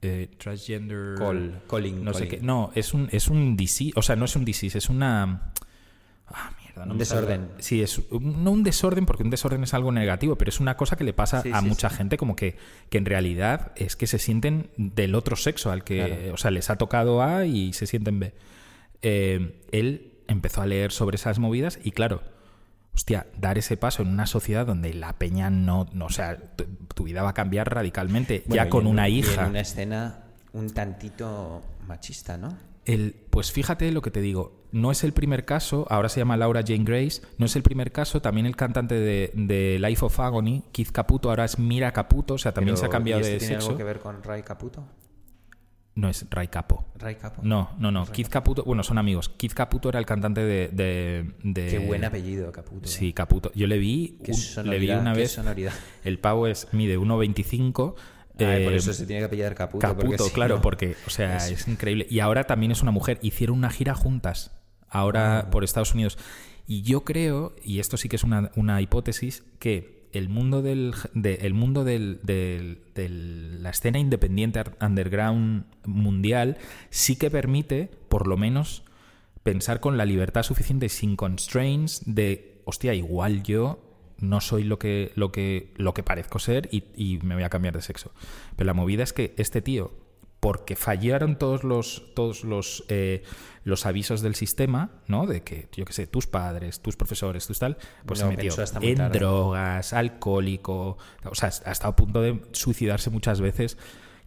eh, 0.02 0.30
transgender 0.38 1.16
Call, 1.18 1.60
calling, 1.68 2.04
no 2.04 2.14
sé 2.14 2.28
qué 2.28 2.38
no 2.40 2.70
es 2.76 2.94
un 2.94 3.08
es 3.10 3.26
un 3.28 3.56
disease 3.56 3.92
o 3.96 4.02
sea 4.02 4.14
no 4.14 4.26
es 4.26 4.36
un 4.36 4.44
disease 4.44 4.78
es 4.78 4.88
una 4.88 5.52
ah 6.28 6.52
mierda 6.70 6.86
no 6.86 6.94
Un 6.94 7.04
sale. 7.04 7.20
desorden. 7.20 7.48
sí 7.58 7.82
es 7.82 7.98
un- 8.10 8.44
no 8.44 8.50
un 8.50 8.62
desorden 8.62 9.06
porque 9.06 9.22
un 9.22 9.30
desorden 9.30 9.62
es 9.64 9.74
algo 9.74 9.92
negativo 9.92 10.36
pero 10.36 10.48
es 10.48 10.60
una 10.60 10.76
cosa 10.76 10.96
que 10.96 11.04
le 11.04 11.12
pasa 11.12 11.42
Sí, 11.42 11.50
a 11.52 11.60
sí, 11.60 11.66
mucha 11.66 11.90
sí. 11.90 11.96
gente 11.96 12.16
como 12.16 12.36
que 12.36 12.56
que 12.88 12.98
en 12.98 13.04
realidad 13.06 13.72
es 13.76 13.96
que 13.96 14.06
se 14.06 14.18
sienten 14.18 14.70
del 14.76 15.14
otro 15.14 15.36
sexo 15.36 15.70
al 15.70 15.84
que 15.84 15.96
Claro. 16.04 16.34
o 16.34 16.36
sea 16.36 16.50
les 16.50 16.70
ha 16.70 16.76
tocado 16.76 17.22
A 17.22 17.44
y 17.46 17.72
se 17.72 17.86
sienten 17.86 18.20
B 18.20 18.34
eh, 19.02 19.60
él 19.72 20.12
empezó 20.28 20.62
a 20.62 20.66
leer 20.66 20.92
sobre 20.92 21.16
esas 21.16 21.38
movidas 21.38 21.78
y 21.82 21.90
claro, 21.92 22.22
hostia, 22.94 23.26
dar 23.38 23.56
ese 23.58 23.76
paso 23.76 24.02
en 24.02 24.08
una 24.08 24.26
sociedad 24.26 24.66
donde 24.66 24.92
la 24.94 25.14
peña 25.18 25.48
no, 25.50 25.86
no 25.92 26.06
o 26.06 26.10
sea, 26.10 26.36
tu, 26.56 26.64
tu 26.94 27.04
vida 27.04 27.22
va 27.22 27.30
a 27.30 27.34
cambiar 27.34 27.72
radicalmente, 27.72 28.42
Bueno, 28.46 28.62
ya 28.62 28.68
con 28.70 28.86
una 28.86 29.08
hija. 29.08 29.42
En 29.44 29.50
una 29.50 29.60
escena 29.60 30.24
un 30.52 30.70
tantito 30.70 31.62
machista, 31.86 32.36
¿no? 32.36 32.56
El, 32.92 33.14
pues 33.30 33.52
fíjate 33.52 33.90
lo 33.92 34.02
que 34.02 34.10
te 34.10 34.20
digo, 34.20 34.64
no 34.72 34.90
es 34.90 35.04
el 35.04 35.12
primer 35.12 35.44
caso, 35.44 35.86
ahora 35.90 36.08
se 36.08 36.20
llama 36.20 36.36
Laura 36.36 36.62
Jane 36.66 36.84
Grace, 36.84 37.22
no 37.38 37.46
es 37.46 37.54
el 37.56 37.62
primer 37.62 37.92
caso, 37.92 38.20
también 38.22 38.46
el 38.46 38.56
cantante 38.56 38.94
de, 38.94 39.30
de 39.34 39.78
Life 39.80 40.04
of 40.04 40.18
Agony, 40.20 40.62
Keith 40.72 40.90
Caputo, 40.90 41.30
ahora 41.30 41.44
es 41.44 41.58
Mira 41.58 41.92
Caputo, 41.92 42.34
o 42.34 42.38
sea, 42.38 42.52
también 42.52 42.76
se 42.76 42.86
ha 42.86 42.88
cambiado 42.88 43.20
¿y 43.20 43.22
este 43.24 43.32
de 43.34 43.38
tiene 43.38 43.54
sexo. 43.54 43.68
algo 43.68 43.78
que 43.78 43.84
ver 43.84 43.98
con 44.00 44.22
Ray 44.22 44.42
Caputo? 44.42 44.84
No 45.96 46.08
es 46.08 46.24
Ray 46.30 46.48
Capo. 46.48 46.86
Ray 46.96 47.16
Capo. 47.16 47.42
No, 47.44 47.70
no, 47.78 47.90
no. 47.90 48.06
Keith 48.06 48.28
Caputo, 48.28 48.62
bueno, 48.64 48.82
son 48.84 48.96
amigos. 48.96 49.28
Keith 49.28 49.52
Caputo 49.52 49.88
era 49.88 49.98
el 49.98 50.06
cantante 50.06 50.40
de. 50.40 50.68
de- 50.68 51.32
de- 51.42 51.66
Qué 51.68 51.78
buen 51.80 52.04
apellido, 52.04 52.50
Caputo. 52.52 52.88
Sí, 52.88 53.12
Caputo. 53.12 53.50
Yo 53.54 53.66
le 53.66 53.76
vi, 53.76 54.18
Qué 54.24 54.30
un- 54.32 54.38
le 54.38 54.78
vi 54.78 54.86
sonoridad, 54.86 55.00
una 55.00 55.12
qué 55.14 55.18
vez. 55.20 55.32
sonoridad. 55.32 55.72
El 56.04 56.18
pavo 56.20 56.46
es 56.46 56.68
mide 56.72 56.96
1,25. 56.96 57.96
Ay, 58.44 58.64
por 58.64 58.72
eh, 58.72 58.76
eso 58.76 58.92
se 58.92 59.06
tiene 59.06 59.20
que 59.20 59.26
apellidar 59.26 59.54
Caputo. 59.54 59.86
porque 59.94 60.16
Caputo, 60.16 60.32
claro, 60.32 60.56
no- 60.56 60.62
porque, 60.62 60.96
o 61.06 61.10
sea, 61.10 61.36
es- 61.36 61.50
es 61.50 61.68
increíble. 61.68 62.06
Y 62.10 62.20
ahora 62.20 62.44
también 62.44 62.72
es 62.72 62.82
una 62.82 62.90
mujer. 62.90 63.18
Hicieron 63.22 63.58
una 63.58 63.70
gira 63.70 63.94
juntas, 63.94 64.52
ahora 64.88 65.40
Ah. 65.40 65.50
por 65.50 65.64
Estados 65.64 65.94
Unidos. 65.94 66.18
Y 66.66 66.82
yo 66.82 67.04
creo, 67.04 67.54
y 67.64 67.80
esto 67.80 67.96
sí 67.96 68.08
que 68.08 68.16
es 68.16 68.24
una, 68.24 68.50
una 68.56 68.80
hipótesis, 68.80 69.42
que 69.58 70.08
el 70.12 70.28
mundo 70.28 70.60
del, 70.62 70.92
de- 71.14 71.34
el 71.42 71.54
mundo 71.54 71.84
del, 71.84 72.20
del- 72.22 72.80
del- 72.94 73.62
la 73.62 73.70
escena 73.70 73.98
independiente 73.98 74.62
underground 74.80 75.64
mundial 75.84 76.58
sí 76.90 77.16
que 77.16 77.30
permite, 77.30 77.90
por 78.08 78.26
lo 78.26 78.36
menos, 78.36 78.82
pensar 79.42 79.80
con 79.80 79.96
la 79.96 80.04
libertad 80.04 80.42
suficiente, 80.42 80.88
sin 80.88 81.16
constraints, 81.16 82.02
de, 82.06 82.60
hostia, 82.64 82.92
igual 82.94 83.42
yo 83.42 83.89
no 84.20 84.40
soy 84.40 84.64
lo 84.64 84.78
que, 84.78 85.12
lo 85.14 85.32
que, 85.32 85.72
lo 85.76 85.94
que 85.94 86.02
parezco 86.02 86.38
ser 86.38 86.68
y, 86.72 86.84
y 86.94 87.18
me 87.22 87.34
voy 87.34 87.44
a 87.44 87.50
cambiar 87.50 87.74
de 87.74 87.82
sexo. 87.82 88.12
Pero 88.56 88.66
la 88.66 88.74
movida 88.74 89.02
es 89.02 89.12
que 89.12 89.34
este 89.36 89.62
tío, 89.62 89.92
porque 90.40 90.74
fallaron 90.74 91.36
todos 91.36 91.64
los, 91.64 92.02
todos 92.14 92.44
los, 92.44 92.84
eh, 92.88 93.22
los 93.62 93.84
avisos 93.84 94.22
del 94.22 94.34
sistema, 94.34 94.90
¿no? 95.06 95.26
De 95.26 95.42
que, 95.42 95.68
yo 95.72 95.84
qué 95.84 95.92
sé, 95.92 96.06
tus 96.06 96.26
padres, 96.26 96.80
tus 96.80 96.96
profesores, 96.96 97.46
tus 97.46 97.58
tal, 97.58 97.76
pues 98.06 98.20
No, 98.20 98.30
se 98.30 98.36
metió 98.36 98.54
en 98.80 98.96
tarde. 98.96 99.18
drogas, 99.18 99.92
alcohólico, 99.92 100.96
o 101.24 101.34
sea, 101.34 101.50
ha 101.66 101.72
estado 101.72 101.90
a 101.92 101.96
punto 101.96 102.22
de 102.22 102.40
suicidarse 102.52 103.10
muchas 103.10 103.40
veces. 103.40 103.76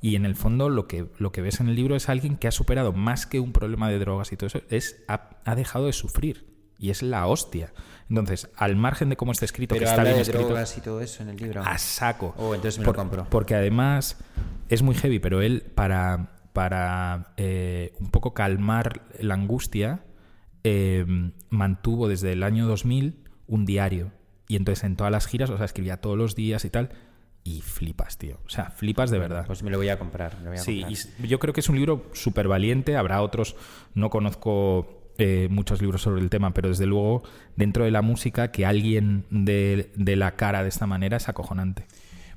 Y 0.02 0.16
en 0.16 0.26
el 0.26 0.36
fondo 0.36 0.70
lo 0.70 0.86
que, 0.88 1.08
lo 1.18 1.32
que 1.32 1.42
ves 1.42 1.62
en 1.62 1.70
el 1.70 1.76
libro 1.76 1.96
es 1.96 2.10
alguien 2.10 2.36
que 2.36 2.48
ha 2.48 2.52
superado 2.52 2.92
más 2.92 3.26
que 3.26 3.40
un 3.40 3.54
problema 3.54 3.90
de 3.90 3.98
drogas 4.00 4.32
y 4.34 4.38
todo 4.38 4.48
eso, 4.48 4.62
es 4.70 5.04
ha, 5.08 5.30
ha 5.46 5.56
dejado 5.56 5.88
de 5.88 5.94
sufrir. 5.94 6.53
Y 6.84 6.90
es 6.90 7.02
la 7.02 7.28
hostia. 7.28 7.72
Entonces, 8.10 8.50
al 8.58 8.76
margen 8.76 9.08
de 9.08 9.16
cómo 9.16 9.32
está 9.32 9.46
escrito, 9.46 9.74
Pero 9.76 9.86
que 9.86 9.90
está 9.90 10.04
bien 10.04 10.16
de 10.18 10.22
escrito, 10.24 10.48
drogas 10.48 10.78
y 10.78 10.82
todo 10.82 11.00
eso 11.00 11.24
en 11.24 11.30
el 11.30 11.38
libro. 11.38 11.62
a 11.64 11.78
saco. 11.78 12.36
Oh, 12.38 12.54
entonces 12.54 12.78
me 12.80 12.86
lo 12.86 12.94
compro. 12.94 13.26
Porque 13.30 13.56
además 13.56 14.18
es 14.68 14.82
muy 14.82 14.94
heavy, 14.96 15.20
pero 15.20 15.42
él 15.42 15.64
para, 15.76 16.42
para 16.52 17.34
eh, 17.38 17.94
un 18.02 18.10
poco 18.12 18.34
calmar 18.34 19.02
la 19.20 19.34
angustia 19.36 20.04
eh, 20.66 21.06
mantuvo 21.50 22.10
desde 22.10 22.34
el 22.34 22.44
año 22.44 22.68
2000 22.68 23.24
un 23.48 23.66
diario. 23.66 24.12
Y 24.50 24.58
entonces 24.58 24.84
en 24.84 24.98
todas 24.98 25.12
las 25.12 25.26
giras, 25.26 25.50
o 25.52 25.56
sea, 25.56 25.66
escribía 25.66 26.02
todos 26.02 26.18
los 26.18 26.36
días 26.36 26.66
y 26.66 26.70
tal. 26.70 26.90
Y 27.46 27.62
flipas, 27.62 28.18
tío. 28.18 28.40
O 28.46 28.50
sea, 28.50 28.72
flipas 28.72 29.10
de 29.10 29.20
verdad. 29.20 29.46
Pues 29.48 29.64
me 29.64 29.72
lo 29.72 29.78
voy 29.78 29.88
a 29.88 29.98
comprar. 29.98 30.38
me 30.40 30.44
lo 30.44 30.50
voy 30.50 30.60
a 30.60 30.62
Sí, 30.62 30.82
comprar. 30.82 31.00
y 31.24 31.28
yo 31.30 31.40
creo 31.40 31.54
que 31.54 31.62
es 31.62 31.70
un 31.70 31.78
libro 31.78 32.08
súper 32.14 32.50
valiente. 32.50 32.98
Habrá 32.98 33.22
otros, 33.22 33.56
no 33.94 34.10
conozco 34.10 35.03
eh, 35.18 35.48
muchos 35.50 35.82
libros 35.82 36.02
sobre 36.02 36.22
el 36.22 36.30
tema, 36.30 36.54
pero 36.54 36.70
desde 36.70 36.86
luego, 36.86 37.24
dentro 37.56 37.86
de 37.86 37.92
la 37.92 38.02
música, 38.02 38.52
que 38.52 38.66
alguien 38.66 39.26
de, 39.30 39.92
de 39.96 40.16
la 40.16 40.36
cara 40.36 40.64
de 40.64 40.70
esta 40.70 40.88
manera 40.88 41.18
es 41.18 41.30
acojonante. 41.30 41.86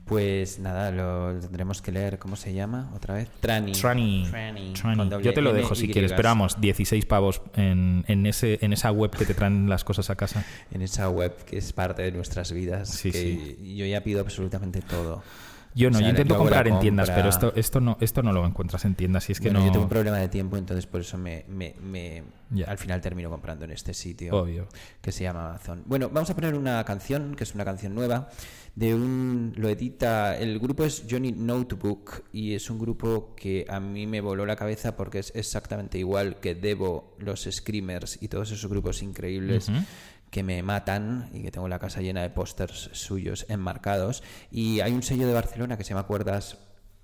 Pues 0.06 0.60
nada, 0.60 0.92
lo 0.92 1.36
tendremos 1.40 1.82
que 1.82 1.90
leer. 1.90 2.20
¿Cómo 2.20 2.36
se 2.36 2.54
llama 2.54 2.92
otra 2.94 3.14
vez? 3.14 3.28
Trani. 3.40 3.72
Trani. 3.72 4.24
Trani, 4.30 4.72
Trani. 4.72 4.96
con 4.96 5.10
doble 5.10 5.24
Yo 5.24 5.34
te 5.34 5.42
lo 5.42 5.52
dejo 5.52 5.74
si 5.74 5.88
quieres, 5.88 6.12
pero 6.12 6.28
vamos, 6.28 6.60
16 6.60 7.04
pavos 7.06 7.42
en, 7.56 8.04
en, 8.06 8.24
ese, 8.24 8.60
en 8.62 8.72
esa 8.72 8.92
web 8.92 9.10
que 9.10 9.24
te 9.24 9.34
traen 9.34 9.68
las 9.68 9.82
cosas 9.82 10.08
a 10.08 10.14
casa. 10.14 10.44
En 10.70 10.80
esa 10.80 11.10
web 11.10 11.34
que 11.44 11.58
es 11.58 11.72
parte 11.72 12.02
de 12.02 12.12
nuestras 12.12 12.52
vidas. 12.52 12.88
Sí, 12.88 13.10
que 13.10 13.56
Yo 13.74 13.84
ya 13.84 14.00
pido 14.02 14.20
absolutamente 14.20 14.80
todo. 14.80 15.24
Yo 15.76 15.90
no, 15.90 15.96
O 15.96 15.98
sea, 15.98 16.06
yo 16.06 16.10
intento 16.10 16.36
comprar 16.38 16.66
en 16.66 16.80
tiendas, 16.80 17.10
pero 17.10 17.28
esto, 17.28 17.52
esto, 17.54 17.80
no, 17.80 17.98
esto 18.00 18.22
no 18.22 18.32
lo 18.32 18.44
encuentras 18.46 18.84
en 18.86 18.94
tiendas. 18.94 19.28
Y 19.28 19.32
es 19.32 19.40
que 19.40 19.48
Bueno, 19.48 19.60
no. 19.60 19.66
yo 19.66 19.72
tengo 19.72 19.84
un 19.84 19.90
problema 19.90 20.16
de 20.16 20.28
tiempo, 20.28 20.56
entonces 20.56 20.86
por 20.86 21.02
eso 21.02 21.18
me, 21.18 21.44
me- 21.48 21.74
me- 21.82 22.22
al 22.66 22.78
final 22.78 23.00
termino 23.00 23.28
comprando 23.30 23.64
en 23.66 23.72
este 23.72 23.92
sitio. 23.92 24.34
Obvio. 24.34 24.68
Que 25.02 25.12
se 25.12 25.24
llama 25.24 25.50
Amazon. 25.50 25.82
Bueno, 25.86 26.08
vamos 26.08 26.30
a 26.30 26.34
poner 26.34 26.54
una 26.54 26.82
canción, 26.84 27.34
que 27.36 27.44
es 27.44 27.54
una 27.54 27.64
canción 27.64 27.94
nueva, 27.94 28.28
de 28.74 28.94
un. 28.94 29.52
Lo 29.56 29.68
edita. 29.68 30.36
El 30.38 30.58
grupo 30.60 30.84
es 30.84 31.04
Johnny 31.10 31.32
Notebook 31.32 32.24
y 32.32 32.54
es 32.54 32.70
un 32.70 32.78
grupo 32.78 33.34
que 33.36 33.66
a 33.68 33.78
mí 33.80 34.06
me 34.06 34.20
voló 34.20 34.46
la 34.46 34.56
cabeza 34.56 34.96
porque 34.96 35.18
es 35.18 35.32
exactamente 35.34 35.98
igual 35.98 36.36
que 36.40 36.54
Devo, 36.54 37.14
los 37.18 37.48
Screamers 37.50 38.18
y 38.22 38.28
todos 38.28 38.50
esos 38.50 38.70
grupos 38.70 39.02
increíbles. 39.02 39.70
Que 40.30 40.42
me 40.42 40.62
matan 40.62 41.30
y 41.32 41.42
que 41.42 41.50
tengo 41.50 41.68
la 41.68 41.78
casa 41.78 42.00
llena 42.00 42.22
de 42.22 42.30
pósters 42.30 42.90
suyos 42.92 43.46
enmarcados. 43.48 44.22
Y 44.50 44.80
hay 44.80 44.92
un 44.92 45.02
sello 45.02 45.26
de 45.26 45.34
Barcelona 45.34 45.76
que 45.76 45.84
se 45.84 45.90
llama 45.90 46.06
Cuerdas 46.06 46.58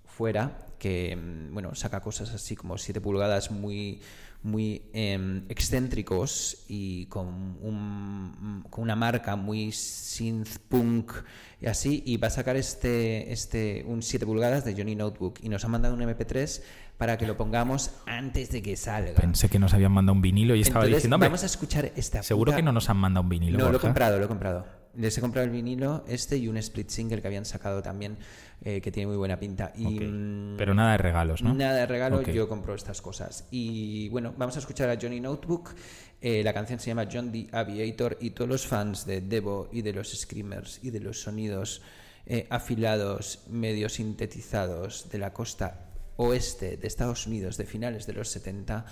fuera 0.05 0.67
que 0.79 1.17
mm, 1.17 1.55
bueno 1.55 1.75
saca 1.75 2.01
cosas 2.01 2.35
así 2.35 2.57
como 2.57 2.77
7 2.77 3.01
pulgadas 3.01 3.51
muy 3.51 4.03
muy 4.43 4.83
em, 4.93 5.45
excéntricos 5.49 6.65
y 6.69 7.07
con, 7.07 7.27
un- 7.63 8.65
con 8.71 8.83
una 8.85 8.97
marca 8.97 9.37
muy 9.37 9.73
synth 9.73 10.59
punk 10.69 11.13
y 11.61 11.67
así 11.67 12.03
y 12.07 12.17
va 12.17 12.27
a 12.29 12.31
sacar 12.31 12.57
este 12.57 13.33
este 13.33 13.85
un 13.87 14.03
7 14.03 14.27
pulgadas 14.27 14.65
de 14.65 14.75
Johnny 14.75 14.95
Notebook 14.97 15.39
y 15.43 15.49
nos 15.49 15.65
ha 15.65 15.69
mandado 15.69 15.95
un 15.95 16.01
MP3 16.03 16.61
para 16.99 17.17
que 17.19 17.27
lo 17.27 17.37
pongamos 17.37 17.93
antes 18.07 18.51
de 18.51 18.63
que 18.63 18.77
salga 18.77 19.15
Pensé 19.21 19.49
que 19.49 19.59
nos 19.59 19.75
habían 19.75 19.93
mandado 19.93 20.15
un 20.15 20.23
vinilo 20.23 20.55
y 20.55 20.61
estaba 20.63 20.85
Entonces, 20.85 20.97
diciendo, 21.03 21.17
"Hombre, 21.17 21.29
vamos 21.29 21.43
a 21.43 21.47
escuchar 21.47 21.93
esta 21.97 22.23
seguro 22.23 22.51
puta- 22.51 22.57
que 22.57 22.63
no 22.63 22.73
nos 22.73 22.89
han 22.91 22.97
mandado 22.97 23.23
un 23.23 23.29
vinilo. 23.29 23.59
no, 23.59 23.65
lo 23.65 23.69
he 23.71 23.73
Borja". 23.73 23.87
comprado, 23.89 24.19
lo 24.19 24.25
he 24.25 24.29
comprado. 24.29 24.82
Les 24.97 25.17
he 25.17 25.21
comprado 25.21 25.47
el 25.47 25.51
vinilo 25.53 26.05
este 26.07 26.37
y 26.37 26.49
un 26.49 26.57
split 26.59 26.91
single 26.91 27.21
que 27.23 27.27
habían 27.27 27.45
sacado 27.47 27.83
también 27.83 28.19
eh, 28.63 28.81
que 28.81 28.93
tiene 28.93 29.07
muy 29.09 29.17
buena 29.17 29.39
pinta. 29.39 29.73
Y, 29.75 29.87
mm, 30.01 30.57
Pero 30.59 30.75
nada 30.75 30.93
de 30.93 30.99
regalos, 30.99 31.43
¿no? 31.43 31.55
Nada 31.55 31.77
de 31.77 31.87
regalo, 31.87 32.23
yo 32.23 32.49
compro 32.49 32.75
estas 32.75 33.01
cosas. 33.01 33.47
Y 33.51 34.09
bueno, 34.11 34.35
vamos 34.37 34.57
a 34.57 34.59
escuchar 34.59 34.91
a 34.91 34.99
Johnny 35.01 35.19
Notebook. 35.21 35.75
Eh, 36.21 36.43
la 36.45 36.53
canción 36.53 36.79
se 36.79 36.89
llama 36.89 37.09
John 37.11 37.33
the 37.33 37.49
Aviator 37.53 38.17
y 38.21 38.31
todos 38.31 38.49
los 38.51 38.67
fans 38.67 39.07
de 39.07 39.21
Devo 39.23 39.69
y 39.73 39.83
de 39.83 39.93
los 39.93 40.11
Screamers 40.17 40.79
y 40.83 40.91
de 40.91 41.01
los 41.01 41.21
sonidos 41.23 41.83
eh, 42.27 42.47
afilados, 42.51 43.41
medio 43.49 43.89
sintetizados 43.89 45.09
de 45.11 45.19
la 45.19 45.33
costa 45.33 45.89
oeste 46.17 46.77
de 46.77 46.87
Estados 46.87 47.27
Unidos 47.27 47.57
de 47.57 47.65
finales 47.65 48.07
de 48.07 48.13
los 48.13 48.29
70, 48.29 48.85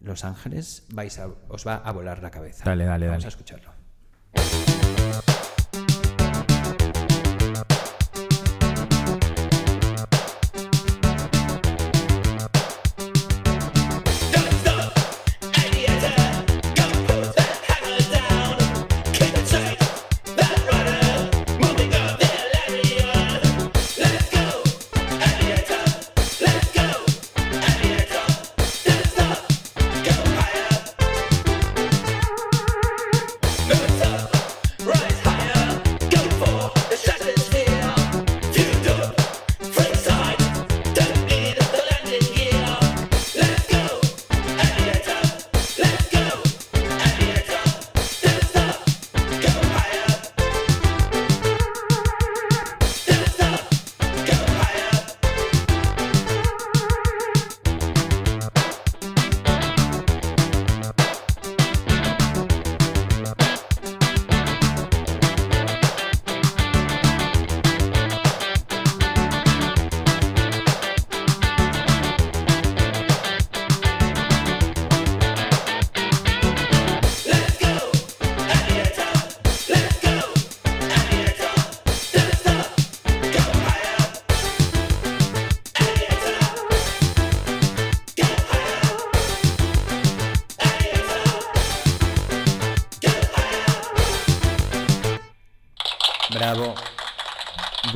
Los 0.00 0.24
Ángeles, 0.24 0.84
vais 0.92 1.18
a- 1.18 1.28
os 1.48 1.66
va 1.66 1.74
a 1.76 1.92
volar 1.92 2.22
la 2.22 2.30
cabeza. 2.30 2.64
Dale, 2.64 2.84
dale, 2.84 3.06
Vamos 3.08 3.24
dale. 3.24 3.26
a 3.26 3.36
escucharlo. 3.36 4.83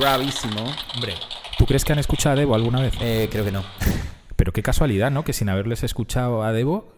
Bravísimo. 0.09 0.65
Hombre, 0.95 1.17
¿tú 1.59 1.67
crees 1.67 1.85
que 1.85 1.93
han 1.93 1.99
escuchado 1.99 2.33
a 2.33 2.39
Debo 2.39 2.55
alguna 2.55 2.81
vez? 2.81 2.95
Eh, 3.03 3.29
creo 3.31 3.45
que 3.45 3.53
no. 3.53 3.63
Pero 4.37 4.55
qué 4.55 4.63
casualidad, 4.63 5.11
¿no? 5.11 5.23
Que 5.23 5.35
sin 5.35 5.51
haberles 5.51 5.83
escuchado 5.83 6.43
a 6.43 6.53
Debo, 6.53 6.89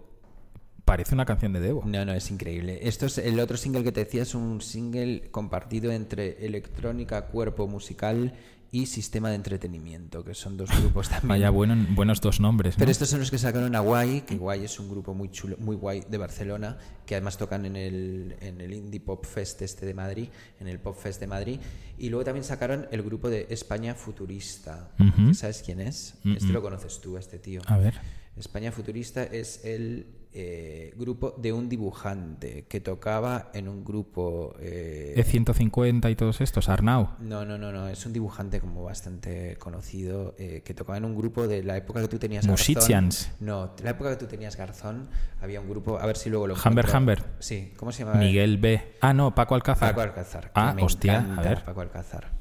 parece 0.91 1.14
una 1.14 1.24
canción 1.24 1.53
de 1.53 1.61
Debo. 1.61 1.84
No, 1.86 2.05
no, 2.05 2.12
es 2.12 2.30
increíble. 2.32 2.80
Esto 2.82 3.07
es 3.07 3.18
el 3.18 3.38
otro 3.38 3.57
single 3.57 3.84
que 3.84 3.93
te 3.93 4.05
decía, 4.05 4.22
es 4.22 4.34
un 4.34 4.61
single 4.61 5.30
compartido 5.30 5.93
entre 5.93 6.45
electrónica, 6.45 7.26
cuerpo 7.26 7.68
musical 7.68 8.34
y 8.72 8.86
sistema 8.86 9.28
de 9.28 9.36
entretenimiento, 9.36 10.24
que 10.24 10.34
son 10.34 10.57
dos 10.57 10.68
grupos 10.80 11.09
también. 11.11 11.28
Vaya 11.28 11.51
bueno, 11.51 11.76
buenos 11.91 12.20
dos 12.20 12.41
nombres, 12.41 12.74
¿no? 12.74 12.80
Pero 12.80 12.91
estos 12.91 13.09
son 13.09 13.20
los 13.20 13.30
que 13.30 13.38
sacaron 13.38 13.76
a 13.76 13.80
Guay, 13.80 14.22
que 14.22 14.36
Guay 14.36 14.64
es 14.64 14.80
un 14.80 14.91
grupo 14.91 15.14
muy 15.14 15.30
chulo, 15.30 15.57
muy 15.61 15.76
guay 15.76 16.03
de 16.09 16.18
Barcelona, 16.18 16.76
que 17.07 17.14
además 17.14 17.38
tocan 17.38 17.66
en 17.66 17.76
el, 17.76 18.34
en 18.41 18.61
el 18.61 18.72
Indie 18.72 19.01
Pop 19.01 19.24
Fest 19.24 19.62
este 19.62 19.86
de 19.86 19.95
Madrid, 19.95 20.26
en 20.59 20.66
el 20.66 20.80
Pop 20.80 20.97
Fest 20.97 21.20
de 21.20 21.28
Madrid. 21.28 21.61
Y 21.99 22.09
luego 22.09 22.24
también 22.24 22.43
sacaron 22.43 22.88
el 22.91 23.03
grupo 23.03 23.30
de 23.30 23.47
España 23.51 23.95
Futurista. 23.95 24.91
¿Sabes 25.34 25.62
quién 25.64 25.80
es? 25.80 26.14
Mm, 26.24 26.32
Este 26.32 26.49
mm. 26.49 26.53
lo 26.53 26.62
conoces 26.62 27.01
tú, 27.01 27.16
este 27.16 27.38
tío. 27.38 27.62
A 27.66 27.78
ver. 27.78 27.95
España 28.36 28.72
Futurista 28.72 29.22
es 29.22 29.64
el 29.64 30.20
eh, 30.33 30.95
grupo 30.97 31.35
de 31.39 31.53
un 31.53 31.68
dibujante 31.68 32.64
que 32.68 32.81
tocaba 32.81 33.51
en 33.53 33.68
un 33.68 33.85
grupo... 33.85 34.55
eh, 34.61 35.14
E150 35.16 36.11
y 36.11 36.14
todos 36.14 36.41
estos, 36.41 36.68
Arnau. 36.68 37.11
no, 37.18 37.45
no, 37.45 37.59
no, 37.59 37.72
no, 37.72 37.89
es 37.89 38.07
un 38.07 38.12
dibujante 38.12 38.61
como 38.61 38.85
bastante 38.85 39.57
conocido 39.57 40.35
eh, 40.39 40.62
que 40.64 40.72
tocaba 40.74 40.99
en 40.99 41.05
un 41.05 41.16
grupo 41.16 41.49
de 41.49 41.62
la 41.62 41.76
época 41.76 42.01
que 42.01 42.09
tú 42.09 42.18
tenías 42.18 42.47
Musicians. 42.47 43.28
Garzón. 43.31 43.47
No, 43.47 43.66
de 43.76 43.85
la 43.85 43.91
época 43.91 44.11
que 44.11 44.16
tú 44.16 44.26
tenías 44.26 44.57
Garzón 44.57 45.09
había 45.41 45.61
un 45.61 45.68
grupo, 45.68 45.99
a 45.99 46.07
ver 46.07 46.16
si 46.16 46.31
luego 46.31 46.47
lo 46.47 46.55
Humber. 46.55 46.87
Humber. 46.95 47.24
Sí, 47.39 47.72
¿cómo 47.76 47.91
se 47.93 48.05
llama? 48.05 48.18
Miguel 48.18 48.59
B. 48.59 48.97
Ah, 49.01 49.12
no, 49.12 49.35
Paco 49.35 49.55
Alcázar. 49.55 49.91
Paco 49.91 50.03
Alcázar. 50.03 50.51
Ah, 50.55 50.76
hostia, 50.81 51.35
a 51.37 51.43
ver. 51.43 51.64
Paco 51.64 51.81
Alcázar. 51.81 52.39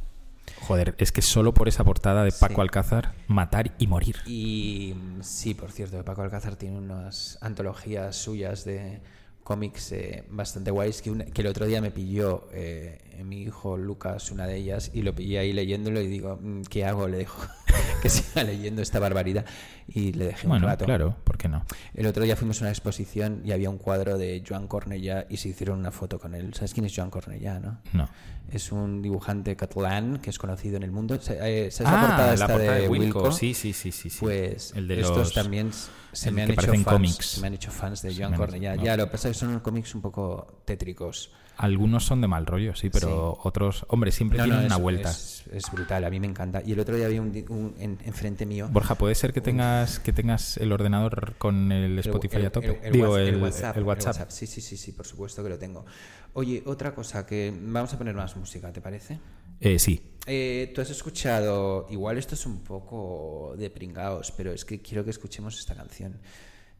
Joder, 0.70 0.93
es 0.99 1.11
que 1.11 1.22
solo 1.24 1.53
por 1.53 1.67
esa 1.67 1.84
portada 1.84 2.24
de 2.24 2.32
Paco 2.32 2.55
Sí. 2.55 2.61
Alcázar, 2.61 3.13
matar 3.28 3.74
y 3.80 3.88
morir. 3.88 4.17
Y 4.28 4.93
sí, 5.22 5.53
por 5.55 5.72
cierto, 5.72 6.05
Paco 6.05 6.22
Alcázar 6.22 6.55
tiene 6.55 6.78
unas 6.78 7.38
antologías 7.41 8.15
suyas 8.15 8.65
de 8.65 9.01
cómics 9.43 9.91
eh, 9.93 10.26
bastante 10.30 10.70
guays 10.70 11.01
que, 11.01 11.09
una- 11.09 11.26
que 11.26 11.41
el 11.41 11.47
otro 11.47 11.65
día 11.65 11.82
me 11.82 11.89
pilló 11.89 12.47
eh, 12.53 12.99
mi 13.26 13.41
hijo 13.41 13.78
Lucas 13.78 14.30
una 14.30 14.45
de 14.45 14.57
ellas 14.57 14.91
y 14.93 15.01
lo 15.01 15.15
pillé 15.15 15.39
ahí 15.39 15.53
leyéndolo 15.53 15.99
y 16.01 16.07
digo, 16.07 16.38
mm, 16.39 16.61
¿qué 16.70 16.86
hago? 16.86 17.07
Le 17.07 17.17
dejo 17.17 17.41
que 18.03 18.09
siga 18.09 18.43
leyendo 18.43 18.84
esta 18.84 18.99
barbaridad 18.99 19.45
y 19.88 20.13
le 20.13 20.26
dejé 20.26 20.45
un 20.45 20.51
Bueno, 20.51 20.67
rato. 20.67 20.86
claro, 20.86 21.15
¿por 21.24 21.39
qué 21.39 21.47
no? 21.49 21.65
El 21.95 22.05
otro 22.05 22.24
día 22.24 22.36
fuimos 22.36 22.61
a 22.61 22.65
una 22.65 22.70
exposición 22.70 23.41
y 23.43 23.51
había 23.51 23.72
un 23.72 23.80
cuadro 23.80 24.20
de 24.20 24.43
Joan 24.47 24.67
Cornellà 24.67 25.26
y 25.30 25.38
se 25.38 25.49
hicieron 25.49 25.80
una 25.80 25.89
foto 25.91 26.20
con 26.20 26.36
él. 26.36 26.53
¿Sabes 26.53 26.76
quién 26.76 26.86
es 26.86 26.93
Joan 26.95 27.09
Cornellà, 27.09 27.59
no? 27.59 27.80
No. 27.93 28.07
Es 28.51 28.71
un 28.71 29.01
dibujante 29.01 29.55
catalán 29.55 30.19
que 30.21 30.29
es 30.29 30.37
conocido 30.39 30.77
en 30.77 30.83
el 30.83 30.91
mundo. 30.91 31.19
Sa- 31.21 31.47
eh, 31.47 31.69
¿Sabes 31.71 31.91
ah, 31.91 31.95
la 31.95 32.01
portada, 32.01 32.27
la 32.27 32.33
esta 32.33 32.47
portada 32.47 32.75
de, 32.75 32.81
de 32.81 32.87
Wilco. 32.89 33.19
Wilco? 33.19 33.31
Sí, 33.31 33.53
sí, 33.53 33.73
sí, 33.73 33.91
sí, 33.91 34.09
sí. 34.09 34.17
Pues 34.19 34.73
el 34.75 34.87
de 34.87 35.01
estos 35.01 35.17
los... 35.17 35.33
también 35.33 35.71
se 36.11 36.31
me 36.31 36.43
han 36.43 36.51
hecho 36.51 36.71
fans, 36.71 36.83
cómics. 36.85 37.25
se 37.25 37.41
me 37.41 37.47
han 37.47 37.53
hecho 37.53 37.71
fans 37.71 38.01
de 38.01 38.15
Joan 38.15 38.33
Cornellà. 38.35 38.75
no. 38.75 38.83
Ya, 38.83 38.97
lo 38.97 39.05
que 39.05 39.11
pasa 39.11 39.29
es 39.29 39.37
que 39.37 39.39
son 39.45 39.59
cómics 39.59 39.93
un 39.95 40.01
poco 40.01 40.61
tétricos. 40.65 41.31
Algunos 41.62 42.05
son 42.05 42.22
de 42.22 42.28
mal 42.30 42.45
rollo, 42.45 42.74
sí, 42.74 42.89
pero 42.89 43.38
otros, 43.43 43.86
hombre, 43.89 44.14
siempre 44.14 44.38
No, 44.38 44.45
tienen 44.45 44.62
no, 44.62 44.68
una 44.68 44.78
vuelta. 44.78 45.10
Es, 45.12 45.43
es 45.51 45.70
brutal, 45.70 46.05
a 46.05 46.10
mí 46.10 46.18
me 46.18 46.28
encanta. 46.28 46.62
Y 46.66 46.72
el 46.72 46.80
otro 46.80 46.95
día 46.95 47.05
había 47.07 47.22
un, 47.22 47.28
un 47.49 47.76
en, 47.78 47.97
enfrente 48.05 48.45
mío. 48.45 48.70
Borja, 48.72 48.95
¿puede 48.95 49.14
ser 49.14 49.34
que 49.34 49.41
tengas 49.41 49.99
que 49.99 50.14
tengas 50.14 50.55
el 50.55 50.72
ordenador 50.72 51.36
con 51.38 51.70
el 51.74 51.99
Spotify 51.99 52.38
el- 52.38 52.45
a 52.45 52.49
tope? 52.49 52.80
el- 52.82 52.93
Digo, 52.93 53.10
WhatsApp, 53.41 53.76
el 53.76 53.84
WhatsApp. 53.84 54.30
Sí, 54.32 54.47
sí, 54.47 54.62
sí, 54.62 54.78
sí, 54.78 54.93
por 54.93 55.05
supuesto 55.05 55.43
que 55.43 55.49
lo 55.49 55.60
tengo. 55.60 55.86
Oye, 56.32 56.64
otra 56.66 56.95
cosa 56.95 57.26
que 57.26 57.53
vamos 57.62 57.93
a 57.93 57.97
poner 57.97 58.16
más 58.16 58.38
música, 58.38 58.72
¿te 58.72 58.80
parece? 58.80 59.20
Eh, 59.60 59.80
sí. 59.80 60.16
Eh, 60.28 60.72
Tú 60.74 60.80
has 60.80 60.89
escuchado, 60.91 61.88
igual 61.89 62.18
esto 62.18 62.36
es 62.36 62.45
un 62.45 62.64
poco 62.64 63.53
de 63.57 63.70
pringaos, 63.70 64.32
pero 64.32 64.53
es 64.53 64.64
que 64.64 64.82
quiero 64.82 65.03
que 65.03 65.10
escuchemos 65.10 65.60
esta 65.60 65.76
canción. 65.76 66.22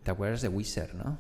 ¿Te 0.04 0.12
acuerdas 0.12 0.42
de 0.42 0.48
Wizard, 0.48 0.94
no? 0.94 1.18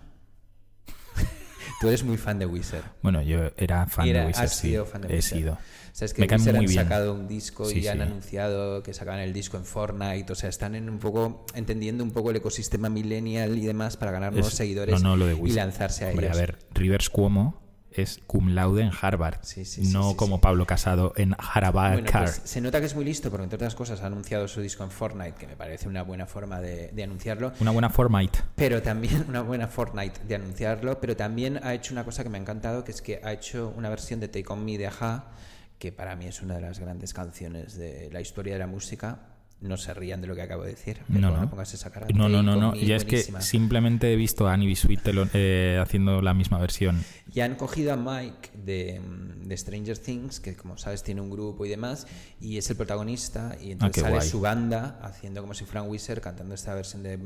Tú 1.81 1.87
eres 1.87 2.03
muy 2.03 2.17
fan 2.17 2.39
de 2.39 2.45
Wizard. 2.45 2.83
Bueno, 3.01 3.21
yo 3.21 3.51
era 3.57 3.85
fan 3.87 4.07
Era- 4.07 4.21
de 4.21 4.27
Wizard, 4.27 4.45
has 4.45 4.55
sí. 4.55 4.69
sido 4.69 4.85
fan 4.85 5.01
de 5.01 5.07
He 5.09 5.15
Wizard. 5.17 5.37
sido. 5.37 5.57
Sabes 5.91 6.13
que 6.13 6.21
Me 6.21 6.27
Wizard 6.33 6.55
muy 6.55 6.65
han 6.65 6.69
bien. 6.69 6.83
sacado 6.83 7.13
un 7.13 7.27
disco 7.27 7.65
Sí, 7.65 7.79
y 7.79 7.87
han 7.87 8.01
anunciado 8.01 8.83
que 8.83 8.93
sacaban 8.93 9.19
el 9.21 9.33
disco 9.33 9.57
en 9.57 9.65
Fortnite, 9.65 10.31
o 10.31 10.35
sea, 10.35 10.47
están 10.49 10.75
en 10.75 10.89
un 10.89 10.99
poco 10.99 11.45
entendiendo 11.55 12.03
un 12.03 12.11
poco 12.11 12.29
el 12.29 12.37
ecosistema 12.37 12.89
millennial 12.89 13.57
y 13.57 13.65
demás 13.65 13.97
para 13.97 14.11
ganar 14.11 14.31
nuevos 14.31 14.51
Es- 14.51 14.57
seguidores 14.57 15.01
no, 15.01 15.09
no, 15.09 15.17
lo 15.17 15.25
de 15.25 15.33
y 15.35 15.51
lanzarse 15.51 16.05
a 16.05 16.09
Hombre, 16.09 16.27
ellos. 16.27 16.37
a 16.37 16.41
ver, 16.41 16.59
Rivers 16.73 17.09
Cuomo 17.09 17.61
es 17.91 18.19
cum 18.27 18.49
laude 18.49 18.83
en 18.83 18.91
Harvard, 18.99 19.39
Sí, 19.41 19.65
sí, 19.65 19.85
sí, 19.85 19.93
no 19.93 20.11
sí, 20.11 20.15
como. 20.15 20.39
Pablo 20.39 20.65
Casado 20.65 21.13
en 21.17 21.35
Harvard 21.37 22.03
Bueno, 22.03 22.09
pues 22.11 22.41
se 22.43 22.61
nota 22.61 22.79
que 22.79 22.85
es 22.85 22.95
muy 22.95 23.03
listo 23.03 23.29
porque 23.29 23.43
entre 23.43 23.55
otras 23.55 23.75
cosas 23.75 24.01
ha 24.01 24.07
anunciado 24.07 24.47
su 24.47 24.61
disco 24.61 24.83
en 24.83 24.91
Fortnite, 24.91 25.33
que 25.33 25.47
me 25.47 25.55
parece 25.55 25.87
una 25.87 26.03
buena 26.03 26.25
forma 26.25 26.61
de, 26.61 26.89
de 26.93 27.03
anunciarlo. 27.03 27.51
Una 27.59 27.71
buena 27.71 27.89
Formite. 27.89 28.39
Pero 28.55 28.81
también 28.81 29.25
una 29.29 29.41
buena 29.41 29.67
Fortnite 29.67 30.21
de 30.27 30.35
anunciarlo, 30.35 30.99
pero 30.99 31.15
también 31.15 31.59
ha 31.63 31.73
hecho 31.73 31.93
una 31.93 32.05
cosa 32.05 32.23
que 32.23 32.29
me 32.29 32.37
ha 32.37 32.41
encantado, 32.41 32.83
que 32.83 32.91
es 32.91 33.01
que 33.01 33.19
ha 33.23 33.33
hecho 33.33 33.73
una 33.75 33.89
versión 33.89 34.19
de 34.19 34.27
Take 34.27 34.45
On 34.47 34.63
Me 34.63 34.77
de 34.77 34.87
Aja, 34.87 35.25
que 35.77 35.91
para 35.91 36.15
mí 36.15 36.27
es 36.27 36.41
una 36.41 36.55
de 36.55 36.61
las 36.61 36.79
grandes 36.79 37.13
canciones 37.13 37.75
de 37.75 38.09
la 38.11 38.21
historia 38.21 38.53
de 38.53 38.59
la 38.59 38.67
música. 38.67 39.19
No 39.61 39.75
se 39.75 39.93
rían 39.93 40.21
de 40.21 40.27
lo 40.27 40.35
que 40.35 40.41
acabo 40.41 40.63
de 40.63 40.69
decir. 40.69 40.99
No, 41.09 41.31
no. 41.31 41.49
pongas 41.49 41.73
esa 41.73 41.91
cara. 41.91 42.07
No, 42.13 42.29
no, 42.29 42.41
no, 42.41 42.75
Ya 42.75 42.95
es 42.95 43.03
que 43.05 43.23
simplemente 43.41 44.13
he 44.13 44.15
visto 44.15 44.47
a 44.47 44.53
Annie 44.53 44.67
Bisuit 44.67 45.01
eh, 45.33 45.77
haciendo 45.81 46.21
la 46.21 46.33
misma 46.33 46.59
versión. 46.59 47.03
Y 47.33 47.41
han 47.41 47.55
cogido 47.55 47.93
a 47.93 47.97
Mike 47.97 48.49
de, 48.53 48.99
mm, 48.99 49.47
de 49.47 49.57
Stranger 49.57 49.97
Things, 49.97 50.39
que 50.39 50.55
como 50.55 50.77
sabes 50.77 51.03
tiene 51.03 51.21
un 51.21 51.29
grupo 51.29 51.65
y 51.65 51.69
demás, 51.69 52.07
y 52.39 52.57
es 52.57 52.69
el 52.69 52.77
protagonista, 52.77 53.55
y 53.61 53.71
entonces 53.71 53.79
Ah, 53.79 53.91
qué 53.93 54.01
sale 54.01 54.15
guay. 54.15 54.29
su 54.29 54.39
banda 54.39 54.99
haciendo 55.03 55.41
como 55.41 55.53
si 55.53 55.65
fuera 55.65 55.81
un 55.81 55.89
Wizard 55.89 56.21
cantando 56.21 56.55
esta 56.55 56.73
versión 56.73 57.03
de, 57.03 57.17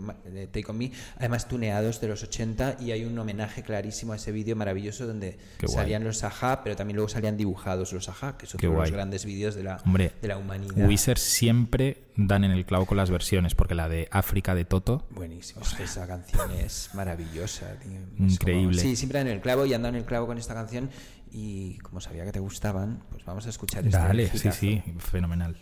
Take 0.48 0.66
On 0.70 0.78
Me, 0.78 0.92
además 1.18 1.48
tuneados 1.48 2.02
de 2.02 2.08
los 2.08 2.24
80, 2.24 2.78
y 2.82 2.92
hay 2.92 3.06
un 3.06 3.18
homenaje 3.18 3.64
clarísimo 3.64 4.14
a 4.14 4.16
ese 4.16 4.32
vídeo 4.32 4.56
maravilloso 4.56 5.06
donde 5.06 5.38
Qué 5.60 5.68
guay. 5.68 5.76
salían 5.76 6.04
los 6.04 6.24
Aja, 6.24 6.64
pero 6.64 6.76
también 6.76 6.96
luego 6.96 7.10
salían 7.10 7.38
dibujados 7.38 7.94
los 7.94 8.10
Aja, 8.10 8.38
que 8.38 8.48
de 8.48 8.68
los 8.74 8.92
grandes 8.92 9.26
vídeos 9.26 9.56
de 9.56 9.64
la, 9.64 9.82
Hombre, 9.86 10.12
de 10.22 10.28
la 10.28 10.38
humanidad. 10.38 10.88
Wizard 10.88 11.18
siempre 11.18 11.98
dan 12.28 12.44
en 12.44 12.52
el 12.52 12.66
clavo 12.66 12.86
con 12.86 12.98
las 12.98 13.10
versiones, 13.10 13.56
porque 13.56 13.76
la 13.76 13.88
de 13.90 14.08
África 14.12 14.56
de 14.56 14.66
Toto, 14.66 15.06
Buenísimo, 15.12 15.62
es 15.62 15.74
que 15.74 15.84
esa 15.84 16.08
canción 16.08 16.52
es 16.52 16.90
maravillosa, 16.94 17.74
tío. 17.80 18.00
Como- 18.18 18.30
Increíble. 18.30 18.82
sí, 18.82 18.96
siempre 18.96 19.20
dan 19.20 19.28
en 19.28 19.34
el 19.34 19.42
clavo 19.42 19.66
y 19.66 19.74
han 19.74 19.82
dado 19.82 19.96
en 19.96 20.02
el 20.02 20.06
clavo 20.06 20.28
con 20.28 20.38
esta 20.38 20.54
canción. 20.54 20.90
Y 21.32 21.78
como 21.80 22.00
sabía 22.00 22.26
que 22.26 22.32
te 22.32 22.40
gustaban, 22.40 23.04
pues 23.10 23.26
vamos 23.26 23.46
a 23.48 23.50
escuchar 23.50 23.84
este 23.86 23.98
dale, 23.98 24.28
sí, 24.30 24.52
sí, 24.52 24.84
fenomenal. 25.00 25.58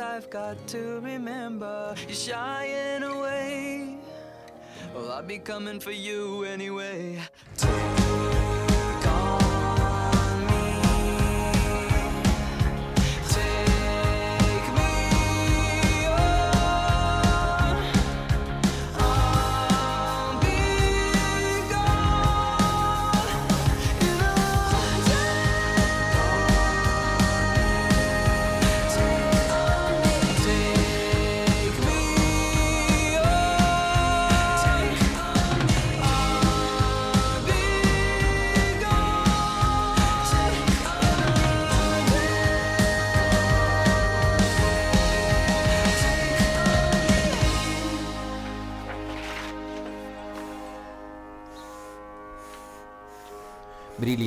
I've 0.00 0.30
got 0.30 0.66
to 0.68 1.00
remember. 1.00 1.94
You're 2.06 2.14
shying 2.14 3.02
away. 3.02 3.98
Well, 4.94 5.12
I'll 5.12 5.22
be 5.22 5.38
coming 5.38 5.78
for 5.78 5.92
you 5.92 6.44
anyway. 6.44 7.18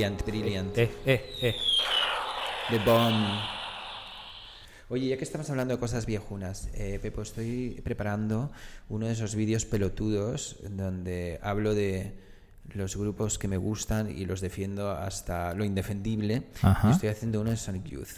Brilliant, 0.04 0.26
brilliant. 0.26 0.78
Eh, 0.78 0.92
eh, 1.06 1.22
eh. 1.42 1.56
The 2.70 2.80
Bomb. 2.80 3.24
Oye, 4.90 5.08
ya 5.08 5.18
que 5.18 5.24
estamos 5.24 5.50
hablando 5.50 5.74
de 5.74 5.80
cosas 5.80 6.06
viejunas, 6.06 6.70
eh, 6.74 7.00
Pepo, 7.02 7.22
estoy 7.22 7.80
preparando 7.86 8.52
uno 8.90 9.08
de 9.08 9.14
esos 9.14 9.34
vídeos 9.36 9.64
pelotudos 9.66 10.58
donde 10.70 11.40
hablo 11.42 11.74
de 11.74 12.14
los 12.74 12.98
grupos 12.98 13.40
que 13.40 13.48
me 13.48 13.56
gustan 13.58 14.12
y 14.16 14.26
los 14.26 14.42
defiendo 14.42 14.92
hasta 14.92 15.54
lo 15.54 15.64
indefendible. 15.64 16.44
Ajá. 16.62 16.90
Y 16.90 16.92
estoy 16.92 17.10
haciendo 17.10 17.40
uno 17.42 17.52
de 17.52 17.58
Sonic 17.58 17.86
Youth. 17.86 18.10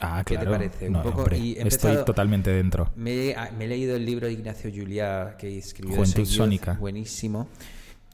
Ah, 0.00 0.22
¿Qué 0.24 0.34
claro. 0.36 0.52
te 0.52 0.56
parece? 0.58 0.86
Un 0.86 0.92
No, 0.94 1.02
poco- 1.02 1.18
hombre, 1.22 1.38
y 1.38 1.54
he 1.58 1.66
Estoy 1.66 2.04
totalmente 2.04 2.50
dentro. 2.50 2.90
Me, 2.96 3.30
he- 3.30 3.36
me 3.58 3.64
he 3.64 3.68
leído 3.68 3.96
el 3.96 4.06
libro 4.06 4.26
de 4.28 4.32
Ignacio 4.32 4.70
Juliá 4.74 5.36
que 5.38 5.58
escribió 5.58 5.96
Juventud 5.96 6.24
Sonic 6.24 6.28
Youth, 6.30 6.36
Sónica. 6.36 6.72
buenísimo. 6.74 7.48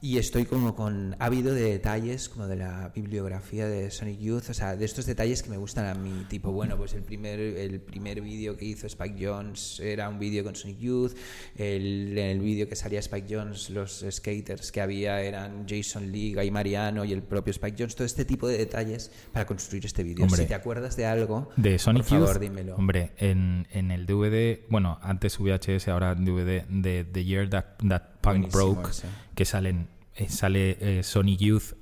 Y 0.01 0.17
estoy 0.17 0.45
como 0.45 0.75
con 0.75 1.17
ávido 1.19 1.53
de 1.53 1.63
detalles 1.63 2.29
como 2.29 2.47
de 2.47 2.55
la 2.55 2.89
bibliografía 2.95 3.67
de 3.67 3.91
Sonic 3.91 4.19
Youth, 4.19 4.49
o 4.49 4.53
sea, 4.53 4.77
de 4.77 4.85
estos 4.85 5.05
detalles 5.05 5.43
que 5.43 5.49
me 5.49 5.57
gustan 5.57 5.87
a 5.87 5.93
mí, 5.93 6.25
tipo, 6.29 6.51
bueno, 6.53 6.77
pues 6.77 6.93
el 6.93 7.03
primer 7.03 7.39
el 7.39 7.81
primer 7.81 8.21
vídeo 8.21 8.55
que 8.55 8.63
hizo 8.63 8.87
Spike 8.87 9.17
Jones 9.19 9.81
era 9.81 10.07
un 10.07 10.17
vídeo 10.17 10.45
con 10.45 10.55
Sonic 10.55 10.79
Youth, 10.79 11.17
el, 11.57 12.17
en 12.17 12.25
el 12.25 12.39
vídeo 12.39 12.69
que 12.69 12.77
salía 12.77 12.99
Spike 12.99 13.27
Jones, 13.29 13.69
los 13.71 14.05
skaters 14.09 14.71
que 14.71 14.79
había 14.79 15.21
eran 15.21 15.65
Jason 15.67 16.11
Lee, 16.11 16.33
Guy 16.33 16.49
Mariano 16.49 17.03
y 17.03 17.11
el 17.11 17.21
propio 17.21 17.51
Spike 17.51 17.75
Jones, 17.77 17.95
todo 17.95 18.05
este 18.05 18.23
tipo 18.23 18.47
de 18.47 18.57
detalles 18.57 19.11
para 19.33 19.45
construir 19.45 19.85
este 19.85 20.03
vídeo. 20.03 20.29
Si 20.29 20.45
te 20.45 20.53
acuerdas 20.53 20.95
de 20.95 21.05
algo, 21.07 21.49
De 21.57 21.77
Sonic 21.77 22.03
por 22.03 22.09
favor, 22.09 22.33
Youth, 22.35 22.41
dímelo. 22.41 22.75
hombre, 22.75 23.11
en, 23.17 23.67
en 23.71 23.91
el 23.91 24.05
DVD, 24.05 24.61
bueno, 24.69 24.97
antes 25.01 25.37
VHS, 25.39 25.89
ahora 25.89 26.15
DVD 26.15 26.65
de 26.69 27.03
The 27.03 27.25
Year 27.25 27.49
That, 27.49 27.65
That 27.89 28.18
Punk 28.21 28.51
Broke, 28.51 28.89
ese. 28.91 29.07
que 29.35 29.45
salen, 29.45 29.87
eh, 30.15 30.29
sale 30.29 30.77
eh, 30.99 31.03
Sonic 31.03 31.39
Youth, 31.39 31.73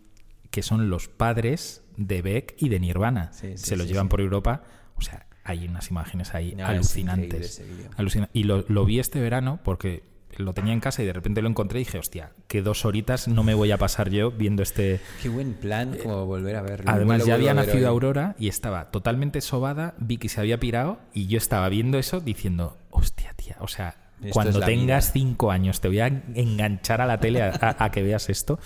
que 0.52 0.62
son 0.64 0.90
los 0.90 1.08
padres 1.08 1.84
de 1.98 2.22
Beck 2.22 2.56
y 2.58 2.70
de 2.70 2.80
Nirvana. 2.80 3.32
Sí, 3.34 3.58
sí, 3.58 3.66
Se 3.66 3.76
los 3.78 3.88
llevan 3.88 4.10
por 4.10 4.22
Europa, 4.22 4.64
o 4.96 5.02
sea, 5.02 5.26
hay 5.44 5.68
unas 5.68 5.90
imágenes 5.90 6.34
ahí 6.36 6.56
No, 6.56 6.66
alucinantes. 6.66 7.62
Alucina- 7.98 8.30
Y 8.34 8.44
lo, 8.44 8.66
lo 8.68 8.86
vi 8.86 9.00
este 9.00 9.20
verano 9.22 9.60
porque 9.64 10.04
lo 10.36 10.54
tenía 10.54 10.74
en 10.74 10.80
casa 10.82 11.02
y 11.02 11.06
de 11.06 11.14
repente 11.14 11.42
lo 11.42 11.50
encontré 11.50 11.80
y 11.80 11.86
dije, 11.86 11.98
hostia, 11.98 12.32
que 12.48 12.62
dos 12.62 12.86
horitas 12.86 13.28
no 13.28 13.44
me 13.44 13.54
voy 13.56 13.72
a 13.72 13.78
pasar 13.78 14.10
yo 14.12 14.30
viendo 14.30 14.62
este... 14.62 15.00
Qué 15.24 15.30
buen 15.30 15.54
plan 15.54 15.98
como 16.04 16.26
volver 16.28 16.58
a 16.58 16.62
verlo. 16.62 16.92
Además, 16.92 17.26
ya 17.26 17.34
había 17.36 17.54
nacido. 17.56 17.88
Aurora 17.90 18.36
y 18.38 18.48
estaba 18.50 18.92
totalmente 18.92 19.42
sobada. 19.42 19.96
Vicky 19.98 20.30
se 20.30 20.40
había 20.42 20.60
pirado 20.60 21.00
y 21.14 21.26
yo 21.28 21.38
estaba 21.40 21.70
viendo 21.70 21.98
eso 21.98 22.20
diciendo, 22.20 22.78
hostia, 22.92 23.34
tía, 23.36 23.56
o 23.62 23.68
sea, 23.68 23.96
Esto 24.22 24.32
cuando 24.34 24.60
tengas 24.62 25.14
vida". 25.14 25.14
cinco 25.14 25.52
años 25.52 25.80
te 25.80 25.88
voy 25.90 26.00
a 26.00 26.08
enganchar 26.08 27.02
a 27.02 27.06
la 27.06 27.20
tele 27.20 27.42
a, 27.44 27.50
a- 27.62 27.84
a 27.86 27.92
que 27.92 28.02
veas 28.04 28.30
esto. 28.30 28.60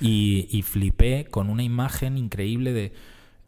Y, 0.00 0.48
y 0.50 0.62
flipé 0.62 1.26
con 1.30 1.48
una 1.50 1.62
imagen 1.62 2.16
increíble 2.18 2.72
de. 2.72 2.92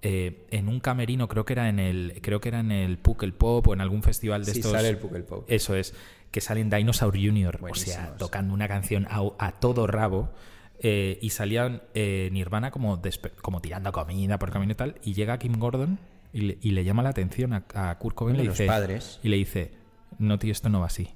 eh, 0.02 0.46
en 0.52 0.68
un 0.68 0.78
camerino, 0.78 1.26
creo 1.26 1.44
que 1.44 1.54
era 1.54 1.68
en 1.68 1.80
el 1.80 2.20
creo 2.22 2.40
que 2.40 2.48
era 2.50 2.60
en 2.60 2.70
el 2.70 2.98
Puckle 2.98 3.32
Pop 3.32 3.66
o 3.66 3.72
en 3.74 3.80
algún 3.80 4.02
festival 4.04 4.44
de 4.44 4.52
Sí, 4.52 4.60
estos. 4.60 4.72
sale 4.72 4.88
el 4.90 4.98
Puckle 4.98 5.22
Pop. 5.24 5.44
Eso 5.48 5.74
es, 5.74 5.94
que 6.30 6.40
salen 6.40 6.70
Dinosaur 6.70 7.14
Jr., 7.16 7.58
Buenísimos. 7.58 7.98
o 7.98 8.00
sea, 8.02 8.16
tocando 8.16 8.54
una 8.54 8.68
canción 8.68 9.06
a, 9.10 9.22
a 9.38 9.52
todo 9.58 9.86
rabo. 9.88 10.30
eh, 10.80 11.18
y 11.20 11.30
salían 11.30 11.82
eh, 11.94 12.28
Nirvana 12.30 12.70
como, 12.70 13.02
como 13.42 13.60
tirando 13.60 13.90
comida 13.90 14.38
por 14.38 14.52
camino 14.52 14.70
y 14.70 14.76
tal. 14.76 14.94
Y 15.02 15.14
llega 15.14 15.36
Kim 15.38 15.58
Gordon 15.58 15.98
y 16.32 16.40
le, 16.42 16.58
y 16.62 16.70
le 16.70 16.84
llama 16.84 17.02
la 17.02 17.08
atención 17.08 17.52
a, 17.52 17.64
a 17.74 17.98
Kurt 17.98 18.14
Cobain. 18.14 18.36
Uno 18.36 18.44
le 18.44 18.50
dice, 18.50 18.66
padres. 18.66 19.18
Y 19.24 19.28
le 19.28 19.36
dice: 19.38 19.72
No, 20.20 20.38
tío, 20.38 20.52
esto 20.52 20.68
no 20.68 20.78
va 20.78 20.86
así. 20.86 21.08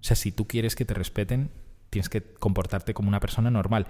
O 0.00 0.04
sea, 0.04 0.16
si 0.16 0.32
tú 0.32 0.46
quieres 0.46 0.74
que 0.76 0.84
te 0.84 0.94
respeten, 0.94 1.50
tienes 1.90 2.08
que 2.08 2.22
comportarte 2.22 2.94
como 2.94 3.08
una 3.08 3.20
persona 3.20 3.50
normal. 3.50 3.86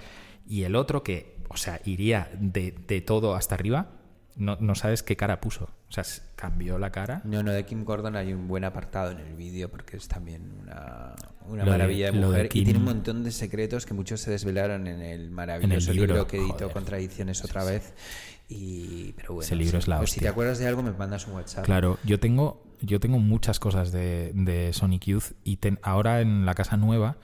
Y 0.49 0.65
el 0.65 0.75
otro 0.77 1.03
que, 1.03 1.37
o 1.49 1.57
sea, 1.57 1.81
iría 1.85 2.31
de, 2.39 2.75
de 2.89 3.01
todo 3.01 3.35
hasta 3.35 3.55
arriba, 3.55 3.93
no, 4.37 4.57
no 4.61 4.75
sabes 4.75 5.03
qué 5.03 5.17
cara 5.17 5.41
puso. 5.41 5.65
O 5.89 5.93
sea, 5.93 6.05
cambió 6.37 6.79
la 6.79 6.91
cara. 6.91 7.21
No, 7.25 7.43
no, 7.43 7.53
de 7.53 7.65
Kim 7.67 7.85
Gordon 7.85 8.17
hay 8.17 8.33
un 8.33 8.49
buen 8.49 8.65
apartado 8.65 9.11
en 9.11 9.19
el 9.19 9.35
vídeo 9.35 9.69
porque 9.69 9.97
es 9.97 10.09
también 10.09 10.51
una, 10.63 11.15
una 11.47 11.65
de- 11.65 11.71
maravilla 11.71 12.11
de 12.11 12.19
mujer 12.21 12.49
Kim- 12.49 12.63
y 12.63 12.65
tiene 12.65 12.79
un 12.79 12.85
montón 12.87 13.23
de 13.25 13.33
secretos 13.33 13.87
que 13.87 13.93
muchos 13.95 14.21
se 14.21 14.31
desvelaron 14.31 14.87
en 14.87 15.01
el 15.03 15.31
maravilloso 15.31 15.93
libro, 15.93 16.15
libro, 16.15 16.27
que 16.27 16.39
editó 16.39 16.53
joder. 16.55 16.73
Contradicciones 16.73 17.45
otra 17.45 17.65
vez. 17.65 17.93
Y, 18.53 19.13
pero 19.17 19.35
bueno, 19.35 19.47
Ese 19.47 19.55
libro 19.55 19.79
es 19.79 19.87
la 19.87 19.99
pues 19.99 20.11
si 20.11 20.17
te 20.17 20.19
hostia. 20.25 20.31
acuerdas 20.33 20.59
de 20.59 20.67
algo 20.67 20.83
me 20.83 20.91
mandas 20.91 21.27
un 21.29 21.35
WhatsApp. 21.35 21.65
Claro, 21.65 21.99
yo 22.05 22.19
tengo, 22.19 22.65
yo 22.81 22.99
tengo 22.99 23.19
muchas 23.21 23.61
cosas 23.61 23.93
de, 23.93 24.33
de 24.35 24.73
Sonic 24.73 25.05
Youth 25.07 25.33
y 25.45 25.59
ten- 25.59 25.79
ahora 25.83 26.21
en 26.21 26.45
la 26.47 26.55
casa 26.55 26.77
nueva 26.77 27.17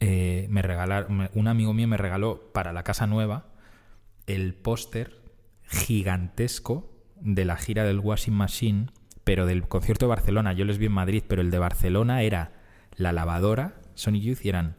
eh, 0.00 0.46
me 0.50 0.62
regalaron, 0.62 1.28
un 1.32 1.48
amigo 1.48 1.72
mío 1.74 1.86
me 1.86 1.96
regaló 1.96 2.50
para 2.52 2.72
la 2.72 2.82
casa 2.82 3.06
nueva 3.06 3.46
el 4.26 4.54
póster 4.54 5.22
gigantesco 5.68 6.90
de 7.20 7.44
la 7.44 7.56
gira 7.56 7.84
del 7.84 7.98
Washing 8.00 8.34
Machine, 8.34 8.86
pero 9.24 9.46
del 9.46 9.66
concierto 9.68 10.06
de 10.06 10.10
Barcelona. 10.10 10.52
Yo 10.52 10.64
les 10.64 10.78
vi 10.78 10.86
en 10.86 10.92
Madrid, 10.92 11.22
pero 11.26 11.42
el 11.42 11.50
de 11.50 11.58
Barcelona 11.58 12.22
era 12.22 12.52
la 12.96 13.12
lavadora, 13.12 13.80
Sonic 13.94 14.22
Youth, 14.22 14.44
y 14.44 14.48
eran 14.48 14.76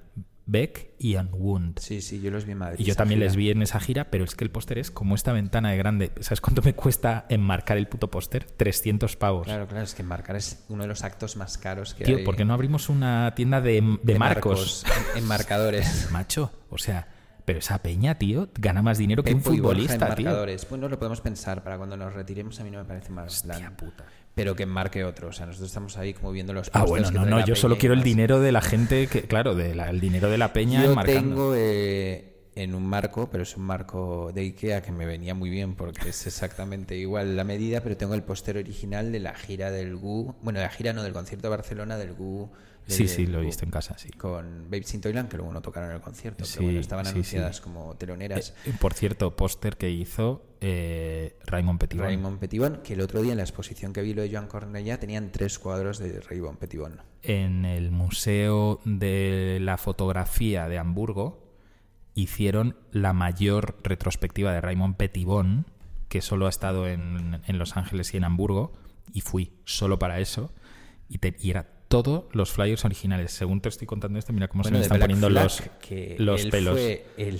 Beck 0.52 0.90
y 0.98 1.16
Unwound. 1.16 1.80
Sí, 1.80 2.02
sí, 2.02 2.20
yo 2.22 2.32
los 2.32 2.46
vi 2.46 2.54
en 2.54 2.58
Madrid. 2.58 2.80
Y 2.80 2.84
yo 2.86 2.96
también 2.96 3.20
gira. 3.20 3.28
les 3.28 3.36
vi 3.36 3.52
en 3.52 3.62
esa 3.62 3.80
gira, 3.80 4.10
pero 4.10 4.24
es 4.24 4.36
que 4.36 4.44
el 4.44 4.50
póster 4.50 4.80
es 4.80 4.90
como 4.90 5.14
esta 5.14 5.32
ventana 5.32 5.70
de 5.72 5.78
grande. 5.78 6.12
¿Sabes 6.22 6.42
cuánto 6.42 6.62
me 6.64 6.74
cuesta 6.74 7.26
enmarcar 7.30 7.78
el 7.78 7.88
puto 7.88 8.10
póster? 8.10 8.46
300 8.46 9.16
pavos. 9.16 9.46
Claro, 9.46 9.68
claro, 9.68 9.84
es 9.84 9.94
que 9.94 10.02
marcar 10.04 10.36
es 10.36 10.66
uno 10.70 10.84
de 10.84 10.88
los 10.88 11.04
actos 11.04 11.36
más 11.38 11.58
caros 11.58 11.94
que 11.94 12.04
Tío, 12.04 12.18
hay. 12.18 12.24
¿por 12.24 12.36
qué 12.36 12.46
no 12.46 12.54
abrimos 12.56 12.90
una 12.90 13.34
tienda 13.36 13.62
de, 13.62 14.00
de 14.02 14.18
marcos? 14.20 14.86
en, 15.16 15.20
en 15.20 15.28
marcadores. 15.28 16.10
Macho, 16.12 16.52
o 16.70 16.78
sea, 16.80 17.08
pero 17.46 17.60
esa 17.60 17.82
peña, 17.82 18.16
tío, 18.16 18.50
gana 18.60 18.82
más 18.82 18.98
dinero 18.98 19.24
que 19.24 19.34
un 19.34 19.40
Pepo 19.42 19.52
futbolista, 19.56 20.14
tío. 20.16 20.26
marcadores. 20.26 20.68
Bueno, 20.70 20.88
lo 20.90 21.00
podemos 21.00 21.22
pensar 21.22 21.64
para 21.64 21.78
cuando 21.78 21.96
nos 21.98 22.14
retiremos. 22.14 22.60
A 22.60 22.64
mí 22.64 22.72
no 22.72 22.78
me 22.80 22.86
parece 22.86 23.12
más 23.12 23.44
plan. 23.44 23.76
Pero 24.44 24.56
que 24.56 24.66
marque 24.66 25.04
otro. 25.04 25.28
O 25.30 25.32
sea, 25.34 25.46
nosotros 25.46 25.70
estamos 25.70 25.98
ahí 25.98 26.14
como 26.14 26.32
viendo 26.32 26.54
los 26.54 26.70
Ah, 26.74 26.84
bueno, 26.86 27.12
no, 27.12 27.26
no, 27.26 27.46
yo 27.46 27.56
solo 27.56 27.78
quiero 27.78 27.94
el 27.94 28.04
dinero 28.04 28.40
de 28.40 28.52
la 28.52 28.62
gente 28.62 29.08
que, 29.08 29.24
claro, 29.24 29.56
de 29.56 29.76
la- 29.76 29.90
el 29.90 30.00
dinero 30.00 30.30
de 30.30 30.38
la 30.38 30.54
peña 30.54 30.84
Yo 30.84 30.92
enmarcando. 30.92 31.22
tengo 31.36 31.54
eh, 31.56 32.34
en 32.64 32.76
un 32.76 32.86
marco, 32.86 33.30
pero 33.32 33.44
es 33.44 33.56
un 33.56 33.64
marco 33.64 34.32
de 34.34 34.42
Ikea 34.42 34.82
que 34.82 34.92
me 34.92 35.06
venía 35.06 35.34
muy 35.34 35.50
bien 35.50 35.76
porque 35.76 36.10
es 36.10 36.28
exactamente 36.28 36.98
igual 36.98 37.36
la 37.36 37.44
medida, 37.44 37.82
pero 37.82 37.96
tengo 37.96 38.14
el 38.16 38.24
póster 38.24 38.58
original 38.58 39.12
de 39.12 39.20
la 39.20 39.34
gira 39.34 39.72
del 39.72 39.96
GU. 39.96 40.36
Bueno, 40.42 40.60
de 40.60 40.66
la 40.66 40.72
gira 40.72 40.92
no, 40.94 41.02
del 41.04 41.14
concierto 41.14 41.48
de 41.48 41.56
Barcelona 41.56 41.98
del 41.98 42.14
GU. 42.14 42.50
de- 42.88 42.94
Sí, 42.94 43.08
sí, 43.08 43.28
lo 43.28 43.40
he 43.40 43.46
visto 43.46 43.66
en 43.66 43.72
casa, 43.72 43.98
sí. 44.00 44.10
Con 44.10 44.64
Babes 44.70 44.94
in 44.96 45.02
Toyland, 45.02 45.30
que 45.30 45.38
luego 45.38 45.54
no 45.54 45.62
tocaron 45.62 45.90
en 45.92 45.98
el 45.98 46.02
concierto, 46.02 46.44
Sí, 46.44 46.54
pero 46.56 46.66
bueno, 46.66 46.80
estaban 46.80 47.06
sí, 47.06 47.10
sí. 47.12 47.16
anunciadas 47.18 47.62
como 47.62 47.96
teloneras. 47.96 48.54
Eh, 48.66 48.74
por 48.80 48.94
cierto, 48.96 49.36
póster 49.36 49.78
que 49.78 49.92
hizo 49.92 50.44
eh, 50.60 51.38
Raymond 51.46 51.80
Petitbon. 51.80 52.06
Raymond 52.08 52.40
Petitbon, 52.40 52.82
que 52.84 52.94
el 52.94 53.02
otro 53.02 53.22
día 53.22 53.32
en 53.34 53.38
la 53.38 53.44
exposición 53.44 53.94
que 53.94 54.02
vi 54.02 54.14
lo 54.16 54.22
de 54.24 54.32
Joan 54.32 54.48
Cornellá 54.48 55.00
tenían 55.00 55.32
tres 55.32 55.60
cuadros 55.60 56.00
de 56.00 56.20
Raymond 56.20 56.58
Petitbon. 56.58 57.00
en 57.22 57.64
el 57.66 57.92
Museo 57.92 58.80
de 58.86 59.60
la 59.62 59.78
Fotografía 59.78 60.68
de 60.68 60.78
Hamburgo 60.80 61.49
hicieron 62.22 62.76
la 62.92 63.14
mayor 63.14 63.78
retrospectiva 63.84 64.52
de 64.54 64.62
Raymond 64.62 64.96
Petitbon, 64.96 65.66
que 66.08 66.22
solo 66.22 66.48
ha 66.48 66.50
estado 66.50 66.88
en, 66.88 67.42
en 67.46 67.58
Los 67.60 67.78
Ángeles 67.78 68.14
y 68.14 68.18
en 68.18 68.24
Hamburgo, 68.24 68.74
y 69.14 69.22
fui 69.22 69.54
solo 69.66 70.00
para 70.00 70.20
eso, 70.20 70.52
y, 71.08 71.18
te- 71.20 71.36
y 71.40 71.50
era 71.52 71.68
todos 71.88 72.26
los 72.34 72.52
flyers 72.52 72.86
originales. 72.86 73.32
Según 73.32 73.62
te 73.62 73.70
estoy 73.70 73.88
contando 73.88 74.20
esto, 74.20 74.32
mira 74.34 74.48
cómo 74.48 74.64
se 74.64 74.72
me 74.72 74.80
están 74.82 74.98
Black 74.98 75.10
poniendo 75.10 75.30
Flag, 75.30 75.44
los, 75.44 75.62
que 75.82 76.16
los 76.20 76.44
él 76.44 76.50
pelos. 76.52 76.74
Fue 76.74 77.06
el, 77.18 77.40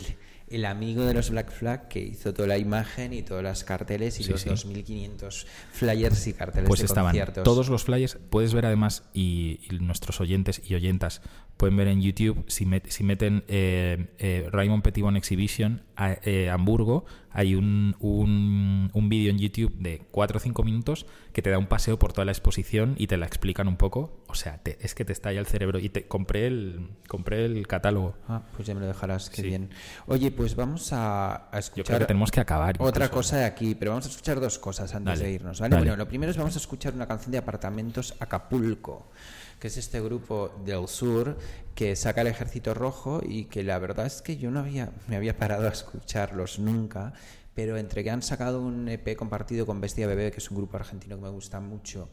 el 0.52 0.66
amigo 0.66 1.04
de 1.06 1.14
los 1.14 1.30
Black 1.30 1.52
Flag 1.52 1.88
que 1.88 2.00
hizo 2.00 2.34
toda 2.34 2.48
la 2.48 2.58
imagen 2.58 3.14
y 3.14 3.22
todas 3.22 3.44
las 3.44 3.64
carteles 3.64 4.20
y 4.20 4.24
Sí, 4.24 4.32
los 4.32 4.42
sí. 4.42 4.50
2.500 4.50 5.46
flyers 5.72 6.28
y 6.28 6.34
carteles 6.34 6.68
Pues 6.68 6.80
de 6.80 6.86
estaban 6.86 7.12
conciertos. 7.12 7.44
todos 7.44 7.70
los 7.70 7.84
flyers. 7.84 8.18
Puedes 8.30 8.54
ver 8.54 8.66
además, 8.66 9.04
y, 9.14 9.60
y 9.70 9.80
nuestros 9.80 10.20
oyentes 10.22 10.62
y 10.68 10.76
oyentas 10.76 11.22
pueden 11.58 11.76
ver 11.78 11.88
en 11.90 12.02
YouTube, 12.02 12.44
si, 12.48 12.66
met- 12.66 12.88
si 12.90 13.04
meten 13.04 13.44
eh, 13.48 14.08
eh, 14.18 14.48
Raymond 14.52 14.82
Petitbon 14.84 15.18
Exhibition 15.18 15.82
a, 16.00 16.18
eh, 16.24 16.50
Hamburgo, 16.50 17.06
hay 17.32 17.56
un, 17.56 17.96
un, 18.00 18.90
un 18.94 19.10
vídeo 19.10 19.30
en 19.32 19.38
YouTube 19.38 19.74
de 19.78 20.02
4 20.12 20.38
o 20.38 20.40
5 20.40 20.64
minutos 20.64 21.06
que 21.34 21.42
te 21.42 21.50
da 21.50 21.58
un 21.58 21.68
paseo 21.68 22.00
por 22.00 22.14
toda 22.14 22.26
la 22.26 22.32
exposición 22.32 22.96
y 22.98 23.08
te 23.08 23.18
la 23.18 23.26
explican 23.26 23.68
un 23.68 23.76
poco. 23.76 24.24
O 24.28 24.34
sea, 24.36 24.58
te- 24.64 24.78
es 24.82 24.96
que 24.96 25.04
te 25.06 25.14
estalla 25.14 25.40
el 25.40 25.46
cerebro. 25.46 25.78
Y 25.80 25.90
te 25.90 26.08
compré 26.08 26.48
el, 26.48 26.90
compré 27.08 27.46
el 27.46 27.68
catálogo. 27.68 28.16
Ah, 28.28 28.42
pues 28.56 28.68
ya 28.68 28.74
me 28.74 28.80
lo 28.80 28.88
dejarás, 28.88 29.30
qué 29.30 29.42
Sí. 29.42 29.48
bien. 29.48 29.70
Oye, 30.08 30.32
pues 30.32 30.56
vamos 30.56 30.92
a, 30.94 31.36
a 31.50 31.52
Yo 31.54 31.60
escuchar 31.60 31.86
creo 31.86 32.00
que 32.00 32.06
tenemos 32.06 32.32
que 32.32 32.40
acabar. 32.40 32.76
otra 32.80 33.06
incluso. 33.06 33.12
cosa 33.20 33.38
de 33.38 33.46
aquí, 33.46 33.76
pero 33.76 33.92
vamos 33.92 34.06
a 34.06 34.10
escuchar 34.10 34.40
dos 34.40 34.58
cosas 34.58 34.96
antes 34.96 35.20
Dale, 35.20 35.26
de 35.30 35.34
irnos, 35.36 35.60
¿vale? 35.60 35.76
Bueno, 35.78 35.96
lo 35.96 36.08
primero 36.08 36.32
es 36.32 36.38
vamos 36.38 36.56
a 36.56 36.60
escuchar 36.60 36.94
una 36.94 37.08
canción 37.08 37.32
de 37.32 37.38
Apartamentos 37.40 38.16
Acapulco, 38.20 39.12
que 39.60 39.68
es 39.68 39.78
este 39.78 40.02
grupo 40.02 40.52
del 40.66 40.88
sur 40.88 41.38
que 41.76 41.96
saca 41.96 42.22
el 42.22 42.28
Ejército 42.28 42.74
Rojo 42.74 43.22
y 43.26 43.46
que 43.46 43.64
la 43.64 43.80
verdad 43.80 44.06
es 44.06 44.22
que 44.22 44.38
yo 44.38 44.52
no 44.52 44.60
había 44.60 44.92
me 45.08 45.16
había 45.16 45.38
parado 45.38 45.68
a 45.68 45.72
escucharlos 45.72 46.60
nunca, 46.60 47.14
pero 47.54 47.78
entre 47.78 48.04
que 48.04 48.10
han 48.10 48.22
sacado 48.22 48.62
un 48.62 48.88
EP 48.88 49.16
compartido 49.16 49.66
con 49.66 49.82
Bestia 49.82 50.08
Bebé, 50.08 50.32
que 50.32 50.38
es 50.38 50.50
un 50.50 50.58
grupo 50.58 50.78
argentino 50.78 51.18
que 51.18 51.24
me 51.24 51.30
gusta 51.30 51.60
mucho, 51.60 52.10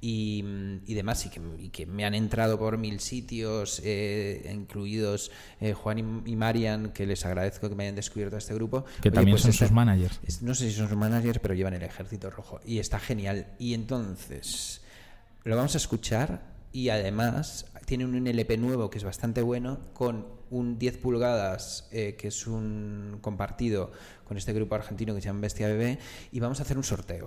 y, 0.00 0.44
y 0.86 0.94
demás, 0.94 1.24
y 1.26 1.30
que, 1.30 1.40
y 1.58 1.68
que 1.68 1.84
me 1.84 2.04
han 2.04 2.14
entrado 2.14 2.58
por 2.58 2.78
mil 2.78 3.00
sitios, 3.00 3.82
eh, 3.84 4.50
incluidos 4.54 5.30
eh, 5.60 5.74
Juan 5.74 6.22
y, 6.26 6.32
y 6.32 6.36
Marian, 6.36 6.92
que 6.92 7.06
les 7.06 7.24
agradezco 7.26 7.68
que 7.68 7.74
me 7.74 7.84
hayan 7.84 7.96
descubierto 7.96 8.36
a 8.36 8.38
este 8.38 8.54
grupo. 8.54 8.84
Que 9.02 9.08
Oye, 9.08 9.14
también 9.14 9.34
pues 9.34 9.42
son 9.42 9.52
sus 9.52 9.70
managers. 9.70 10.42
no 10.42 10.54
sé 10.54 10.70
si 10.70 10.76
son 10.76 10.88
sus 10.88 10.96
managers, 10.96 11.38
pero 11.38 11.54
llevan 11.54 11.74
el 11.74 11.82
ejército 11.82 12.30
rojo. 12.30 12.60
Y 12.64 12.78
está 12.78 12.98
genial. 12.98 13.46
Y 13.58 13.74
entonces, 13.74 14.80
lo 15.44 15.56
vamos 15.56 15.74
a 15.74 15.78
escuchar 15.78 16.49
y 16.72 16.88
además 16.90 17.66
tiene 17.86 18.04
un 18.04 18.26
LP 18.26 18.56
nuevo 18.56 18.90
que 18.90 18.98
es 18.98 19.04
bastante 19.04 19.42
bueno 19.42 19.80
con 19.92 20.26
un 20.50 20.78
10 20.78 20.98
pulgadas 20.98 21.88
eh, 21.92 22.16
que 22.16 22.28
es 22.28 22.46
un 22.46 23.18
compartido 23.20 23.92
con 24.24 24.36
este 24.36 24.52
grupo 24.52 24.74
argentino 24.74 25.14
que 25.14 25.20
se 25.20 25.26
llama 25.26 25.40
Bestia 25.40 25.66
Bebé 25.68 25.98
y 26.30 26.40
vamos 26.40 26.60
a 26.60 26.62
hacer 26.62 26.76
un 26.76 26.84
sorteo. 26.84 27.26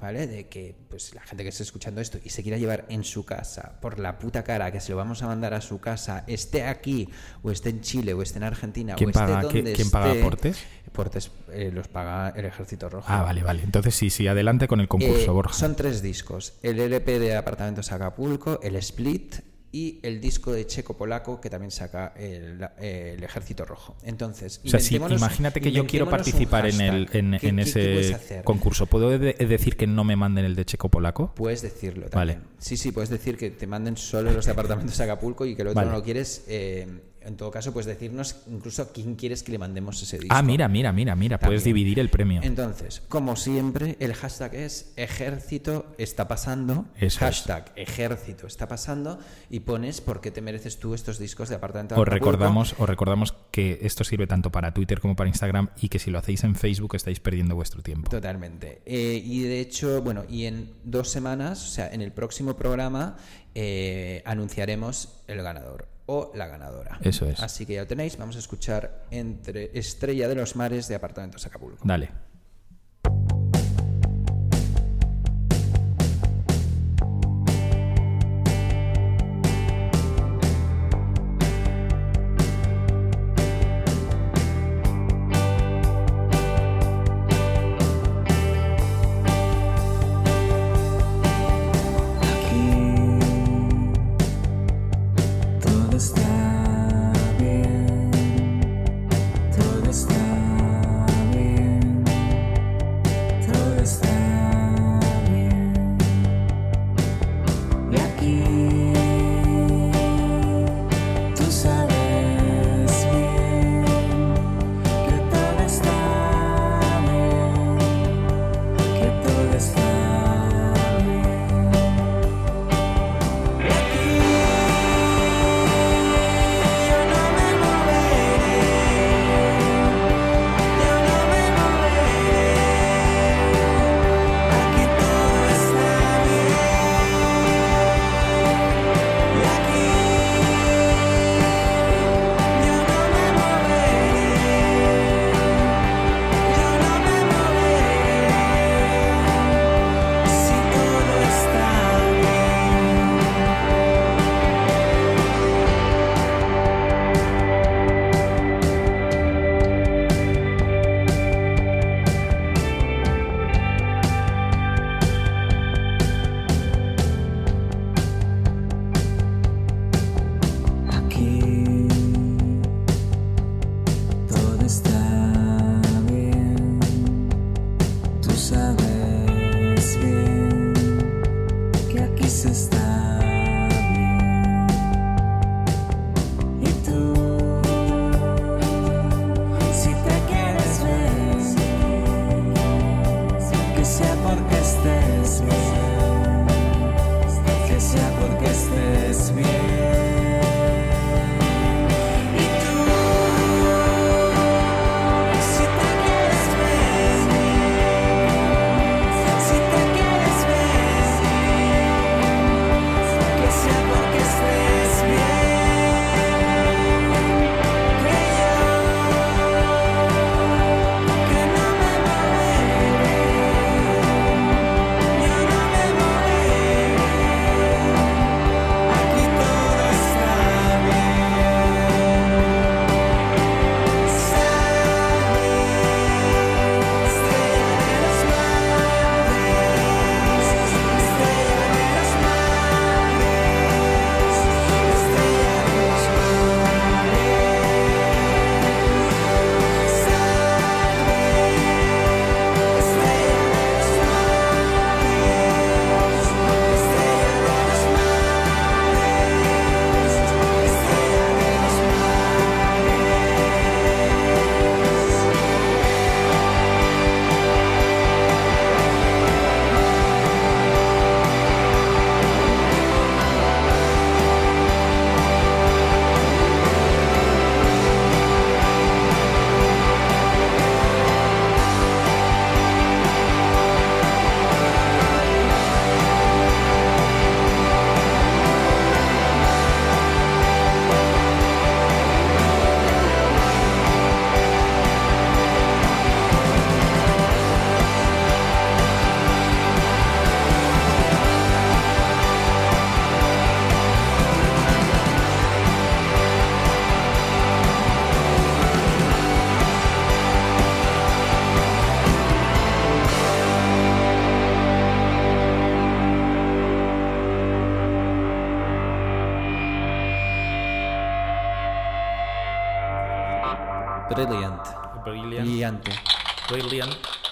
¿Vale? 0.00 0.28
De 0.28 0.46
que 0.48 0.76
pues 0.88 1.12
la 1.12 1.22
gente 1.22 1.42
que 1.42 1.48
esté 1.48 1.64
escuchando 1.64 2.00
esto 2.00 2.18
y 2.22 2.30
se 2.30 2.42
quiera 2.44 2.56
llevar 2.56 2.86
en 2.88 3.02
su 3.02 3.24
casa 3.24 3.80
por 3.80 3.98
la 3.98 4.18
puta 4.20 4.44
cara 4.44 4.70
que 4.70 4.78
se 4.80 4.92
lo 4.92 4.96
vamos 4.96 5.24
a 5.24 5.26
mandar 5.26 5.54
a 5.54 5.60
su 5.60 5.80
casa, 5.80 6.22
esté 6.28 6.62
aquí 6.64 7.08
o 7.42 7.50
esté 7.50 7.70
en 7.70 7.80
Chile 7.80 8.14
o 8.14 8.22
esté 8.22 8.38
en 8.38 8.44
Argentina 8.44 8.94
¿Quién 8.94 9.08
o 9.08 9.10
esté 9.10 9.20
paga- 9.20 9.42
donde 9.42 9.72
quién 9.72 9.90
paga 9.90 10.12
aportes? 10.12 10.58
Portes 10.92 11.30
eh, 11.52 11.70
los 11.72 11.86
paga 11.88 12.30
el 12.36 12.44
Ejército 12.44 12.88
Rojo. 12.88 13.06
Ah, 13.08 13.22
vale, 13.22 13.42
vale. 13.42 13.62
Entonces 13.62 13.94
sí, 13.94 14.08
sí, 14.10 14.26
adelante 14.28 14.66
con 14.68 14.80
el 14.80 14.88
concurso, 14.88 15.30
Eh, 15.30 15.34
Borja. 15.34 15.52
Son 15.52 15.74
tres 15.76 16.00
discos: 16.00 16.54
el 16.62 16.78
LP 16.80 17.18
de 17.18 17.36
Apartamentos 17.36 17.90
Acapulco, 17.92 18.60
el 18.62 18.76
Split 18.76 19.36
y 19.70 20.00
el 20.02 20.20
disco 20.20 20.50
de 20.52 20.66
Checo 20.66 20.96
Polaco 20.96 21.40
que 21.40 21.50
también 21.50 21.70
saca 21.70 22.14
el, 22.16 22.58
el 22.80 23.22
Ejército 23.22 23.64
Rojo. 23.66 23.96
Entonces, 24.02 24.60
O 24.64 24.68
sea, 24.68 24.80
si 24.80 24.96
imagínate 24.96 25.60
que 25.60 25.72
yo 25.72 25.86
quiero 25.86 26.08
participar 26.08 26.66
en, 26.66 26.80
el, 26.80 27.08
en, 27.12 27.36
¿Qué- 27.38 27.48
en 27.48 27.56
qué- 27.56 27.62
ese 27.62 28.42
concurso. 28.44 28.86
¿Puedo 28.86 29.10
de- 29.18 29.34
decir 29.34 29.76
que 29.76 29.86
no 29.86 30.04
me 30.04 30.16
manden 30.16 30.46
el 30.46 30.56
de 30.56 30.64
Checo 30.64 30.88
Polaco? 30.88 31.34
Puedes 31.34 31.60
decirlo 31.62 32.06
Vale. 32.12 32.34
también. 32.34 32.50
Sí, 32.58 32.76
sí, 32.78 32.92
puedes 32.92 33.10
decir 33.10 33.36
que 33.36 33.50
te 33.50 33.66
manden 33.66 33.96
solo 33.98 34.32
los 34.32 34.46
de 34.46 34.52
apartamentos 34.52 34.98
a 35.00 35.04
Acapulco 35.04 35.44
y 35.44 35.54
que 35.54 35.62
el 35.62 35.68
otro 35.68 35.76
Vale. 35.76 35.90
no 35.90 35.96
lo 35.98 36.02
quieres. 36.02 36.44
eh, 36.48 36.86
en 37.22 37.36
todo 37.36 37.50
caso, 37.50 37.72
puedes 37.72 37.86
decirnos 37.86 38.36
incluso 38.50 38.82
a 38.82 38.92
quién 38.92 39.14
quieres 39.14 39.42
que 39.42 39.52
le 39.52 39.58
mandemos 39.58 40.02
ese 40.02 40.18
disco. 40.18 40.34
Ah, 40.34 40.42
mira, 40.42 40.68
mira, 40.68 40.92
mira, 40.92 41.14
mira. 41.14 41.38
Puedes 41.38 41.64
dividir 41.64 41.98
el 41.98 42.10
premio. 42.10 42.40
Entonces, 42.42 43.02
como 43.08 43.36
siempre, 43.36 43.96
el 44.00 44.14
hashtag 44.14 44.54
es 44.54 44.92
ejército 44.96 45.94
está 45.98 46.28
pasando. 46.28 46.86
Eso 46.96 47.06
es. 47.06 47.18
hashtag 47.18 47.72
ejército 47.76 48.46
está 48.46 48.68
pasando 48.68 49.18
y 49.50 49.60
pones 49.60 50.00
por 50.00 50.20
qué 50.20 50.30
te 50.30 50.40
mereces 50.40 50.78
tú 50.78 50.94
estos 50.94 51.18
discos 51.18 51.48
de 51.48 51.56
apartamento. 51.56 52.00
Os 52.00 52.08
recordamos, 52.08 52.74
os 52.78 52.88
recordamos 52.88 53.34
que 53.50 53.78
esto 53.82 54.04
sirve 54.04 54.26
tanto 54.26 54.50
para 54.50 54.72
Twitter 54.72 55.00
como 55.00 55.16
para 55.16 55.28
Instagram 55.28 55.70
y 55.80 55.88
que 55.88 55.98
si 55.98 56.10
lo 56.10 56.18
hacéis 56.18 56.44
en 56.44 56.54
Facebook 56.54 56.94
estáis 56.94 57.20
perdiendo 57.20 57.54
vuestro 57.54 57.82
tiempo. 57.82 58.10
Totalmente. 58.10 58.82
Eh, 58.86 59.22
y 59.24 59.42
de 59.42 59.60
hecho, 59.60 60.02
bueno, 60.02 60.24
y 60.28 60.46
en 60.46 60.72
dos 60.84 61.10
semanas, 61.10 61.64
o 61.64 61.68
sea, 61.68 61.88
en 61.92 62.00
el 62.00 62.12
próximo 62.12 62.56
programa, 62.56 63.16
eh, 63.54 64.22
anunciaremos 64.24 65.22
el 65.26 65.42
ganador 65.42 65.97
o 66.08 66.32
la 66.34 66.46
ganadora. 66.46 66.98
Eso 67.02 67.26
es. 67.26 67.40
Así 67.40 67.66
que 67.66 67.74
ya 67.74 67.82
lo 67.82 67.86
tenéis. 67.86 68.16
Vamos 68.16 68.36
a 68.36 68.38
escuchar 68.38 69.04
entre 69.10 69.78
Estrella 69.78 70.26
de 70.26 70.34
los 70.34 70.56
Mares 70.56 70.88
de 70.88 70.94
Apartamentos 70.94 71.46
Acapulco. 71.46 71.86
Dale. 71.86 72.10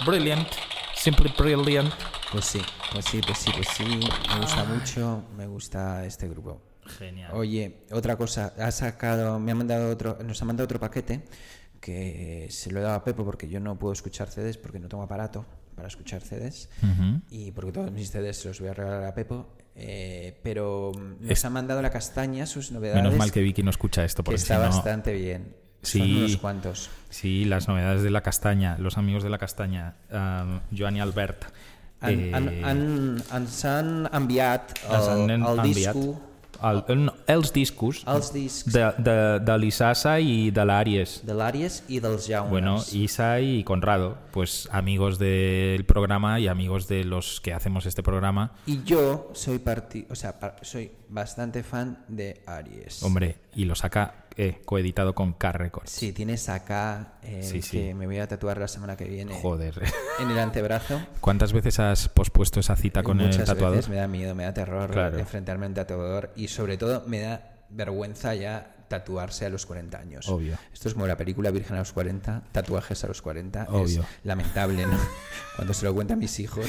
Brilliant. 0.07 0.49
Simply 0.95 1.33
brilliant. 1.37 1.93
Pues 2.33 2.45
sí, 2.47 2.61
pues 2.93 3.05
sí, 3.07 3.21
pues 3.25 3.39
sí, 3.39 3.51
pues 3.55 3.69
sí. 3.77 3.85
Me 3.85 4.41
gusta 4.41 4.65
mucho, 4.65 5.25
me 5.37 5.47
gusta 5.47 6.05
este 6.05 6.29
grupo. 6.29 6.63
Genial. 6.99 7.31
Oye, 7.35 7.85
otra 7.93 8.17
cosa, 8.17 8.55
ha 8.59 8.71
sacado, 8.71 9.39
me 9.41 9.53
ha 9.53 9.55
mandado 9.55 9.91
otro, 9.91 10.19
nos 10.25 10.41
ha 10.41 10.45
mandado 10.45 10.65
otro 10.65 10.79
paquete 10.81 11.25
que 11.81 12.47
se 12.51 12.71
lo 12.71 12.81
he 12.81 12.83
dado 12.83 12.95
a 12.97 13.05
Pepo 13.05 13.25
porque 13.25 13.49
yo 13.49 13.61
no 13.61 13.79
puedo 13.79 13.93
escuchar 13.93 14.29
CDs 14.31 14.57
porque 14.57 14.79
no 14.79 14.89
tengo 14.89 15.03
aparato 15.03 15.45
para 15.75 15.89
escuchar 15.89 16.23
CDs 16.23 16.69
y 17.31 17.51
porque 17.53 17.73
todos 17.73 17.91
mis 17.93 18.11
CDs 18.11 18.39
se 18.39 18.49
los 18.49 18.61
voy 18.61 18.69
a 18.71 18.75
regalar 18.75 19.05
a 19.05 19.15
Pepo. 19.15 19.49
eh, 19.75 20.41
pero 20.43 20.91
nos 21.21 21.45
ha 21.45 21.51
mandado 21.51 21.83
la 21.83 21.91
castaña, 21.91 22.47
sus 22.47 22.73
novedades. 22.73 23.03
Menos 23.03 23.19
mal 23.19 23.31
que 23.31 23.43
Vicky 23.43 23.63
no 23.63 23.71
escucha 23.71 24.05
esto 24.05 24.23
que 24.23 24.27
porque 24.27 24.37
está 24.41 24.55
si 24.57 24.61
no- 24.63 24.69
bastante 24.75 25.13
bien. 25.13 25.55
Son 25.87 26.03
Sí. 26.03 26.17
unos 26.19 26.37
cuantos. 26.39 26.91
Sí, 27.11 27.45
las 27.45 27.69
novedades 27.69 28.03
de 28.03 28.11
la 28.11 28.21
castaña, 28.23 28.77
los 28.79 28.99
amigos 28.99 29.23
de 29.23 29.31
la 29.31 29.39
castaña, 29.39 29.95
um, 30.13 30.61
Joan 30.77 30.97
y 30.97 31.01
Albert. 31.01 31.45
Han, 32.01 32.11
eh, 32.21 32.31
han, 32.35 32.49
han, 32.65 33.23
ens 33.35 33.65
han 33.65 34.09
enviat 34.13 34.75
el, 34.91 34.97
han 34.97 35.31
el 35.31 35.59
enviat 35.61 35.95
disco, 35.95 36.21
el, 36.63 37.05
no, 37.07 37.13
els 37.27 37.53
discos 37.53 38.03
els 38.09 38.29
discs 38.35 38.73
de, 38.73 38.85
de, 38.99 39.15
de 39.41 39.57
l'Isasa 39.59 40.19
i 40.21 40.51
de 40.51 40.65
l'Àries. 40.65 41.23
de 41.25 41.35
l'Àries 41.37 41.83
i 41.89 42.01
dels. 42.01 42.29
Bueno, 42.51 42.83
Isa 42.93 43.41
y 43.41 43.65
Conrado, 43.65 44.17
pues 44.31 44.69
amigos 44.73 45.19
del 45.19 45.85
programa 45.87 46.39
y 46.41 46.49
amigos 46.49 46.87
de 46.89 47.05
los 47.05 47.41
que 47.41 47.55
hacemos 47.55 47.87
este 47.87 48.03
programa. 48.03 48.53
Y 48.67 48.83
yo 48.85 49.31
soy 49.35 49.59
parti 49.59 50.07
o 50.11 50.15
sea, 50.15 50.39
par- 50.39 50.57
soy 50.63 50.91
bastante 51.09 51.63
fan 51.63 52.05
de 52.09 52.43
Aries. 52.47 53.03
Hombre, 53.03 53.37
y 53.55 53.65
lo 53.65 53.75
saca 53.75 54.27
eh, 54.37 54.61
coeditado 54.65 55.15
con 55.15 55.33
K 55.33 55.53
Records. 55.53 55.91
Sí, 55.91 56.13
tienes 56.13 56.49
acá 56.49 57.15
el 57.23 57.43
Sí, 57.43 57.63
sí. 57.63 57.79
que 57.79 57.95
me 57.95 58.07
voy 58.07 58.19
a 58.19 58.29
tatuar 58.29 58.59
la 58.59 58.69
semana 58.69 58.97
que 58.97 59.05
viene 59.07 59.35
Joder. 59.41 59.83
en 60.21 60.31
el 60.31 60.39
antebrazo. 60.39 61.01
¿Cuántas 61.21 61.53
veces 61.53 61.79
has 61.81 62.09
pospuesto 62.09 62.61
esa 62.61 62.77
cita 62.77 63.03
con 63.03 63.21
el 63.21 63.29
Muchas 63.29 63.47
tatuador? 63.47 63.77
veces 63.77 63.89
me 63.91 63.97
da 63.97 64.09
miedo, 64.09 64.35
me 64.35 64.45
da 64.45 64.53
terror 64.53 64.91
Claro. 64.91 65.19
enfrentarme 65.19 65.67
a 65.67 65.69
un 65.69 65.75
tatuador 65.75 66.33
y 66.37 66.49
sobre 66.49 66.77
todo 66.77 67.05
me 67.07 67.21
da 67.21 67.53
vergüenza 67.71 68.35
ya 68.35 68.73
tatuarse 68.89 69.47
a 69.47 69.49
los 69.49 69.67
40 69.67 69.99
años. 69.99 70.29
Obvio. 70.29 70.57
Esto 70.73 70.89
es 70.89 70.95
como 70.95 71.07
la 71.09 71.17
película 71.17 71.51
Virgen 71.51 71.75
a 71.77 71.81
los 71.81 71.93
40, 71.93 72.45
tatuajes 72.53 73.03
a 73.03 73.09
los 73.09 73.21
40. 73.23 73.67
Obvio. 73.71 74.03
Es 74.03 74.07
lamentable, 74.23 74.87
¿no? 74.87 74.97
Cuando 75.57 75.75
se 75.75 75.85
lo 75.87 75.93
cuentan 75.95 76.19
mis 76.21 76.39
hijos, 76.39 76.67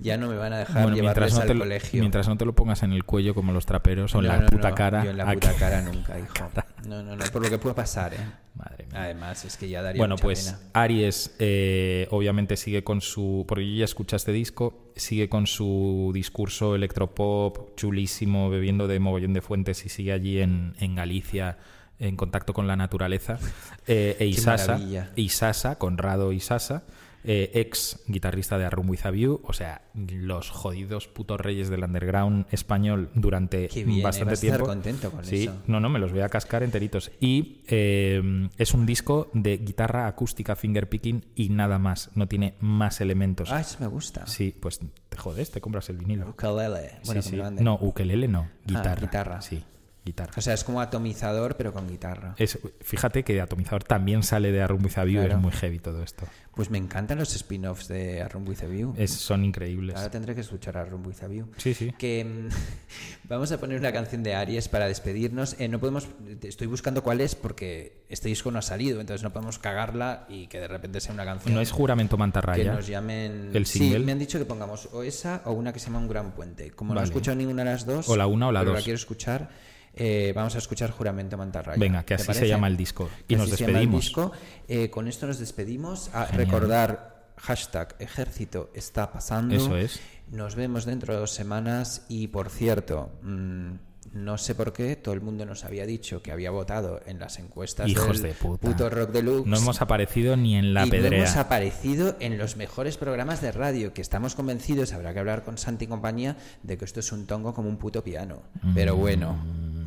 ya 0.00 0.16
no 0.16 0.28
me 0.28 0.36
van 0.36 0.52
a 0.52 0.58
dejar 0.58 0.82
Bueno, 0.82 0.96
llevarles 0.96 1.34
no, 1.34 1.40
al 1.40 1.48
lo, 1.48 1.58
colegio. 1.58 2.00
mientras 2.00 2.26
no 2.28 2.36
te 2.36 2.44
lo 2.44 2.54
pongas 2.54 2.82
en 2.82 2.92
el 2.92 3.04
cuello 3.04 3.34
como 3.34 3.52
los 3.52 3.66
traperos 3.66 4.14
o 4.14 4.18
en 4.18 4.24
No, 4.26 4.32
la 4.32 4.40
no, 4.40 4.46
puta 4.48 4.74
cara. 4.74 5.04
Yo 5.04 5.10
en 5.10 5.16
la 5.18 5.32
puta 5.32 5.54
cara 5.54 5.82
nunca, 5.82 6.18
hijo. 6.18 6.50
No, 6.86 7.02
no, 7.02 7.14
no, 7.16 7.24
por 7.32 7.42
lo 7.42 7.50
que 7.50 7.58
puede 7.58 7.74
pasar, 7.74 8.14
¿eh? 8.14 8.18
Madre 8.54 8.86
mía. 8.86 9.02
Además, 9.02 9.44
es 9.44 9.56
que 9.56 9.68
ya 9.68 9.82
daría 9.82 10.00
Bueno, 10.00 10.14
mucha 10.14 10.22
pues 10.22 10.44
pena. 10.46 10.58
Aries 10.72 11.36
eh, 11.38 12.08
obviamente 12.10 12.56
sigue 12.56 12.82
con 12.82 13.00
su... 13.00 13.44
Porque 13.46 13.70
yo 13.70 13.78
ya 13.78 13.84
escuché 13.84 14.16
este 14.16 14.32
disco, 14.32 14.90
sigue 14.96 15.28
con 15.28 15.46
su 15.46 16.10
discurso 16.14 16.74
electropop 16.74 17.76
chulísimo, 17.76 18.50
bebiendo 18.50 18.88
de 18.88 18.98
mogollón 18.98 19.34
de 19.34 19.42
fuentes 19.42 19.84
y 19.84 19.88
sigue 19.88 20.12
allí 20.12 20.40
en, 20.40 20.74
en 20.80 20.94
Galicia 20.96 21.58
en 21.98 22.16
contacto 22.16 22.52
con 22.54 22.66
la 22.66 22.76
naturaleza. 22.76 23.38
Eh, 23.86 24.16
e 24.20 24.26
Isasa. 24.26 24.78
Isasa, 25.16 25.76
Conrado 25.76 26.32
Isasa, 26.32 26.84
eh, 27.24 27.50
ex 27.54 28.00
guitarrista 28.06 28.56
de 28.58 28.64
A 28.64 28.70
Room 28.70 28.88
With 28.90 29.00
A 29.04 29.10
View, 29.10 29.40
o 29.44 29.52
sea, 29.52 29.82
los 29.94 30.50
jodidos 30.50 31.06
putos 31.08 31.40
reyes 31.40 31.68
del 31.68 31.84
underground 31.84 32.46
español 32.50 33.10
durante 33.14 33.68
Qué 33.68 33.84
bien, 33.84 34.02
bastante 34.02 34.32
vas 34.32 34.42
a 34.42 34.46
estar 34.46 34.58
tiempo. 34.58 34.66
contento 34.66 35.10
con 35.10 35.24
sí, 35.24 35.42
eso. 35.44 35.54
no, 35.66 35.80
no, 35.80 35.88
me 35.90 35.98
los 35.98 36.12
voy 36.12 36.22
a 36.22 36.28
cascar 36.28 36.62
enteritos. 36.62 37.10
Y 37.20 37.62
eh, 37.68 38.48
es 38.56 38.74
un 38.74 38.86
disco 38.86 39.30
de 39.34 39.58
guitarra 39.58 40.06
acústica 40.06 40.56
fingerpicking 40.56 41.24
y 41.34 41.48
nada 41.50 41.78
más. 41.78 42.10
No 42.14 42.26
tiene 42.28 42.54
más 42.60 43.00
elementos. 43.00 43.50
Ah, 43.52 43.60
eso 43.60 43.76
me 43.80 43.86
gusta. 43.86 44.26
Sí, 44.26 44.54
pues 44.58 44.80
te 45.08 45.16
jodes, 45.16 45.50
te 45.50 45.60
compras 45.60 45.88
el 45.90 45.98
vinilo. 45.98 46.28
Ukulele. 46.30 46.92
Bueno, 47.04 47.22
Sí, 47.22 47.30
sí. 47.30 47.62
No, 47.62 47.78
ukelele 47.80 48.28
no, 48.28 48.48
guitarra. 48.66 49.00
guitarra. 49.00 49.40
Sí, 49.42 49.62
guitarra. 50.10 50.32
O 50.36 50.40
sea, 50.40 50.54
es 50.54 50.64
como 50.64 50.80
atomizador, 50.80 51.56
pero 51.56 51.72
con 51.72 51.88
guitarra. 51.88 52.34
Es, 52.38 52.58
fíjate 52.80 53.22
que 53.24 53.40
Atomizador 53.40 53.84
también 53.84 54.22
sale 54.22 54.52
de 54.52 54.62
A 54.62 54.66
Room 54.66 54.84
With 54.84 54.98
A 54.98 55.04
View, 55.04 55.20
Claro. 55.20 55.34
es 55.36 55.40
muy 55.40 55.52
heavy 55.52 55.78
todo 55.78 56.02
esto. 56.02 56.26
Pues 56.54 56.68
me 56.68 56.78
encantan 56.78 57.18
los 57.18 57.34
spin-offs 57.34 57.86
de 57.88 58.20
A 58.22 58.28
Room 58.28 58.46
With 58.46 58.62
a 58.64 58.66
View. 58.66 58.92
Es, 58.98 59.12
son 59.12 59.44
increíbles. 59.44 59.96
Ahora 59.96 60.10
tendré 60.10 60.34
que 60.34 60.40
escuchar 60.42 60.76
A 60.76 60.84
Room 60.84 61.06
With 61.06 61.22
a 61.22 61.28
View. 61.28 61.46
Sí, 61.56 61.74
sí. 61.74 61.92
Que 61.96 62.24
mm, 62.24 62.48
vamos 63.28 63.52
a 63.52 63.58
poner 63.58 63.78
una 63.78 63.92
canción 63.92 64.22
de 64.22 64.34
Aries 64.34 64.68
para 64.68 64.86
despedirnos. 64.88 65.56
Eh, 65.60 65.68
no 65.68 65.78
podemos, 65.78 66.08
estoy 66.42 66.66
buscando 66.66 67.02
cuál 67.02 67.20
es 67.20 67.34
porque 67.36 68.04
este 68.08 68.28
disco 68.28 68.50
no 68.50 68.58
ha 68.58 68.62
salido, 68.62 69.00
entonces 69.00 69.22
no 69.22 69.32
podemos 69.32 69.58
cagarla 69.58 70.26
y 70.28 70.48
que 70.48 70.58
de 70.60 70.68
repente 70.68 71.00
sea 71.00 71.14
una 71.14 71.24
canción. 71.24 71.54
No 71.54 71.60
es 71.60 71.70
juramento 71.70 72.16
que 72.16 72.20
mantarraya. 72.20 72.74
nos 72.74 72.86
llamen. 72.86 73.50
el 73.54 73.64
Sí, 73.64 73.78
single. 73.78 74.00
me 74.00 74.12
han 74.12 74.18
dicho 74.18 74.38
que 74.38 74.44
pongamos 74.44 74.88
o 74.92 75.02
esa 75.04 75.42
o 75.44 75.52
una 75.52 75.72
que 75.72 75.78
se 75.78 75.86
llama 75.86 76.00
Un 76.00 76.08
Gran 76.08 76.32
Puente. 76.32 76.72
Como 76.72 76.94
no 76.94 77.00
he 77.00 77.04
escuchado 77.04 77.36
ninguna 77.36 77.64
de 77.64 77.70
las 77.70 77.86
dos, 77.86 78.08
O 78.08 78.16
la 78.16 78.26
una 78.26 78.48
o 78.48 78.52
la 78.52 78.60
pero 78.60 78.72
dos. 78.72 78.80
la 78.80 78.84
quiero 78.84 78.96
escuchar. 78.96 79.48
Eh, 79.94 80.32
vamos 80.34 80.54
a 80.54 80.58
escuchar 80.58 80.90
Juramento 80.90 81.36
Mantarraya. 81.36 81.78
Venga, 81.78 82.02
que 82.04 82.16
¿Te 82.16 82.22
así 82.22 82.34
se 82.34 82.48
llama 82.48 82.68
el 82.68 82.76
disco. 82.76 83.08
Y 83.28 83.34
nos 83.36 83.48
así 83.48 83.56
se 83.56 83.66
llama 83.66 83.78
el 83.80 83.90
despedimos. 83.90 84.04
disco. 84.04 84.32
Eh, 84.68 84.90
con 84.90 85.08
esto 85.08 85.26
nos 85.26 85.38
despedimos. 85.38 86.10
A 86.14 86.26
Genial. 86.26 86.46
recordar 86.46 87.32
hashtag 87.36 87.96
ejército 87.98 88.70
está 88.74 89.10
pasando. 89.12 89.54
Eso 89.54 89.76
es. 89.76 90.00
Nos 90.30 90.54
vemos 90.54 90.84
dentro 90.84 91.14
de 91.14 91.20
dos 91.20 91.32
semanas 91.32 92.04
y 92.08 92.28
por 92.28 92.50
cierto, 92.50 93.10
mm, 93.22 93.70
no 94.12 94.38
sé 94.38 94.54
por 94.54 94.72
qué 94.72 94.96
todo 94.96 95.14
el 95.14 95.20
mundo 95.20 95.44
nos 95.46 95.64
había 95.64 95.86
dicho 95.86 96.22
que 96.22 96.32
había 96.32 96.50
votado 96.50 97.00
en 97.06 97.18
las 97.18 97.38
encuestas 97.38 97.88
Hijos 97.88 98.20
del 98.22 98.32
de 98.32 98.34
puta. 98.38 98.68
puto 98.68 98.90
Rock 98.90 99.10
Deluxe. 99.10 99.46
No 99.48 99.56
hemos 99.56 99.80
aparecido 99.80 100.36
ni 100.36 100.56
en 100.56 100.72
la 100.74 100.86
y 100.86 100.90
pedrea. 100.90 101.10
no 101.10 101.16
hemos 101.16 101.36
aparecido 101.36 102.16
en 102.20 102.36
los 102.38 102.56
mejores 102.56 102.96
programas 102.96 103.40
de 103.40 103.52
radio, 103.52 103.92
que 103.94 104.02
estamos 104.02 104.34
convencidos, 104.34 104.92
habrá 104.92 105.12
que 105.12 105.18
hablar 105.20 105.42
con 105.44 105.58
Santi 105.58 105.84
y 105.84 105.88
compañía, 105.88 106.36
de 106.62 106.76
que 106.78 106.84
esto 106.84 107.00
es 107.00 107.10
un 107.12 107.26
tongo 107.26 107.54
como 107.54 107.68
un 107.68 107.76
puto 107.76 108.02
piano. 108.04 108.42
Pero 108.74 108.96
bueno, 108.96 109.36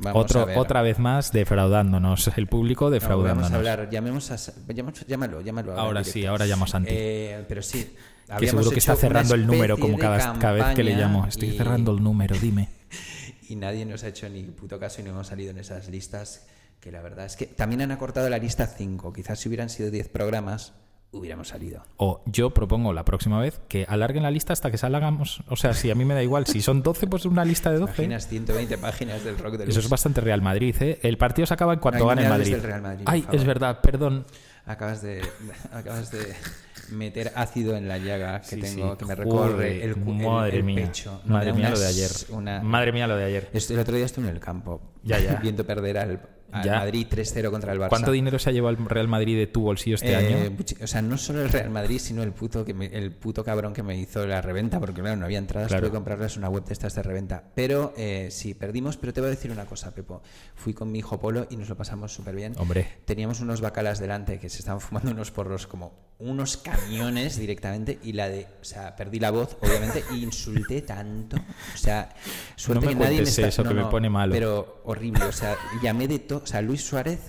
vamos. 0.04 0.24
Otro, 0.24 0.42
a 0.42 0.46
ver. 0.46 0.58
Otra 0.58 0.82
vez 0.82 1.00
más 1.00 1.32
defraudándonos, 1.32 2.30
el 2.38 2.48
público 2.48 2.86
No, 2.86 2.92
defraudándonos. 2.92 3.52
vamos 3.52 3.54
a 3.54 3.56
hablar, 3.58 3.90
llamemos 3.90 4.32
a, 4.32 4.36
llamamos- 4.74 5.06
llámalo, 5.08 5.42
llámalo. 5.42 5.80
Ahora 5.80 6.04
sí, 6.04 6.26
ahora 6.26 6.46
llamo 6.46 6.66
a 6.66 6.68
Santi. 6.68 6.90
Eh, 6.92 7.46
pero 7.48 7.62
sí. 7.62 7.96
que 8.40 8.48
seguro 8.48 8.70
que 8.72 8.80
está 8.80 8.96
cerrando 8.96 9.36
el 9.36 9.46
número 9.48 9.78
como 9.78 9.98
cada, 9.98 10.38
cada 10.40 10.54
vez 10.54 10.76
que 10.76 10.84
le 10.84 10.96
llamo. 10.96 11.26
Estoy 11.26 11.50
y- 11.50 11.58
cerrando 11.58 11.92
el 11.96 12.04
número, 12.04 12.36
dime. 12.40 12.70
y 13.50 13.56
nadie 13.56 13.86
nos 13.86 14.04
ha 14.04 14.08
hecho 14.08 14.28
ni 14.30 14.44
puto 14.44 14.80
caso 14.80 15.02
y 15.02 15.04
no 15.04 15.12
hemos 15.12 15.28
salido 15.28 15.52
en 15.52 15.58
esas 15.60 15.90
listas 15.90 16.46
que 16.80 16.92
la 16.92 17.02
verdad 17.02 17.26
es 17.26 17.36
que 17.38 17.46
también 17.46 17.82
han 17.82 17.92
acortado 17.92 18.30
la 18.30 18.38
lista 18.38 18.68
5 18.68 19.14
quizás 19.14 19.40
si 19.40 19.48
hubieran 19.48 19.70
sido 19.70 19.90
10 19.90 20.10
programas 20.10 20.74
hubiéramos 21.14 21.48
salido 21.48 21.84
O 21.98 22.22
yo 22.26 22.50
propongo 22.54 22.92
la 22.92 23.06
próxima 23.06 23.40
vez 23.40 23.62
que 23.70 23.86
alarguen 23.88 24.24
la 24.24 24.32
lista 24.32 24.52
hasta 24.54 24.70
que 24.72 24.78
salgamos. 24.78 25.44
O 25.48 25.56
sea, 25.56 25.74
si 25.74 25.90
a 25.92 25.96
mí 25.96 26.04
me 26.06 26.14
da 26.14 26.24
igual. 26.24 26.46
Si 26.48 26.62
son 26.62 26.82
12, 26.84 27.08
pues 27.08 27.26
una 27.26 27.46
lista 27.46 27.72
de 27.72 27.78
12. 27.80 27.94
imaginas 28.04 28.28
120 28.28 28.78
páginas 28.80 29.24
del 29.24 29.38
rock 29.38 29.58
del 29.58 29.70
Eso 29.70 29.80
es 29.80 29.90
bastante 29.90 30.22
Real 30.22 30.42
Madrid, 30.42 30.76
¿eh? 30.82 31.00
El 31.04 31.18
partido 31.18 31.46
se 31.46 31.54
acaba 31.54 31.74
en 31.74 31.80
cuanto 31.80 32.06
gane 32.08 32.24
el 32.24 32.30
Madrid. 32.30 32.58
Real 32.62 32.82
Madrid, 32.82 33.04
Ay, 33.08 33.26
es 33.32 33.44
verdad, 33.46 33.80
perdón. 33.82 34.26
acabas 34.66 35.02
de 35.02 35.22
acabas 35.72 36.12
de 36.12 36.34
meter 36.92 37.32
ácido 37.36 37.76
en 37.78 37.88
la 37.88 37.98
llaga 37.98 38.42
que 38.42 38.56
Sí, 38.56 38.60
tengo 38.62 38.92
sí. 38.92 38.98
que 38.98 39.06
me 39.06 39.16
recorre 39.16 39.54
Joder, 39.54 39.82
el, 39.84 39.98
madre 39.98 40.58
el 40.58 40.64
mía. 40.64 40.86
pecho 40.86 41.22
Madre 41.26 41.54
mía 41.54 41.68
unas- 41.68 41.74
lo 41.74 41.80
de 41.80 41.88
ayer. 41.88 42.12
una- 42.30 42.62
Madre 42.62 42.92
mía 42.92 43.08
lo 43.08 43.16
de 43.16 43.24
ayer. 43.26 43.50
Estoy- 43.54 43.76
el 43.76 43.82
otro 43.82 43.96
día 43.96 44.06
estuve 44.06 44.28
en 44.30 44.36
el 44.36 44.40
campo 44.42 44.82
Ya, 45.04 45.20
ya. 45.20 45.36
viendo 45.42 45.64
perder 45.66 45.98
al 45.98 46.20
Ya. 46.64 46.80
Madrid 46.80 47.08
3-0 47.10 47.50
contra 47.52 47.74
el 47.74 47.80
Barça 47.80 47.90
¿Cuánto 47.90 48.12
dinero 48.12 48.38
se 48.40 48.50
ha 48.50 48.54
llevado 48.54 48.78
el 48.78 48.86
Real 48.86 49.08
Madrid 49.08 49.38
de 49.38 49.48
tu 49.48 49.62
bolsillo 49.62 49.96
este 49.96 50.12
Eh, 50.12 50.16
año? 50.16 50.38
muchi- 50.58 50.82
O 50.84 50.88
sea, 50.88 51.02
no 51.02 51.18
solo 51.18 51.42
el 51.42 51.50
Real 51.50 51.70
Madrid, 51.70 52.00
sino 52.00 52.22
el 52.24 52.32
puto, 52.34 52.64
que 52.66 52.74
me- 52.74 52.88
el 52.88 53.12
puto 53.12 53.44
cabrón 53.44 53.74
que 53.74 53.82
me 53.84 53.98
hizo 53.98 54.26
la 54.28 54.42
reventa, 54.42 54.80
porque 54.80 55.02
claro, 55.02 55.16
no 55.18 55.26
había 55.26 55.38
entradas, 55.40 55.70
Claro. 55.70 55.82
tuve 55.82 55.92
que 55.92 55.96
comprarles 55.96 56.38
una 56.38 56.50
web 56.50 56.66
de 56.66 56.74
estas 56.74 56.94
de 56.96 57.04
reventa. 57.04 57.44
Pero 57.56 57.94
eh, 57.98 58.28
sí, 58.32 58.54
perdimos, 58.54 58.98
pero 58.98 59.14
te 59.14 59.22
voy 59.22 59.28
a 59.30 59.32
decir 59.32 59.52
una 59.52 59.66
cosa, 59.66 59.94
Pepo. 59.94 60.22
Fui 60.56 60.74
con 60.74 60.92
mi 60.92 61.00
hijo 61.00 61.20
Polo 61.20 61.48
y 61.50 61.56
nos 61.58 61.70
lo 61.70 61.76
pasamos 61.78 62.14
súper 62.14 62.36
bien. 62.36 62.54
Hombre. 62.58 62.88
Teníamos 63.06 63.40
unos 63.40 63.62
bacalas 63.62 64.00
delante 64.00 64.40
que 64.40 64.50
se 64.50 64.60
estaban 64.60 64.82
fumando 64.82 65.12
unos 65.12 65.32
porros 65.32 65.68
como 65.68 66.14
unos 66.20 66.58
camiones 66.58 67.38
directamente 67.38 68.00
y 68.04 68.14
la 68.14 68.30
de, 68.30 68.48
o 68.62 68.64
sea, 68.64 68.96
perdí 68.96 69.20
la 69.20 69.32
voz, 69.32 69.58
obviamente, 69.62 70.04
y 70.12 70.24
insulté 70.24 70.82
tanto. 70.82 71.36
O 71.38 71.78
sea, 71.78 72.10
suerte 72.56 72.86
No 72.86 72.92
me 72.92 72.98
que 72.98 73.04
nadie 73.04 73.18
me 73.18 73.24
está... 73.24 73.48
eso, 73.48 73.64
que 73.64 73.74
me 73.74 73.86
pone 73.86 74.10
malo. 74.10 74.32
Pero 74.34 74.82
horrible, 74.86 75.26
o 75.26 75.32
sea, 75.32 75.58
llamé 75.82 76.08
de 76.08 76.20
todo, 76.20 76.43
o 76.44 76.48
sea, 76.48 76.62
Luis 76.62 76.84
Suárez, 76.84 77.20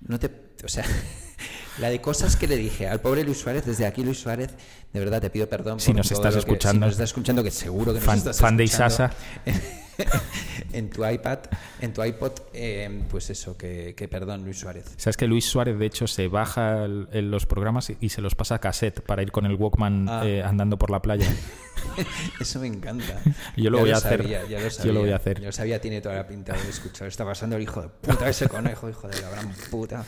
no 0.00 0.18
te, 0.18 0.30
o 0.64 0.68
sea, 0.68 0.84
la 1.78 1.90
de 1.90 2.00
cosas 2.00 2.36
que 2.36 2.46
le 2.46 2.56
dije 2.56 2.88
al 2.88 3.00
pobre 3.00 3.24
Luis 3.24 3.38
Suárez, 3.38 3.64
desde 3.66 3.86
aquí 3.86 4.02
Luis 4.02 4.18
Suárez, 4.18 4.50
de 4.92 5.00
verdad 5.00 5.20
te 5.20 5.30
pido 5.30 5.48
perdón 5.48 5.80
Si 5.80 5.88
por 5.88 5.96
nos 5.96 6.10
estás 6.10 6.34
lo 6.34 6.40
que- 6.42 6.50
escuchando. 6.50 6.74
si 6.74 6.80
nos 6.86 6.92
estás 6.92 7.08
escuchando, 7.10 7.42
que 7.42 7.50
seguro 7.50 7.92
que 7.92 7.98
nos 7.98 8.04
Fan- 8.06 8.18
estás 8.18 8.38
fan 8.38 8.56
de 8.56 8.64
escuchando. 8.64 8.94
Isasa. 8.94 9.12
en 10.72 10.90
tu 10.90 11.04
iPad, 11.06 11.38
en 11.80 11.92
tu 11.92 12.02
iPod, 12.04 12.32
eh, 12.52 13.02
pues 13.10 13.30
eso, 13.30 13.56
que, 13.56 13.94
que 13.96 14.08
perdón, 14.08 14.44
Luis 14.44 14.58
Suárez. 14.60 14.84
¿Sabes 14.96 15.16
que 15.16 15.26
Luis 15.26 15.44
Suárez, 15.44 15.78
de 15.78 15.86
hecho, 15.86 16.06
se 16.06 16.28
baja 16.28 16.84
el- 16.84 17.08
el- 17.12 17.30
los 17.30 17.46
programas 17.46 17.90
y- 18.00 18.08
se 18.08 18.20
los 18.20 18.34
pasa 18.34 18.56
a 18.56 18.58
cassette 18.60 19.00
para 19.00 19.22
ir 19.22 19.32
con 19.32 19.46
el 19.46 19.54
Walkman 19.54 20.06
Ah. 20.08 20.22
eh, 20.24 20.42
andando 20.42 20.78
por 20.78 20.90
la 20.90 21.02
playa? 21.02 21.26
Eso 22.40 22.60
me 22.60 22.66
encanta. 22.68 23.20
Yo 23.56 23.70
lo 23.70 23.78
Ya 23.78 23.82
voy 23.82 23.90
a 23.92 23.96
hacer. 23.96 24.20
sabía, 24.22 24.44
ya 24.46 24.58
lo 24.58 24.64
Yo 24.64 24.70
sabía. 24.70 24.92
lo 24.92 25.00
voy 25.00 25.10
a 25.10 25.16
hacer. 25.16 25.40
Yo 25.40 25.46
lo 25.46 25.52
sabía, 25.52 25.80
tiene 25.80 26.00
toda 26.00 26.14
la 26.16 26.26
pinta 26.26 26.52
de 26.54 26.68
escuchar. 26.68 27.08
Está 27.08 27.24
pasando 27.24 27.56
el 27.56 27.62
hijo 27.62 27.82
de 27.82 27.88
puta, 27.88 28.28
ese 28.28 28.48
conejo, 28.48 28.88
hijo 28.88 29.08
de 29.08 29.20
la 29.20 29.30
gran 29.30 29.52
puta. 29.70 30.04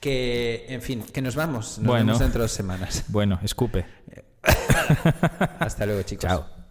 Que, 0.00 0.66
en 0.68 0.82
fin, 0.82 1.02
que 1.02 1.22
nos 1.22 1.34
vamos. 1.34 1.78
Nos 1.78 1.86
Bueno. 1.86 2.06
vemos 2.06 2.18
dentro 2.20 2.40
de 2.40 2.44
dos 2.44 2.52
semanas. 2.52 3.04
Bueno, 3.08 3.38
escupe. 3.42 3.84
Hasta 5.58 5.86
luego, 5.86 6.02
chicos. 6.02 6.24
Chao. 6.28 6.63